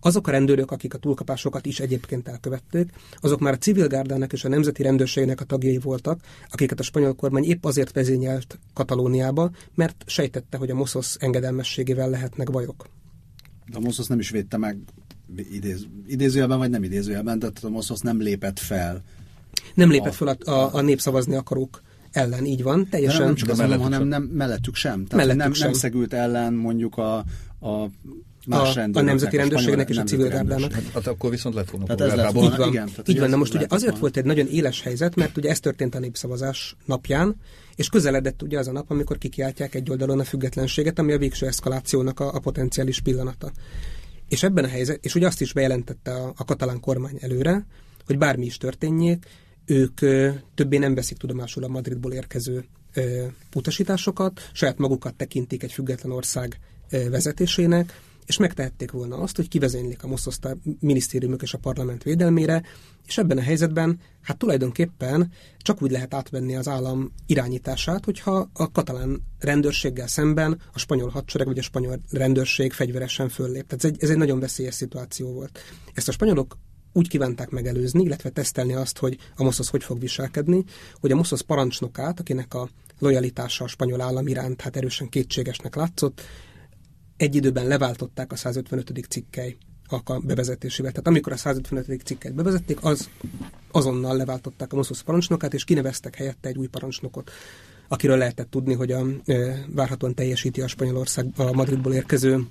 Azok 0.00 0.26
a 0.26 0.30
rendőrök, 0.30 0.70
akik 0.70 0.94
a 0.94 0.98
túlkapásokat 0.98 1.66
is 1.66 1.80
egyébként 1.80 2.28
elkövették, 2.28 2.90
azok 3.16 3.40
már 3.40 3.52
a 3.52 3.58
civil 3.58 3.86
gárdának 3.86 4.32
és 4.32 4.44
a 4.44 4.48
nemzeti 4.48 4.82
rendőrségnek 4.82 5.40
a 5.40 5.44
tagjai 5.44 5.78
voltak, 5.78 6.20
akiket 6.50 6.80
a 6.80 6.82
spanyol 6.82 7.14
kormány 7.14 7.44
épp 7.44 7.64
azért 7.64 7.92
vezényelt 7.92 8.58
Katalóniába, 8.72 9.50
mert 9.74 10.04
sejtette, 10.06 10.56
hogy 10.56 10.70
a 10.70 10.74
Mossos 10.74 11.14
engedelmességével 11.18 12.10
lehetnek 12.10 12.50
bajok. 12.50 12.86
De 13.66 13.76
a 13.76 13.80
Mossos 13.80 14.06
nem 14.06 14.18
is 14.18 14.30
védte 14.30 14.56
meg 14.56 14.78
idéz, 15.36 15.86
idézőjelben, 16.06 16.58
vagy 16.58 16.70
nem 16.70 16.82
idézőjelben, 16.82 17.38
tehát 17.38 17.64
a 17.64 17.68
Mossos 17.68 18.00
nem 18.00 18.20
lépett 18.20 18.58
fel. 18.58 19.02
Nem 19.74 19.90
lépett 19.90 20.14
fel 20.14 20.28
a, 20.28 20.50
a, 20.50 20.74
a 20.74 20.80
népszavazni 20.80 21.34
akarók 21.34 21.82
ellen, 22.14 22.44
így 22.44 22.62
van, 22.62 22.88
teljesen. 22.88 23.18
De 23.18 23.24
nem 23.24 23.34
csak 23.34 23.48
az, 23.48 23.58
hanem 23.58 24.06
nem, 24.06 24.22
mellettük 24.22 24.74
sem. 24.74 25.04
Tehát 25.04 25.26
mellettük 25.26 25.42
nem, 25.42 25.52
sem. 25.52 25.70
nem 25.70 25.78
szegült 25.78 26.12
ellen 26.12 26.52
mondjuk 26.52 26.96
a, 26.96 27.16
a 27.60 27.90
más 28.46 28.76
a, 28.76 28.88
a 28.92 29.00
nemzeti 29.00 29.36
rendőrségnek 29.36 29.88
és 29.88 29.96
a 29.96 30.02
civil 30.02 30.28
gárdának. 30.28 30.72
Hát 30.72 31.06
akkor 31.06 31.30
viszont 31.30 31.54
lett 31.54 31.70
volna 31.70 31.86
tehát 31.86 32.12
ez 32.12 32.18
lett 32.18 32.32
volna, 32.32 32.50
Így 32.50 32.58
van, 32.58 32.68
igen, 32.68 32.88
így 33.06 33.18
van. 33.18 33.30
Na 33.30 33.36
most 33.36 33.54
ugye 33.54 33.66
azért 33.68 33.98
volt 33.98 34.16
egy 34.16 34.24
nagyon 34.24 34.46
éles 34.46 34.82
helyzet, 34.82 35.14
mert 35.14 35.36
ugye 35.36 35.50
ez 35.50 35.60
történt 35.60 35.94
a 35.94 35.98
népszavazás 35.98 36.76
napján, 36.84 37.36
és 37.76 37.88
közeledett 37.88 38.42
ugye 38.42 38.58
az 38.58 38.68
a 38.68 38.72
nap, 38.72 38.90
amikor 38.90 39.18
kikiáltják 39.18 39.74
egy 39.74 39.90
oldalon 39.90 40.20
a 40.20 40.24
függetlenséget, 40.24 40.98
ami 40.98 41.12
a 41.12 41.18
végső 41.18 41.46
eszkalációnak 41.46 42.20
a, 42.20 42.34
a 42.34 42.38
potenciális 42.38 43.00
pillanata. 43.00 43.52
És 44.28 44.42
ebben 44.42 44.64
a 44.64 44.68
helyzet, 44.68 45.04
és 45.04 45.14
ugye 45.14 45.26
azt 45.26 45.40
is 45.40 45.52
bejelentette 45.52 46.14
a, 46.14 46.32
a 46.36 46.44
katalán 46.44 46.80
kormány 46.80 47.18
előre, 47.20 47.66
hogy 48.06 48.18
bármi 48.18 48.44
is 48.44 48.56
történjék, 48.56 49.26
ők 49.66 49.98
többé 50.54 50.78
nem 50.78 50.94
veszik 50.94 51.16
tudomásul 51.16 51.64
a 51.64 51.68
Madridból 51.68 52.12
érkező 52.12 52.64
utasításokat, 53.54 54.50
saját 54.52 54.78
magukat 54.78 55.14
tekintik 55.14 55.62
egy 55.62 55.72
független 55.72 56.12
ország 56.12 56.58
vezetésének, 56.90 58.00
és 58.26 58.36
megtehették 58.36 58.90
volna 58.90 59.16
azt, 59.16 59.36
hogy 59.36 59.48
kivezénylik 59.48 60.02
a 60.02 60.06
Moszosztá 60.06 60.54
minisztériumok 60.80 61.42
és 61.42 61.54
a 61.54 61.58
parlament 61.58 62.02
védelmére, 62.02 62.62
és 63.06 63.18
ebben 63.18 63.38
a 63.38 63.42
helyzetben 63.42 64.00
hát 64.22 64.38
tulajdonképpen 64.38 65.32
csak 65.58 65.82
úgy 65.82 65.90
lehet 65.90 66.14
átvenni 66.14 66.56
az 66.56 66.68
állam 66.68 67.12
irányítását, 67.26 68.04
hogyha 68.04 68.50
a 68.52 68.70
katalán 68.70 69.22
rendőrséggel 69.38 70.06
szemben 70.06 70.60
a 70.72 70.78
spanyol 70.78 71.08
hadsereg 71.08 71.46
vagy 71.46 71.58
a 71.58 71.62
spanyol 71.62 72.00
rendőrség 72.10 72.72
fegyveresen 72.72 73.28
föllép. 73.28 73.66
Tehát 73.66 73.84
ez 73.84 73.90
egy, 73.90 74.02
ez 74.02 74.10
egy 74.10 74.16
nagyon 74.16 74.40
veszélyes 74.40 74.74
szituáció 74.74 75.32
volt. 75.32 75.58
Ezt 75.94 76.08
a 76.08 76.12
spanyolok 76.12 76.56
úgy 76.96 77.08
kívánták 77.08 77.50
megelőzni, 77.50 78.02
illetve 78.02 78.30
tesztelni 78.30 78.74
azt, 78.74 78.98
hogy 78.98 79.18
a 79.36 79.42
Mossos 79.42 79.70
hogy 79.70 79.84
fog 79.84 80.00
viselkedni, 80.00 80.64
hogy 81.00 81.12
a 81.12 81.16
Mossos 81.16 81.42
parancsnokát, 81.42 82.20
akinek 82.20 82.54
a 82.54 82.68
lojalitása 82.98 83.64
a 83.64 83.68
spanyol 83.68 84.00
állam 84.00 84.26
iránt 84.26 84.60
hát 84.60 84.76
erősen 84.76 85.08
kétségesnek 85.08 85.74
látszott, 85.74 86.22
egy 87.16 87.34
időben 87.34 87.66
leváltották 87.66 88.32
a 88.32 88.36
155. 88.36 89.06
cikkely 89.08 89.56
a 89.88 90.18
bevezetésével. 90.18 90.90
Tehát 90.90 91.06
amikor 91.06 91.32
a 91.32 91.36
155. 91.36 92.02
cikket 92.04 92.34
bevezették, 92.34 92.84
az 92.84 93.08
azonnal 93.70 94.16
leváltották 94.16 94.72
a 94.72 94.76
Mossos 94.76 95.02
parancsnokát, 95.02 95.54
és 95.54 95.64
kineveztek 95.64 96.14
helyette 96.14 96.48
egy 96.48 96.58
új 96.58 96.66
parancsnokot, 96.66 97.30
akiről 97.88 98.16
lehetett 98.16 98.50
tudni, 98.50 98.74
hogy 98.74 98.92
a, 98.92 99.06
e, 99.24 99.64
várhatóan 99.68 100.14
teljesíti 100.14 100.60
a 100.60 100.66
Spanyolország 100.66 101.26
a 101.36 101.52
Madridból 101.52 101.92
érkező 101.92 102.46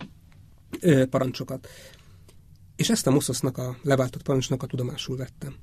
e, 0.81 1.05
parancsokat. 1.05 1.67
És 2.83 2.89
ezt 2.89 3.07
a 3.07 3.11
Mossosnak 3.11 3.57
a 3.57 3.77
leváltott 3.83 4.21
parancsnak 4.21 4.63
a 4.63 4.67
tudomásul 4.67 5.17
vette. 5.17 5.53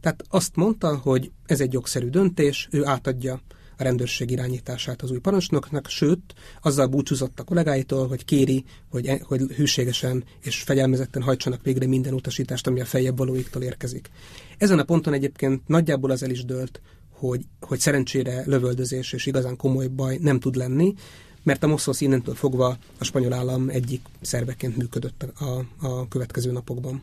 Tehát 0.00 0.24
azt 0.28 0.56
mondta, 0.56 0.96
hogy 0.96 1.30
ez 1.46 1.60
egy 1.60 1.72
jogszerű 1.72 2.08
döntés, 2.08 2.68
ő 2.70 2.84
átadja 2.84 3.40
a 3.76 3.82
rendőrség 3.82 4.30
irányítását 4.30 5.02
az 5.02 5.10
új 5.10 5.18
parancsnoknak, 5.18 5.88
sőt, 5.88 6.34
azzal 6.62 6.86
búcsúzott 6.86 7.40
a 7.40 7.44
kollégáitól, 7.44 8.08
hogy 8.08 8.24
kéri, 8.24 8.64
hogy, 8.90 9.06
e, 9.06 9.20
hogy 9.22 9.40
hűségesen 9.40 10.24
és 10.42 10.62
fegyelmezetten 10.62 11.22
hajtsanak 11.22 11.62
végre 11.62 11.86
minden 11.86 12.14
utasítást, 12.14 12.66
ami 12.66 12.80
a 12.80 12.84
feljebb 12.84 13.16
valóiktól 13.16 13.62
érkezik. 13.62 14.10
Ezen 14.58 14.78
a 14.78 14.84
ponton 14.84 15.12
egyébként 15.12 15.68
nagyjából 15.68 16.10
az 16.10 16.22
el 16.22 16.30
is 16.30 16.44
dőlt, 16.44 16.80
hogy, 17.10 17.44
hogy 17.60 17.78
szerencsére 17.78 18.42
lövöldözés 18.46 19.12
és 19.12 19.26
igazán 19.26 19.56
komoly 19.56 19.86
baj 19.86 20.18
nem 20.20 20.40
tud 20.40 20.54
lenni, 20.54 20.94
mert 21.42 21.62
a 21.62 21.66
Mossos 21.66 22.00
innentől 22.00 22.34
fogva 22.34 22.78
a 22.98 23.04
spanyol 23.04 23.32
állam 23.32 23.68
egyik 23.68 24.00
szerveként 24.20 24.76
működött 24.76 25.22
a, 25.22 25.64
a 25.86 26.08
következő 26.08 26.52
napokban. 26.52 27.02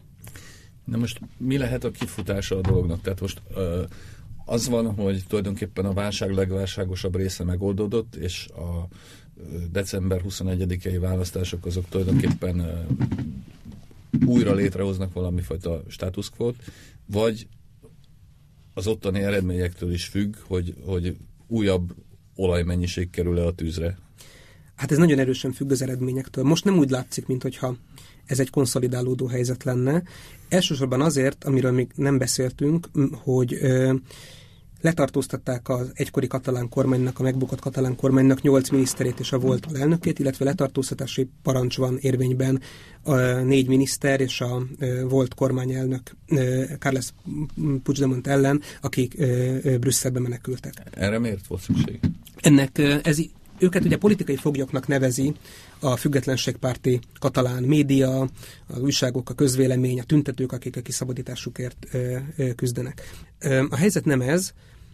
Na 0.84 0.98
most 0.98 1.20
mi 1.38 1.58
lehet 1.58 1.84
a 1.84 1.92
kifutása 1.92 2.58
a 2.58 2.62
dolognak? 2.62 3.02
Tehát 3.02 3.22
most 3.22 3.42
az 4.46 4.68
van, 4.68 4.94
hogy 4.96 5.24
tulajdonképpen 5.28 5.86
a 5.86 5.94
válság 5.94 6.32
legválságosabb 6.32 7.16
része 7.16 7.44
megoldódott, 7.44 8.16
és 8.16 8.48
a 8.48 8.88
december 9.72 10.22
21-i 10.30 10.98
választások 11.00 11.66
azok 11.66 11.90
tulajdonképpen 11.90 12.86
újra 14.26 14.54
létrehoznak 14.54 15.14
valami 15.14 15.42
fajta 15.42 15.84
státuszkvót, 15.88 16.56
vagy 17.06 17.48
az 18.74 18.88
ottani 18.88 19.20
eredményektől 19.20 19.94
is 19.94 20.06
függ, 20.06 20.36
hogy, 20.48 20.76
hogy 20.86 21.18
újabb 21.48 21.96
olajmennyiség 22.36 23.10
kerül-e 23.10 23.46
a 23.46 23.52
tűzre? 23.52 23.98
Hát 24.80 24.92
ez 24.92 24.98
nagyon 24.98 25.20
erősen 25.20 25.52
függ 25.52 25.72
az 25.72 25.82
eredményektől. 25.82 26.44
Most 26.44 26.64
nem 26.64 26.78
úgy 26.78 26.90
látszik, 26.90 27.28
mintha 27.28 27.76
ez 28.26 28.40
egy 28.40 28.50
konszolidálódó 28.50 29.28
helyzet 29.28 29.64
lenne. 29.64 30.04
Elsősorban 30.50 31.02
azért, 31.02 31.44
amiről 31.44 31.72
még 31.72 31.88
nem 31.96 32.18
beszéltünk, 32.18 32.88
hogy 33.24 33.54
ö, 33.54 33.94
letartóztatták 34.82 35.70
az 35.70 35.92
egykori 35.94 36.28
katalán 36.28 36.70
kormánynak, 36.70 37.20
a 37.20 37.24
megbukott 37.24 37.60
katalán 37.60 37.96
kormánynak 37.96 38.42
nyolc 38.42 38.70
miniszterét 38.70 39.20
és 39.20 39.32
a 39.32 39.40
volt 39.40 39.66
alelnökét, 39.66 40.20
illetve 40.20 40.46
letartóztatási 40.46 41.30
parancs 41.44 41.78
van 41.78 41.98
érvényben 41.98 42.62
a 43.04 43.16
négy 43.22 43.68
miniszter 43.68 44.22
és 44.22 44.42
a 44.42 44.64
volt 45.10 45.34
kormányelnök 45.34 46.02
Carles 46.80 47.14
Puigdemont 47.84 48.28
ellen, 48.28 48.62
akik 48.82 49.18
Brüsszelbe 49.80 50.20
menekültek. 50.20 50.74
Erre 50.92 51.20
miért 51.20 51.48
volt 51.48 51.62
szükség? 51.62 52.00
Ennek 52.42 52.78
ez 53.04 53.20
őket 53.60 53.86
ugye 53.86 53.98
politikai 53.98 54.36
foglyoknak 54.36 54.88
nevezi 54.88 55.34
a 55.80 55.96
függetlenségpárti 55.96 57.00
katalán 57.20 57.64
média, 57.64 58.30
az 58.68 58.82
újságok, 58.82 59.30
a 59.30 59.34
közvélemény, 59.34 60.00
a 60.00 60.04
tüntetők, 60.04 60.52
akik 60.52 60.78
a 60.78 60.82
kiszabadításukért 60.82 61.88
küzdenek. 62.56 63.02
A 63.70 63.76
helyzet 63.76 64.06
nem 64.06 64.22
ez, 64.22 64.52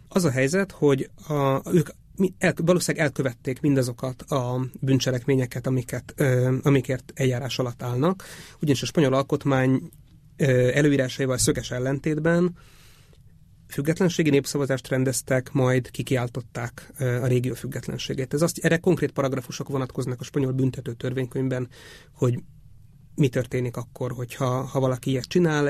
az 0.09 0.25
a 0.25 0.31
helyzet, 0.31 0.71
hogy 0.71 1.09
a, 1.27 1.61
ők 1.73 1.89
el, 2.37 2.53
valószínűleg 2.55 3.05
elkövették 3.05 3.61
mindazokat 3.61 4.21
a 4.21 4.65
bűncselekményeket, 4.79 5.67
amiket, 5.67 6.13
amikért 6.61 7.11
eljárás 7.15 7.59
alatt 7.59 7.83
állnak, 7.83 8.23
ugyanis 8.61 8.81
a 8.81 8.85
spanyol 8.85 9.13
alkotmány 9.13 9.89
ö, 10.37 10.71
előírásaival 10.73 11.37
szöges 11.37 11.71
ellentétben 11.71 12.55
függetlenségi 13.67 14.29
népszavazást 14.29 14.87
rendeztek, 14.87 15.51
majd 15.51 15.91
kikiáltották 15.91 16.93
a 16.97 17.25
régió 17.25 17.53
függetlenségét. 17.53 18.33
Ez 18.33 18.41
azt, 18.41 18.57
erre 18.57 18.77
konkrét 18.77 19.11
paragrafusok 19.11 19.69
vonatkoznak 19.69 20.19
a 20.19 20.23
spanyol 20.23 20.51
büntető 20.51 20.93
törvénykönyvben, 20.93 21.69
hogy 22.13 22.39
mi 23.15 23.27
történik 23.27 23.77
akkor, 23.77 24.11
hogyha 24.11 24.45
ha 24.45 24.79
valaki 24.79 25.09
ilyet 25.09 25.23
csinál. 25.23 25.67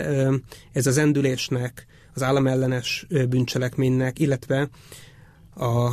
Ez 0.71 0.87
az 0.87 0.97
endülésnek, 0.97 1.85
az 2.13 2.23
államellenes 2.23 3.07
bűncselekménynek, 3.29 4.19
illetve 4.19 4.69
a, 5.55 5.85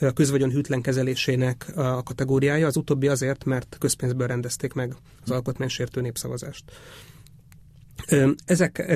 a 0.00 0.12
közvagyon 0.14 0.50
hűtlen 0.50 0.82
kezelésének 0.82 1.72
a 1.74 2.02
kategóriája. 2.02 2.66
Az 2.66 2.76
utóbbi 2.76 3.08
azért, 3.08 3.44
mert 3.44 3.76
közpénzből 3.80 4.26
rendezték 4.26 4.72
meg 4.72 4.94
az 5.24 5.30
alkotmánysértő 5.30 6.00
népszavazást. 6.00 6.64
Ezek 8.44 8.92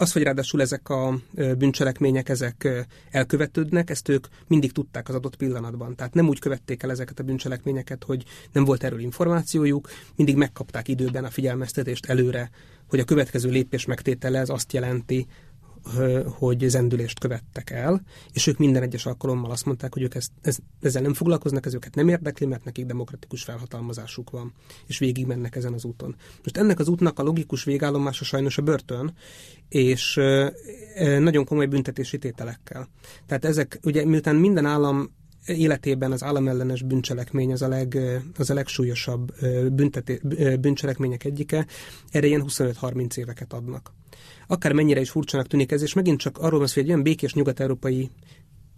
az, 0.00 0.12
hogy 0.12 0.22
ráadásul 0.22 0.60
ezek 0.60 0.88
a 0.88 1.18
bűncselekmények, 1.58 2.28
ezek 2.28 2.86
elkövetődnek, 3.10 3.90
ezt 3.90 4.08
ők 4.08 4.26
mindig 4.46 4.72
tudták 4.72 5.08
az 5.08 5.14
adott 5.14 5.36
pillanatban. 5.36 5.96
Tehát 5.96 6.14
nem 6.14 6.28
úgy 6.28 6.38
követték 6.38 6.82
el 6.82 6.90
ezeket 6.90 7.18
a 7.18 7.22
bűncselekményeket, 7.22 8.04
hogy 8.04 8.24
nem 8.52 8.64
volt 8.64 8.84
erről 8.84 9.00
információjuk, 9.00 9.88
mindig 10.16 10.36
megkapták 10.36 10.88
időben 10.88 11.24
a 11.24 11.30
figyelmeztetést 11.30 12.06
előre, 12.06 12.50
hogy 12.88 13.00
a 13.00 13.04
következő 13.04 13.50
lépés 13.50 13.84
megtétele 13.84 14.38
ez 14.38 14.48
azt 14.48 14.72
jelenti, 14.72 15.26
hogy 16.26 16.64
zendülést 16.68 17.18
követtek 17.18 17.70
el, 17.70 18.02
és 18.32 18.46
ők 18.46 18.58
minden 18.58 18.82
egyes 18.82 19.06
alkalommal 19.06 19.50
azt 19.50 19.64
mondták, 19.64 19.92
hogy 19.92 20.02
ők 20.02 20.14
ezt, 20.14 20.30
ez, 20.40 20.58
ezzel 20.80 21.02
nem 21.02 21.14
foglalkoznak, 21.14 21.66
ez 21.66 21.74
őket 21.74 21.94
nem 21.94 22.08
érdekli, 22.08 22.46
mert 22.46 22.64
nekik 22.64 22.86
demokratikus 22.86 23.42
felhatalmazásuk 23.42 24.30
van, 24.30 24.52
és 24.86 24.98
végig 24.98 25.26
mennek 25.26 25.56
ezen 25.56 25.72
az 25.72 25.84
úton. 25.84 26.16
Most 26.42 26.56
ennek 26.56 26.78
az 26.78 26.88
útnak 26.88 27.18
a 27.18 27.22
logikus 27.22 27.64
végállomása 27.64 28.24
sajnos 28.24 28.58
a 28.58 28.62
börtön, 28.62 29.14
és 29.68 30.20
nagyon 31.18 31.44
komoly 31.44 31.66
büntetési 31.66 32.18
tételekkel. 32.18 32.88
Tehát 33.26 33.44
ezek, 33.44 33.80
ugye 33.82 34.04
miután 34.04 34.36
minden 34.36 34.66
állam 34.66 35.10
életében 35.46 36.12
az 36.12 36.22
államellenes 36.22 36.82
bűncselekmény 36.82 37.52
az 37.52 37.62
a, 37.62 37.68
leg, 37.68 37.98
az 38.38 38.50
a 38.50 38.54
legsúlyosabb 38.54 39.32
bünteté, 39.72 40.20
bűncselekmények 40.60 41.24
egyike, 41.24 41.66
erre 42.10 42.26
ilyen 42.26 42.44
25-30 42.46 43.16
éveket 43.16 43.52
adnak 43.52 43.92
akár 44.50 44.72
mennyire 44.72 45.00
is 45.00 45.10
furcsának 45.10 45.46
tűnik 45.46 45.72
ez, 45.72 45.82
és 45.82 45.94
megint 45.94 46.20
csak 46.20 46.38
arról 46.38 46.58
van 46.58 46.68
szó, 46.68 46.74
hogy 46.74 46.82
egy 46.82 46.88
olyan 46.88 47.02
békés 47.02 47.34
nyugat-európai 47.34 48.10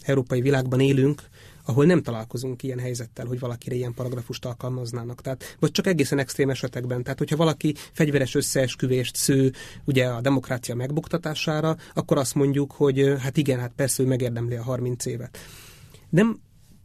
európai 0.02 0.40
világban 0.40 0.80
élünk, 0.80 1.22
ahol 1.64 1.84
nem 1.84 2.02
találkozunk 2.02 2.62
ilyen 2.62 2.78
helyzettel, 2.78 3.26
hogy 3.26 3.38
valakire 3.38 3.74
ilyen 3.74 3.94
paragrafust 3.94 4.44
alkalmaznának. 4.44 5.20
Tehát, 5.20 5.56
vagy 5.58 5.70
csak 5.70 5.86
egészen 5.86 6.18
extrém 6.18 6.50
esetekben. 6.50 7.02
Tehát, 7.02 7.18
hogyha 7.18 7.36
valaki 7.36 7.74
fegyveres 7.92 8.34
összeesküvést 8.34 9.16
sző 9.16 9.52
ugye 9.84 10.06
a 10.06 10.20
demokrácia 10.20 10.74
megbuktatására, 10.74 11.76
akkor 11.94 12.18
azt 12.18 12.34
mondjuk, 12.34 12.72
hogy 12.72 13.14
hát 13.18 13.36
igen, 13.36 13.58
hát 13.58 13.72
persze 13.76 14.02
ő 14.02 14.06
megérdemli 14.06 14.54
a 14.54 14.62
30 14.62 15.06
évet. 15.06 15.38
Nem 16.08 16.40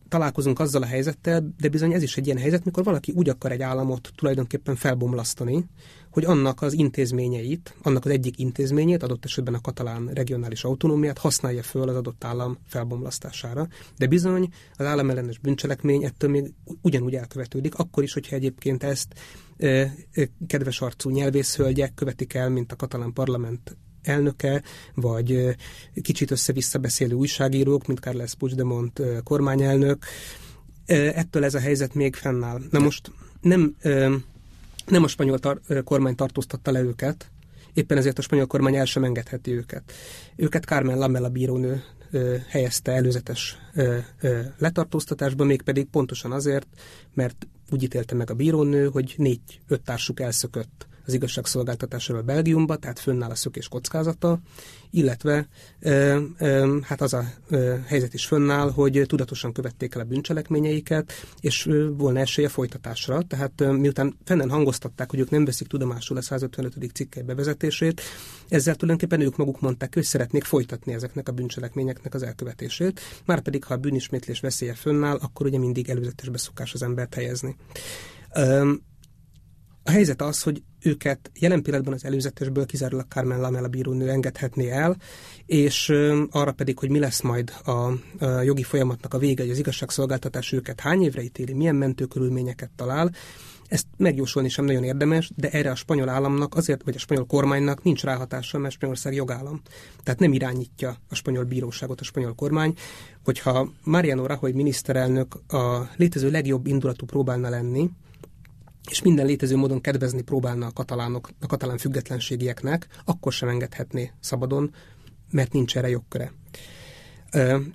találkozunk 0.10 0.60
azzal 0.60 0.82
a 0.82 0.86
helyzettel, 0.86 1.54
de 1.60 1.70
bizony 1.70 1.94
ez 1.94 2.04
is 2.04 2.18
egy 2.18 2.26
ilyen 2.26 2.38
helyzet, 2.38 2.66
mikor 2.66 2.84
valaki 2.84 3.12
úgy 3.16 3.30
akar 3.30 3.52
egy 3.52 3.62
államot 3.62 4.12
tulajdonképpen 4.16 4.76
felbomlasztani, 4.76 5.66
hogy 6.18 6.26
annak 6.26 6.62
az 6.62 6.74
intézményeit, 6.74 7.76
annak 7.82 8.06
az 8.06 8.12
egyik 8.12 8.40
intézményét, 8.40 9.04
adott 9.04 9.26
esetben 9.26 9.54
a 9.54 9.62
katalán 9.62 10.10
regionális 10.14 10.64
autonómiát 10.64 11.18
használja 11.18 11.64
föl 11.64 11.90
az 11.90 11.96
adott 11.96 12.24
állam 12.24 12.58
felbomlasztására. 12.68 13.68
De 13.98 14.08
bizony 14.08 14.50
az 14.76 14.86
államellenes 14.86 15.38
bűncselekmény 15.38 16.04
ettől 16.04 16.30
még 16.30 16.54
ugyanúgy 16.82 17.16
elkövetődik, 17.16 17.76
akkor 17.76 18.04
is, 18.04 18.14
hogyha 18.14 18.36
egyébként 18.36 18.84
ezt 18.84 19.14
e, 19.58 19.68
e, 19.68 19.94
kedves 20.48 20.82
arcú 20.82 21.10
nyelvészhölgyek 21.10 21.94
követik 21.94 22.34
el, 22.34 22.50
mint 22.50 22.72
a 22.72 22.76
katalán 22.76 23.14
parlament 23.14 23.78
elnöke, 24.02 24.64
vagy 24.94 25.56
kicsit 26.02 26.32
össze-vissza 26.32 26.80
beszélő 26.80 27.16
újságírók, 27.16 27.88
mint 27.88 28.00
Carles 28.00 28.36
Puigdemont 28.36 29.02
kormányelnök. 29.24 30.06
Ettől 30.86 31.44
ez 31.44 31.54
a 31.54 31.60
helyzet 31.60 31.94
még 31.94 32.16
fennáll. 32.16 32.62
Na 32.72 32.80
most 32.80 33.12
nem 33.42 33.76
nem 34.90 35.04
a 35.04 35.08
spanyol 35.08 35.40
tar- 35.40 35.84
kormány 35.84 36.16
tartóztatta 36.16 36.72
le 36.72 36.82
őket, 36.82 37.32
éppen 37.74 37.98
ezért 37.98 38.18
a 38.18 38.22
spanyol 38.22 38.48
kormány 38.48 38.76
el 38.76 38.86
sem 38.86 39.04
engedheti 39.04 39.52
őket. 39.52 39.94
Őket 40.36 40.64
Carmen 40.64 40.98
Lamela 40.98 41.30
bírónő 41.30 41.84
ö, 42.12 42.36
helyezte 42.48 42.92
előzetes 42.92 43.58
ö, 43.74 43.98
ö, 44.22 44.40
letartóztatásba, 44.58 45.44
mégpedig 45.44 45.86
pontosan 45.86 46.32
azért, 46.32 46.68
mert 47.14 47.48
úgy 47.70 47.84
ítélte 47.84 48.16
meg 48.16 48.30
a 48.30 48.34
bírónő, 48.34 48.88
hogy 48.88 49.14
négy-öt 49.18 49.82
társuk 49.82 50.20
elszökött 50.20 50.88
az 51.08 51.14
igazságszolgáltatásról 51.14 52.22
Belgiumba, 52.22 52.76
tehát 52.76 53.00
fönnáll 53.00 53.30
a 53.30 53.36
szökés 53.36 53.68
kockázata, 53.68 54.40
illetve 54.92 55.48
e, 55.80 55.92
e, 56.38 56.68
hát 56.82 57.02
az 57.02 57.14
a 57.14 57.24
e, 57.50 57.84
helyzet 57.86 58.14
is 58.14 58.26
fönnáll, 58.26 58.72
hogy 58.72 59.04
tudatosan 59.08 59.54
követték 59.54 59.96
el 59.96 60.02
a 60.02 60.04
bűncselekményeiket, 60.04 61.12
és 61.40 61.68
e, 61.68 61.88
volna 61.90 62.20
esélye 62.20 62.48
folytatásra. 62.48 63.22
Tehát 63.22 63.62
e, 63.62 63.72
miután 63.72 64.18
fennen 64.24 64.50
hangoztatták, 64.50 65.10
hogy 65.10 65.20
ők 65.20 65.30
nem 65.30 65.46
veszik 65.46 65.68
tudomásul 65.68 66.18
a 66.18 66.22
155. 66.22 66.92
cikkely 66.94 67.24
bevezetését, 67.24 68.02
ezzel 68.50 68.76
tulajdonképpen 68.76 69.26
ők 69.26 69.38
maguk 69.38 69.60
mondták, 69.60 69.94
hogy 69.94 70.04
szeretnék 70.04 70.44
folytatni 70.44 70.94
ezeknek 70.94 71.30
a 71.30 71.32
bűncselekményeknek 71.32 72.14
az 72.14 72.24
elkövetését, 72.24 73.00
márpedig 73.26 73.64
ha 73.64 73.74
a 73.74 73.78
bűnismétlés 73.78 74.40
veszélye 74.40 74.74
fönnáll, 74.74 75.18
akkor 75.22 75.46
ugye 75.46 75.58
mindig 75.58 75.90
előzetes 75.90 76.30
beszokás 76.30 76.74
az 76.74 76.84
embert 76.84 77.14
helyezni. 77.14 77.56
A 79.88 79.92
helyzet 79.92 80.22
az, 80.22 80.42
hogy 80.42 80.64
őket 80.82 81.32
jelen 81.40 81.62
pillanatban 81.62 81.94
az 81.94 82.06
előzetesből 82.06 82.66
kizárólag 82.66 83.06
Carmen 83.10 83.40
Lamela 83.40 83.68
bírónő 83.68 84.10
engedhetné 84.10 84.70
el, 84.70 84.98
és 85.46 85.94
arra 86.30 86.52
pedig, 86.52 86.80
hogy 86.80 86.90
mi 86.90 87.00
lesz 87.00 87.22
majd 87.22 87.54
a, 87.64 87.72
a 87.72 88.42
jogi 88.42 88.64
folyamatnak 88.64 89.14
a 89.14 89.18
vége, 89.18 89.42
hogy 89.42 89.52
az 89.52 89.58
igazságszolgáltatás 89.58 90.52
őket 90.52 90.80
hány 90.80 91.04
évre 91.04 91.22
ítéli, 91.22 91.54
milyen 91.54 91.76
mentőkörülményeket 91.76 92.70
talál, 92.76 93.12
ezt 93.68 93.86
megjósolni 93.98 94.50
sem 94.50 94.66
nagyon 94.66 94.84
érdemes, 94.84 95.32
de 95.36 95.50
erre 95.50 95.72
a 95.72 95.76
spanyol 95.76 96.10
államnak 96.10 96.56
azért, 96.56 96.84
vagy 96.84 96.96
a 96.96 97.00
spanyol 97.00 97.26
kormánynak 97.26 97.84
nincs 97.84 98.04
ráhatása, 98.04 98.58
mert 98.58 98.74
Spanyolország 98.74 99.14
jogállam. 99.14 99.62
Tehát 100.04 100.20
nem 100.20 100.34
irányítja 100.34 100.98
a 101.10 101.16
spanyol 101.16 101.44
bíróságot 101.44 102.00
a 102.00 102.04
spanyol 102.04 102.36
kormány. 102.36 102.74
Hogyha 103.24 103.72
Mariano 103.84 104.26
Rajoy 104.26 104.52
miniszterelnök 104.52 105.36
a 105.48 105.90
létező 105.96 106.32
legjobb 106.32 106.68
indulatú 106.68 107.06
próbálna 107.06 107.50
lenni, 107.50 107.90
és 108.90 109.02
minden 109.02 109.26
létező 109.26 109.56
módon 109.56 109.82
kedvezni 109.82 110.22
próbálna 110.22 110.66
a 110.66 110.72
katalánok, 110.72 111.30
a 111.40 111.46
katalán 111.46 111.78
függetlenségieknek, 111.78 112.88
akkor 113.06 113.34
sem 113.34 113.50
engedhetné 113.50 114.12
szabadon, 114.20 114.74
mert 115.32 115.54
nincs 115.54 115.78
erre 115.78 115.90
jogköre. 115.90 116.34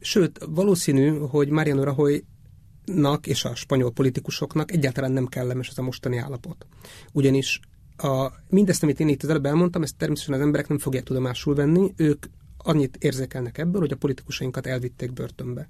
Sőt, 0.00 0.40
valószínű, 0.48 1.18
hogy 1.18 1.48
Mariano 1.48 1.84
Rajoynak 1.84 3.26
és 3.26 3.44
a 3.44 3.54
spanyol 3.54 3.92
politikusoknak 3.92 4.72
egyáltalán 4.72 5.12
nem 5.12 5.26
kellemes 5.26 5.68
ez 5.68 5.78
a 5.78 5.82
mostani 5.82 6.16
állapot. 6.16 6.66
Ugyanis 7.12 7.60
a, 7.96 8.30
mindezt, 8.48 8.82
amit 8.82 9.00
én 9.00 9.08
itt 9.08 9.22
az 9.22 9.28
előbb 9.28 9.46
elmondtam, 9.46 9.82
ezt 9.82 9.96
természetesen 9.96 10.40
az 10.40 10.46
emberek 10.46 10.68
nem 10.68 10.78
fogják 10.78 11.04
tudomásul 11.04 11.54
venni, 11.54 11.92
ők 11.96 12.26
annyit 12.56 12.96
érzékelnek 12.96 13.58
ebből, 13.58 13.80
hogy 13.80 13.92
a 13.92 13.96
politikusainkat 13.96 14.66
elvitték 14.66 15.12
börtönbe, 15.12 15.68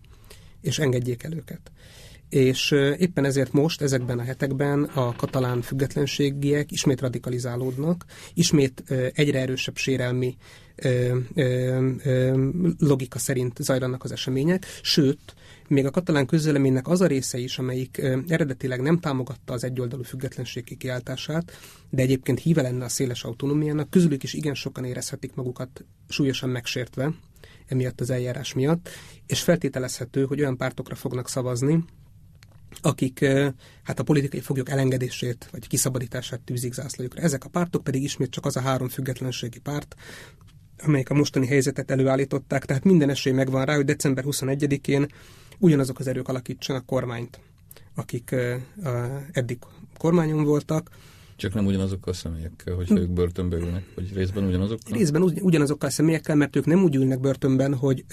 és 0.60 0.78
engedjék 0.78 1.22
el 1.22 1.32
őket 1.32 1.70
és 2.32 2.70
éppen 2.98 3.24
ezért 3.24 3.52
most, 3.52 3.82
ezekben 3.82 4.18
a 4.18 4.22
hetekben 4.22 4.82
a 4.82 5.16
katalán 5.16 5.62
függetlenségiek 5.62 6.72
ismét 6.72 7.00
radikalizálódnak, 7.00 8.04
ismét 8.34 8.82
egyre 9.14 9.40
erősebb 9.40 9.76
sérelmi 9.76 10.36
logika 12.78 13.18
szerint 13.18 13.62
zajlanak 13.62 14.04
az 14.04 14.12
események, 14.12 14.66
sőt, 14.82 15.34
még 15.68 15.86
a 15.86 15.90
katalán 15.90 16.26
közvéleménynek 16.26 16.88
az 16.88 17.00
a 17.00 17.06
része 17.06 17.38
is, 17.38 17.58
amelyik 17.58 18.02
eredetileg 18.28 18.80
nem 18.80 18.98
támogatta 18.98 19.52
az 19.52 19.64
egyoldalú 19.64 20.02
függetlenség 20.02 20.76
kiáltását, 20.78 21.52
de 21.90 22.02
egyébként 22.02 22.40
híve 22.40 22.62
lenne 22.62 22.84
a 22.84 22.88
széles 22.88 23.24
autonómiának, 23.24 23.90
közülük 23.90 24.22
is 24.22 24.32
igen 24.32 24.54
sokan 24.54 24.84
érezhetik 24.84 25.34
magukat 25.34 25.84
súlyosan 26.08 26.48
megsértve, 26.48 27.14
emiatt 27.66 28.00
az 28.00 28.10
eljárás 28.10 28.52
miatt, 28.52 28.88
és 29.26 29.42
feltételezhető, 29.42 30.24
hogy 30.24 30.40
olyan 30.40 30.56
pártokra 30.56 30.94
fognak 30.94 31.28
szavazni, 31.28 31.84
akik 32.80 33.24
hát 33.82 33.98
a 33.98 34.02
politikai 34.02 34.40
foglyok 34.40 34.70
elengedését 34.70 35.48
vagy 35.50 35.66
kiszabadítását 35.66 36.40
tűzik 36.40 36.72
zászlójukra. 36.72 37.22
Ezek 37.22 37.44
a 37.44 37.48
pártok 37.48 37.84
pedig 37.84 38.02
ismét 38.02 38.30
csak 38.30 38.46
az 38.46 38.56
a 38.56 38.60
három 38.60 38.88
függetlenségi 38.88 39.58
párt, 39.58 39.94
amelyek 40.84 41.10
a 41.10 41.14
mostani 41.14 41.46
helyzetet 41.46 41.90
előállították, 41.90 42.64
tehát 42.64 42.84
minden 42.84 43.10
esély 43.10 43.32
megvan 43.32 43.64
rá, 43.64 43.74
hogy 43.74 43.84
december 43.84 44.24
21-én 44.26 45.06
ugyanazok 45.58 45.98
az 45.98 46.06
erők 46.06 46.28
alakítsanak 46.28 46.86
kormányt, 46.86 47.40
akik 47.94 48.34
eddig 49.32 49.58
kormányon 49.98 50.44
voltak. 50.44 50.90
Csak 51.36 51.54
nem 51.54 51.66
ugyanazokkal 51.66 52.12
a 52.12 52.16
személyekkel, 52.16 52.74
hogy 52.74 52.90
ők 52.90 53.10
börtönbe 53.10 53.56
ülnek, 53.56 53.84
vagy 53.94 54.14
részben 54.14 54.44
ugyanazokkal? 54.44 54.96
Részben 54.96 55.22
ugyanazokkal 55.22 55.88
a 55.88 55.92
személyekkel, 55.92 56.36
mert 56.36 56.56
ők 56.56 56.66
nem 56.66 56.82
úgy 56.82 56.94
ülnek 56.94 57.20
börtönben, 57.20 57.74
hogy 57.74 58.04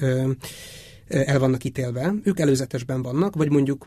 el 1.08 1.40
vannak 1.40 1.64
ítélve, 1.64 2.14
ők 2.24 2.40
előzetesben 2.40 3.02
vannak, 3.02 3.36
vagy 3.36 3.50
mondjuk 3.50 3.86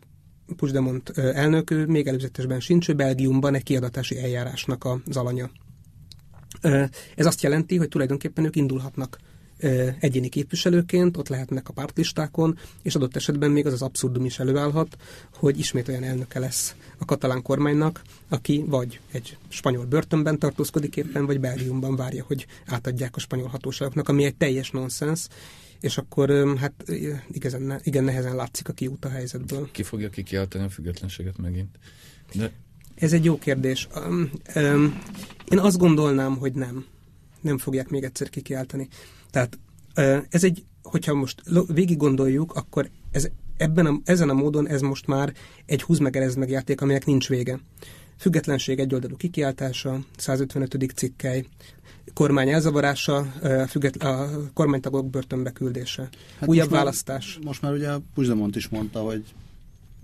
Puigdemont 0.57 1.09
elnök, 1.18 1.70
ő 1.70 1.86
még 1.86 2.07
előzetesben 2.07 2.61
sincs, 2.61 2.88
ő 2.88 2.92
Belgiumban 2.92 3.55
egy 3.55 3.62
kiadatási 3.62 4.18
eljárásnak 4.18 4.84
az 4.84 5.16
alanya. 5.16 5.50
Ez 7.16 7.26
azt 7.26 7.42
jelenti, 7.42 7.76
hogy 7.76 7.88
tulajdonképpen 7.88 8.44
ők 8.44 8.57
indulhatnak 8.57 9.18
egyéni 10.00 10.28
képviselőként, 10.28 11.16
ott 11.16 11.28
lehetnek 11.28 11.68
a 11.68 11.72
pártlistákon, 11.72 12.59
és 12.82 12.94
adott 12.94 13.16
esetben 13.16 13.50
még 13.50 13.66
az 13.66 13.72
az 13.72 13.82
abszurdum 13.82 14.24
is 14.24 14.38
előállhat, 14.38 14.96
hogy 15.34 15.59
ismét 15.59 15.88
olyan 15.88 16.03
elnöke 16.03 16.38
lesz 16.38 16.74
a 16.98 17.05
katalán 17.05 17.42
kormánynak, 17.42 18.03
aki 18.28 18.64
vagy 18.66 19.00
egy 19.12 19.36
spanyol 19.48 19.84
börtönben 19.84 20.38
tartózkodik 20.38 20.96
éppen, 20.96 21.26
vagy 21.26 21.40
Belgiumban 21.40 21.96
várja, 21.96 22.24
hogy 22.26 22.46
átadják 22.66 23.16
a 23.16 23.20
spanyol 23.20 23.48
hatóságoknak, 23.48 24.09
ami 24.09 24.24
egy 24.24 24.36
teljes 24.36 24.70
nonsens, 24.70 25.26
és 25.83 25.99
akkor 25.99 26.57
hát 26.59 26.85
igen, 27.30 27.80
igen 27.83 28.05
nehezen 28.05 28.37
látszik 28.37 28.68
a 28.68 28.72
kiút 28.72 29.05
a 29.05 29.09
helyzetből. 29.09 29.70
Ki 29.70 29.83
fogja 29.83 30.11
kikiáltani 30.11 30.64
a 30.64 30.68
függetlenséget 30.68 31.39
megint? 31.39 31.78
De... 32.35 32.53
Ez 32.95 33.12
egy 33.12 33.24
jó 33.24 33.39
kérdés. 33.39 33.89
Um, 33.97 34.30
um, 34.57 35.01
én 35.51 35.59
azt 35.59 35.78
gondolnám, 35.78 36.37
hogy 36.37 36.53
nem. 36.53 36.85
Nem 37.41 37.59
fogják 37.59 37.89
még 37.89 38.03
egyszer 38.03 38.28
kikiáltani. 38.28 38.89
Tehát 39.30 39.59
uh, 39.97 40.22
ez 40.28 40.45
egy, 40.45 40.64
hogyha 40.83 41.14
most 41.14 41.43
végig 41.66 41.97
gondoljuk, 41.97 42.55
akkor 42.55 42.91
ez, 43.11 43.28
ebben 43.57 43.87
a, 43.87 44.01
ezen 44.05 44.28
a 44.28 44.35
módon 44.35 44.68
ez 44.68 44.80
most 44.80 45.07
már 45.07 45.33
egy 45.66 45.83
húz 45.83 45.99
meg 45.99 46.35
meg 46.37 46.51
játék, 46.51 46.80
aminek 46.80 47.07
nincs 47.07 47.28
vége. 47.28 47.61
Függetlenség 48.18 48.78
egyoldalú 48.78 49.16
kikiáltása, 49.16 50.01
155. 50.16 50.93
cikkely, 50.95 51.45
kormány 52.14 52.48
elzavarása, 52.48 53.32
függet, 53.68 53.96
a 53.96 54.30
kormánytagok 54.55 55.11
börtönbe 55.11 55.50
küldése. 55.50 56.09
Hát 56.38 56.48
Újabb 56.48 56.68
most 56.68 56.80
választás. 56.80 57.34
Már, 57.34 57.44
most 57.44 57.62
már 57.62 57.72
ugye 57.72 57.90
Puigdemont 58.14 58.57
is 58.57 58.68
mondta, 58.68 59.00
hogy 59.00 59.24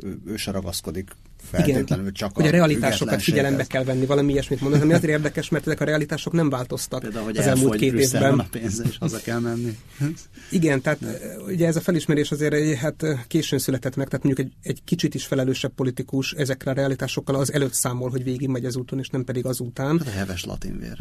ő, 0.02 0.18
ő 0.26 0.36
se 0.36 0.50
ragaszkodik 0.50 1.10
feltétlenül 1.50 2.04
Igen, 2.04 2.12
csak 2.12 2.34
hogy 2.34 2.44
a, 2.44 2.48
a 2.48 2.50
realitásokat 2.50 3.22
figyelembe 3.22 3.64
kell 3.64 3.84
venni, 3.84 4.06
valami 4.06 4.32
ilyesmit 4.32 4.60
mondani, 4.60 4.82
ami 4.82 4.92
azért 4.92 5.12
érdekes, 5.12 5.48
mert 5.48 5.66
ezek 5.66 5.80
a 5.80 5.84
realitások 5.84 6.32
nem 6.32 6.50
változtak 6.50 7.00
Például, 7.00 7.24
hogy 7.24 7.36
az 7.36 7.46
elmúlt 7.46 7.76
két 7.76 7.92
évben. 7.92 8.38
a 8.38 8.46
pénz, 8.50 8.82
és 8.88 8.98
haza 8.98 9.20
kell 9.20 9.38
menni. 9.38 9.78
Igen, 10.50 10.80
tehát 10.80 10.98
ugye 11.46 11.66
ez 11.66 11.76
a 11.76 11.80
felismerés 11.80 12.30
azért 12.30 12.74
hát 12.74 13.04
későn 13.28 13.58
született 13.58 13.96
meg, 13.96 14.08
tehát 14.08 14.24
mondjuk 14.24 14.46
egy, 14.46 14.54
egy 14.62 14.84
kicsit 14.84 15.14
is 15.14 15.26
felelősebb 15.26 15.72
politikus 15.74 16.32
ezekre 16.32 16.70
a 16.70 16.74
realitásokkal 16.74 17.34
az 17.34 17.52
előtt 17.52 17.74
számol, 17.74 18.10
hogy 18.10 18.24
végig 18.24 18.48
megy 18.48 18.64
az 18.64 18.76
úton, 18.76 18.98
és 18.98 19.08
nem 19.08 19.24
pedig 19.24 19.46
azután. 19.46 19.98
Hát 19.98 20.08
a 20.08 20.10
heves 20.10 20.44
latinvér. 20.44 20.96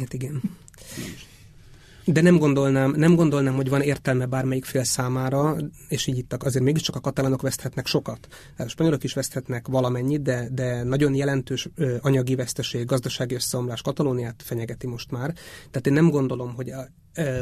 hát 0.00 0.12
igen. 0.12 0.42
De 2.04 2.20
nem 2.20 2.38
gondolnám, 2.38 2.94
nem 2.96 3.14
gondolnám, 3.14 3.54
hogy 3.54 3.68
van 3.68 3.80
értelme 3.80 4.26
bármelyik 4.26 4.64
fél 4.64 4.84
számára, 4.84 5.56
és 5.88 6.06
így 6.06 6.18
itt 6.18 6.32
azért 6.32 6.64
mégiscsak 6.64 6.96
a 6.96 7.00
katalánok 7.00 7.42
veszthetnek 7.42 7.86
sokat. 7.86 8.28
A 8.56 8.68
spanyolok 8.68 9.04
is 9.04 9.14
veszthetnek 9.14 9.68
valamennyit, 9.68 10.22
de, 10.22 10.48
de 10.52 10.82
nagyon 10.82 11.14
jelentős 11.14 11.68
anyagi 12.00 12.34
veszteség, 12.34 12.86
gazdasági 12.86 13.34
összeomlás 13.34 13.82
Katalóniát 13.82 14.42
fenyegeti 14.44 14.86
most 14.86 15.10
már. 15.10 15.32
Tehát 15.70 15.86
én 15.86 15.92
nem 15.92 16.10
gondolom, 16.10 16.54
hogy 16.54 16.72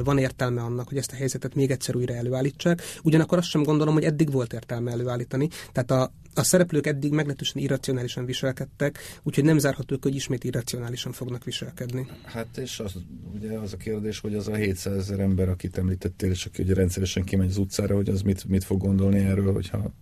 van 0.04 0.18
értelme 0.18 0.62
annak, 0.62 0.88
hogy 0.88 0.96
ezt 0.96 1.12
a 1.12 1.16
helyzetet 1.16 1.54
még 1.54 1.70
egyszer 1.70 1.96
újra 1.96 2.14
előállítsák. 2.14 2.82
Ugyanakkor 3.02 3.38
azt 3.38 3.48
sem 3.48 3.62
gondolom, 3.62 3.94
hogy 3.94 4.04
eddig 4.04 4.32
volt 4.32 4.52
értelme 4.52 4.90
előállítani. 4.90 5.48
Tehát 5.72 5.90
a, 5.90 6.12
a 6.34 6.42
szereplők 6.42 6.86
eddig 6.86 7.12
meglehetősen 7.12 7.62
irracionálisan 7.62 8.24
viselkedtek, 8.24 8.98
úgyhogy 9.22 9.44
nem 9.44 9.58
zárható, 9.58 9.96
hogy 10.00 10.14
ismét 10.14 10.44
irracionálisan 10.44 11.12
fognak 11.12 11.44
viselkedni. 11.44 12.06
Hát 12.24 12.58
és 12.58 12.80
az, 12.80 12.92
ugye 13.34 13.58
az 13.58 13.72
a 13.72 13.76
kérdés, 13.76 14.20
hogy 14.20 14.34
az 14.34 14.48
a 14.48 14.54
700 14.54 14.96
ezer 14.96 15.20
ember, 15.20 15.48
akit 15.48 15.78
említettél, 15.78 16.30
és 16.30 16.46
aki 16.46 16.62
ugye 16.62 16.74
rendszeresen 16.74 17.24
kimegy 17.24 17.48
az 17.48 17.56
utcára, 17.56 17.94
hogy 17.94 18.08
az 18.08 18.22
mit, 18.22 18.44
mit 18.48 18.64
fog 18.64 18.80
gondolni 18.80 19.18
erről, 19.18 19.52
hogyha 19.52 19.92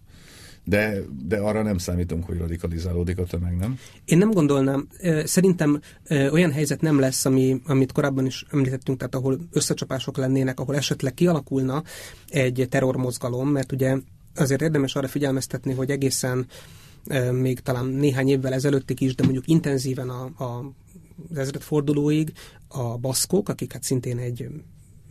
de, 0.69 0.99
de 1.27 1.37
arra 1.39 1.63
nem 1.63 1.79
számítunk, 1.79 2.25
hogy 2.25 2.39
radikalizálódik 2.39 3.19
a 3.19 3.25
tömeg, 3.25 3.57
nem? 3.57 3.79
Én 4.05 4.19
nem 4.19 4.31
gondolnám. 4.31 4.89
Szerintem 5.25 5.81
olyan 6.09 6.53
helyzet 6.53 6.81
nem 6.81 6.99
lesz, 6.99 7.25
ami, 7.25 7.61
amit 7.67 7.93
korábban 7.93 8.27
is 8.27 8.45
említettünk, 8.51 8.99
tehát 8.99 9.15
ahol 9.15 9.39
összecsapások 9.53 10.17
lennének, 10.17 10.61
ahol 10.61 10.77
esetleg 10.77 11.15
kialakulna 11.15 11.83
egy 12.29 12.67
terrormozgalom, 12.71 13.49
mert 13.49 13.73
ugye 13.73 13.97
azért 14.35 14.63
érdemes 14.63 14.95
arra 14.95 15.09
figyelmeztetni, 15.09 15.73
hogy 15.73 15.91
egészen 15.91 16.47
még 17.33 17.61
talán 17.61 17.87
néhány 17.87 18.29
évvel 18.29 18.53
ezelőttig 18.53 19.01
is, 19.01 19.15
de 19.15 19.23
mondjuk 19.23 19.49
intenzíven 19.49 20.09
a, 20.09 20.45
a 20.45 20.73
az 21.31 21.39
ezredfordulóig 21.39 22.33
a 22.69 22.99
baszkok, 22.99 23.49
akik 23.49 23.73
hát 23.73 23.83
szintén 23.83 24.19
egy 24.19 24.49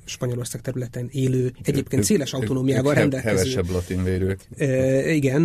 Spanyolország 0.05 0.61
területen 0.61 1.09
élő, 1.11 1.53
egyébként 1.63 2.03
széles 2.03 2.33
autonómiával 2.33 2.93
rendelkező. 2.93 3.37
Hevesebb 3.37 3.69
latinvérők. 3.69 4.47
E, 4.57 5.11
igen, 5.11 5.41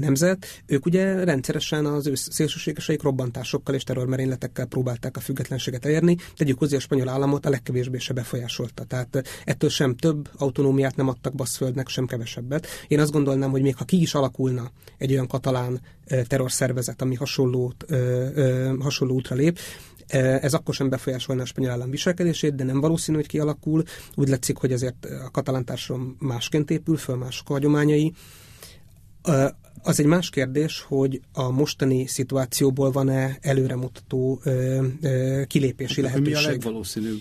nemzet. 0.00 0.46
Ők 0.66 0.86
ugye 0.86 1.24
rendszeresen 1.24 1.86
az 1.86 2.06
ő 2.06 2.14
szélsőségeseik 2.14 3.02
robbantásokkal 3.02 3.74
és 3.74 3.84
terrormerényletekkel 3.84 4.66
próbálták 4.66 5.16
a 5.16 5.20
függetlenséget 5.20 5.84
elérni. 5.84 6.16
Tegyük 6.36 6.58
hozzá 6.58 6.76
a 6.76 6.80
spanyol 6.80 7.08
államot 7.08 7.46
a 7.46 7.50
legkevésbé 7.50 7.98
se 7.98 8.12
befolyásolta. 8.12 8.84
Tehát 8.84 9.22
ettől 9.44 9.70
sem 9.70 9.96
több 9.96 10.28
autonómiát 10.36 10.96
nem 10.96 11.08
adtak 11.08 11.34
Baszföldnek, 11.34 11.88
sem 11.88 12.06
kevesebbet. 12.06 12.66
Én 12.88 13.00
azt 13.00 13.12
gondolnám, 13.12 13.50
hogy 13.50 13.62
még 13.62 13.76
ha 13.76 13.84
ki 13.84 14.00
is 14.00 14.14
alakulna 14.14 14.70
egy 14.98 15.12
olyan 15.12 15.26
katalán 15.26 15.80
terrorszervezet, 16.26 17.02
ami 17.02 17.14
hasonló, 17.14 17.72
hasonló 18.78 19.14
útra 19.14 19.36
lép, 19.36 19.58
ez 20.18 20.54
akkor 20.54 20.74
sem 20.74 20.88
befolyásolná 20.88 21.42
a 21.42 21.46
spanyol 21.46 21.70
állam 21.70 21.90
viselkedését, 21.90 22.54
de 22.54 22.64
nem 22.64 22.80
valószínű, 22.80 23.16
hogy 23.16 23.26
kialakul. 23.26 23.82
Úgy 24.14 24.28
látszik, 24.28 24.56
hogy 24.56 24.72
azért 24.72 25.04
a 25.04 25.30
katalán 25.30 25.64
társadalom 25.64 26.16
másként 26.18 26.70
épül 26.70 26.96
föl, 26.96 27.16
mások 27.16 27.46
hagyományai. 27.46 28.12
Az 29.82 30.00
egy 30.00 30.06
más 30.06 30.30
kérdés, 30.30 30.84
hogy 30.88 31.20
a 31.32 31.50
mostani 31.50 32.06
szituációból 32.06 32.90
van-e 32.90 33.38
előremutató 33.40 34.40
ö, 34.44 34.86
ö, 35.00 35.42
kilépési 35.46 36.02
hát, 36.02 36.10
lehetőség. 36.10 36.34
Mi 36.34 36.48
a 36.48 36.50
legvalószínűbb 36.50 37.20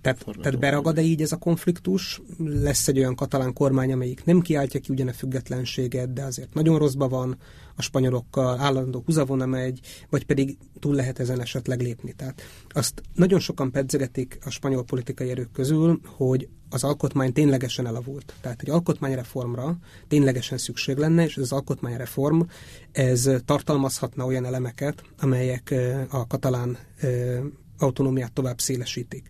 Tehát, 0.00 0.24
tehát 0.40 0.58
beragad-e 0.58 1.02
így 1.02 1.22
ez 1.22 1.32
a 1.32 1.36
konfliktus? 1.36 2.20
Lesz 2.38 2.88
egy 2.88 2.98
olyan 2.98 3.14
katalán 3.14 3.52
kormány, 3.52 3.92
amelyik 3.92 4.24
nem 4.24 4.40
kiáltja 4.40 4.80
ki 4.80 4.92
ugyan 4.92 5.08
a 5.08 5.12
függetlenséget, 5.12 6.12
de 6.12 6.22
azért 6.22 6.54
nagyon 6.54 6.78
rosszba 6.78 7.08
van, 7.08 7.38
a 7.80 7.82
spanyolokkal 7.82 8.58
állandó 8.58 9.02
húzavona 9.06 9.46
megy, 9.46 9.80
vagy 10.10 10.26
pedig 10.26 10.58
túl 10.78 10.94
lehet 10.94 11.18
ezen 11.18 11.40
esetleg 11.40 11.80
lépni. 11.80 12.12
Tehát 12.12 12.42
azt 12.68 13.02
nagyon 13.14 13.40
sokan 13.40 13.70
pedzegetik 13.70 14.38
a 14.44 14.50
spanyol 14.50 14.84
politikai 14.84 15.30
erők 15.30 15.52
közül, 15.52 16.00
hogy 16.04 16.48
az 16.70 16.84
alkotmány 16.84 17.32
ténylegesen 17.32 17.86
elavult. 17.86 18.34
Tehát 18.40 18.60
egy 18.62 18.70
alkotmányreformra 18.70 19.78
ténylegesen 20.08 20.58
szükség 20.58 20.96
lenne, 20.96 21.24
és 21.24 21.36
az 21.36 21.52
alkotmányreform 21.52 22.40
ez 22.92 23.30
tartalmazhatna 23.44 24.24
olyan 24.24 24.44
elemeket, 24.44 25.02
amelyek 25.18 25.74
a 26.10 26.26
katalán 26.26 26.78
autonómiát 27.78 28.32
tovább 28.32 28.60
szélesítik. 28.60 29.28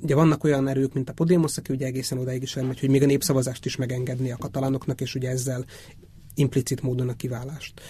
Ugye 0.00 0.14
vannak 0.14 0.44
olyan 0.44 0.68
erők, 0.68 0.94
mint 0.94 1.08
a 1.08 1.12
Podemos, 1.12 1.58
aki 1.58 1.72
ugye 1.72 1.86
egészen 1.86 2.18
odaig 2.18 2.42
is 2.42 2.56
elmegy, 2.56 2.80
hogy 2.80 2.90
még 2.90 3.02
a 3.02 3.06
népszavazást 3.06 3.64
is 3.64 3.76
megengedni 3.76 4.30
a 4.30 4.36
katalánoknak, 4.36 5.00
és 5.00 5.14
ugye 5.14 5.28
ezzel 5.30 5.64
implicit 6.38 6.82
módon 6.82 7.08
a 7.08 7.16
kiválást. 7.16 7.80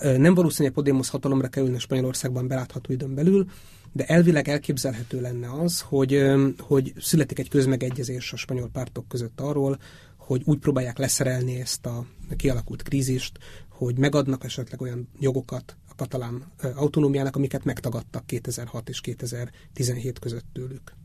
Nem 0.00 0.34
valószínű, 0.34 0.66
hogy 0.66 0.76
Podemos 0.76 1.08
hatalomra 1.08 1.48
kerülne 1.48 1.78
Spanyolországban 1.78 2.48
belátható 2.48 2.92
időn 2.92 3.14
belül, 3.14 3.46
de 3.92 4.04
elvileg 4.04 4.48
elképzelhető 4.48 5.20
lenne 5.20 5.52
az, 5.52 5.80
hogy, 5.80 6.24
hogy 6.58 6.92
születik 6.98 7.38
egy 7.38 7.48
közmegegyezés 7.48 8.32
a 8.32 8.36
spanyol 8.36 8.68
pártok 8.72 9.08
között 9.08 9.40
arról, 9.40 9.78
hogy 10.16 10.42
úgy 10.44 10.58
próbálják 10.58 10.98
leszerelni 10.98 11.60
ezt 11.60 11.86
a 11.86 12.06
kialakult 12.36 12.82
krízist, 12.82 13.38
hogy 13.68 13.98
megadnak 13.98 14.44
esetleg 14.44 14.80
olyan 14.80 15.08
jogokat 15.18 15.76
a 15.88 15.94
katalán 15.94 16.52
autonómiának, 16.74 17.36
amiket 17.36 17.64
megtagadtak 17.64 18.26
2006 18.26 18.88
és 18.88 19.00
2017 19.00 20.18
között 20.18 20.46
tőlük. 20.52 20.97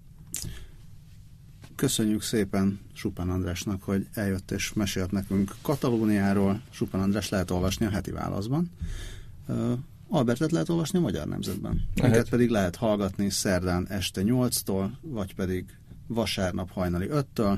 Köszönjük 1.84 2.22
szépen 2.22 2.80
Supan 2.94 3.30
Andrásnak, 3.30 3.84
hogy 3.84 4.08
eljött 4.14 4.52
és 4.52 4.74
mesélt 4.74 5.12
nekünk 5.12 5.56
Katalóniáról. 5.62 6.62
Supan 6.70 7.02
András 7.02 7.30
lehet 7.30 7.52
olvasni 7.52 7.86
a 7.86 7.90
heti 7.90 8.12
válaszban. 8.12 8.72
Albertet 10.10 10.52
lehet 10.52 10.70
olvasni 10.70 10.98
a 10.98 11.02
Magyar 11.02 11.28
Nemzetben. 11.28 11.82
Lehet. 11.96 12.30
pedig 12.30 12.50
lehet 12.50 12.76
hallgatni 12.76 13.30
szerdán 13.30 13.88
este 13.90 14.22
8-tól, 14.26 14.90
vagy 15.02 15.36
pedig 15.36 15.66
vasárnap 16.08 16.72
hajnali 16.72 17.08
5-től, 17.12 17.58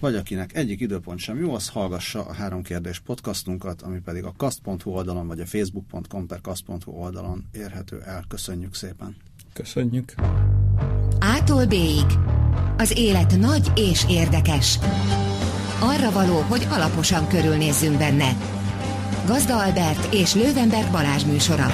vagy 0.00 0.14
akinek 0.14 0.54
egyik 0.54 0.80
időpont 0.80 1.18
sem 1.18 1.38
jó, 1.38 1.54
az 1.54 1.68
hallgassa 1.68 2.24
a 2.24 2.32
három 2.32 2.62
kérdés 2.62 2.98
podcastunkat, 2.98 3.82
ami 3.82 4.00
pedig 4.00 4.24
a 4.24 4.34
kast.hu 4.36 4.90
oldalon, 4.90 5.26
vagy 5.26 5.40
a 5.40 5.46
facebook.com 5.46 6.26
per 6.26 6.40
kast.hu 6.40 6.92
oldalon 6.92 7.44
érhető 7.52 8.00
el. 8.00 8.24
Köszönjük 8.28 8.74
szépen! 8.74 9.16
Köszönjük! 9.52 10.14
Ától 11.18 11.66
b 11.66 11.74
Az 12.76 12.98
élet 12.98 13.38
nagy 13.38 13.72
és 13.74 14.04
érdekes. 14.08 14.78
Arra 15.80 16.10
való, 16.10 16.44
hogy 16.48 16.66
alaposan 16.70 17.28
körülnézzünk 17.28 17.98
benne. 17.98 18.36
Gazda 19.26 19.62
Albert 19.62 20.14
és 20.14 20.34
Lővenberg 20.34 20.90
Balázs 20.90 21.24
műsora. 21.24 21.66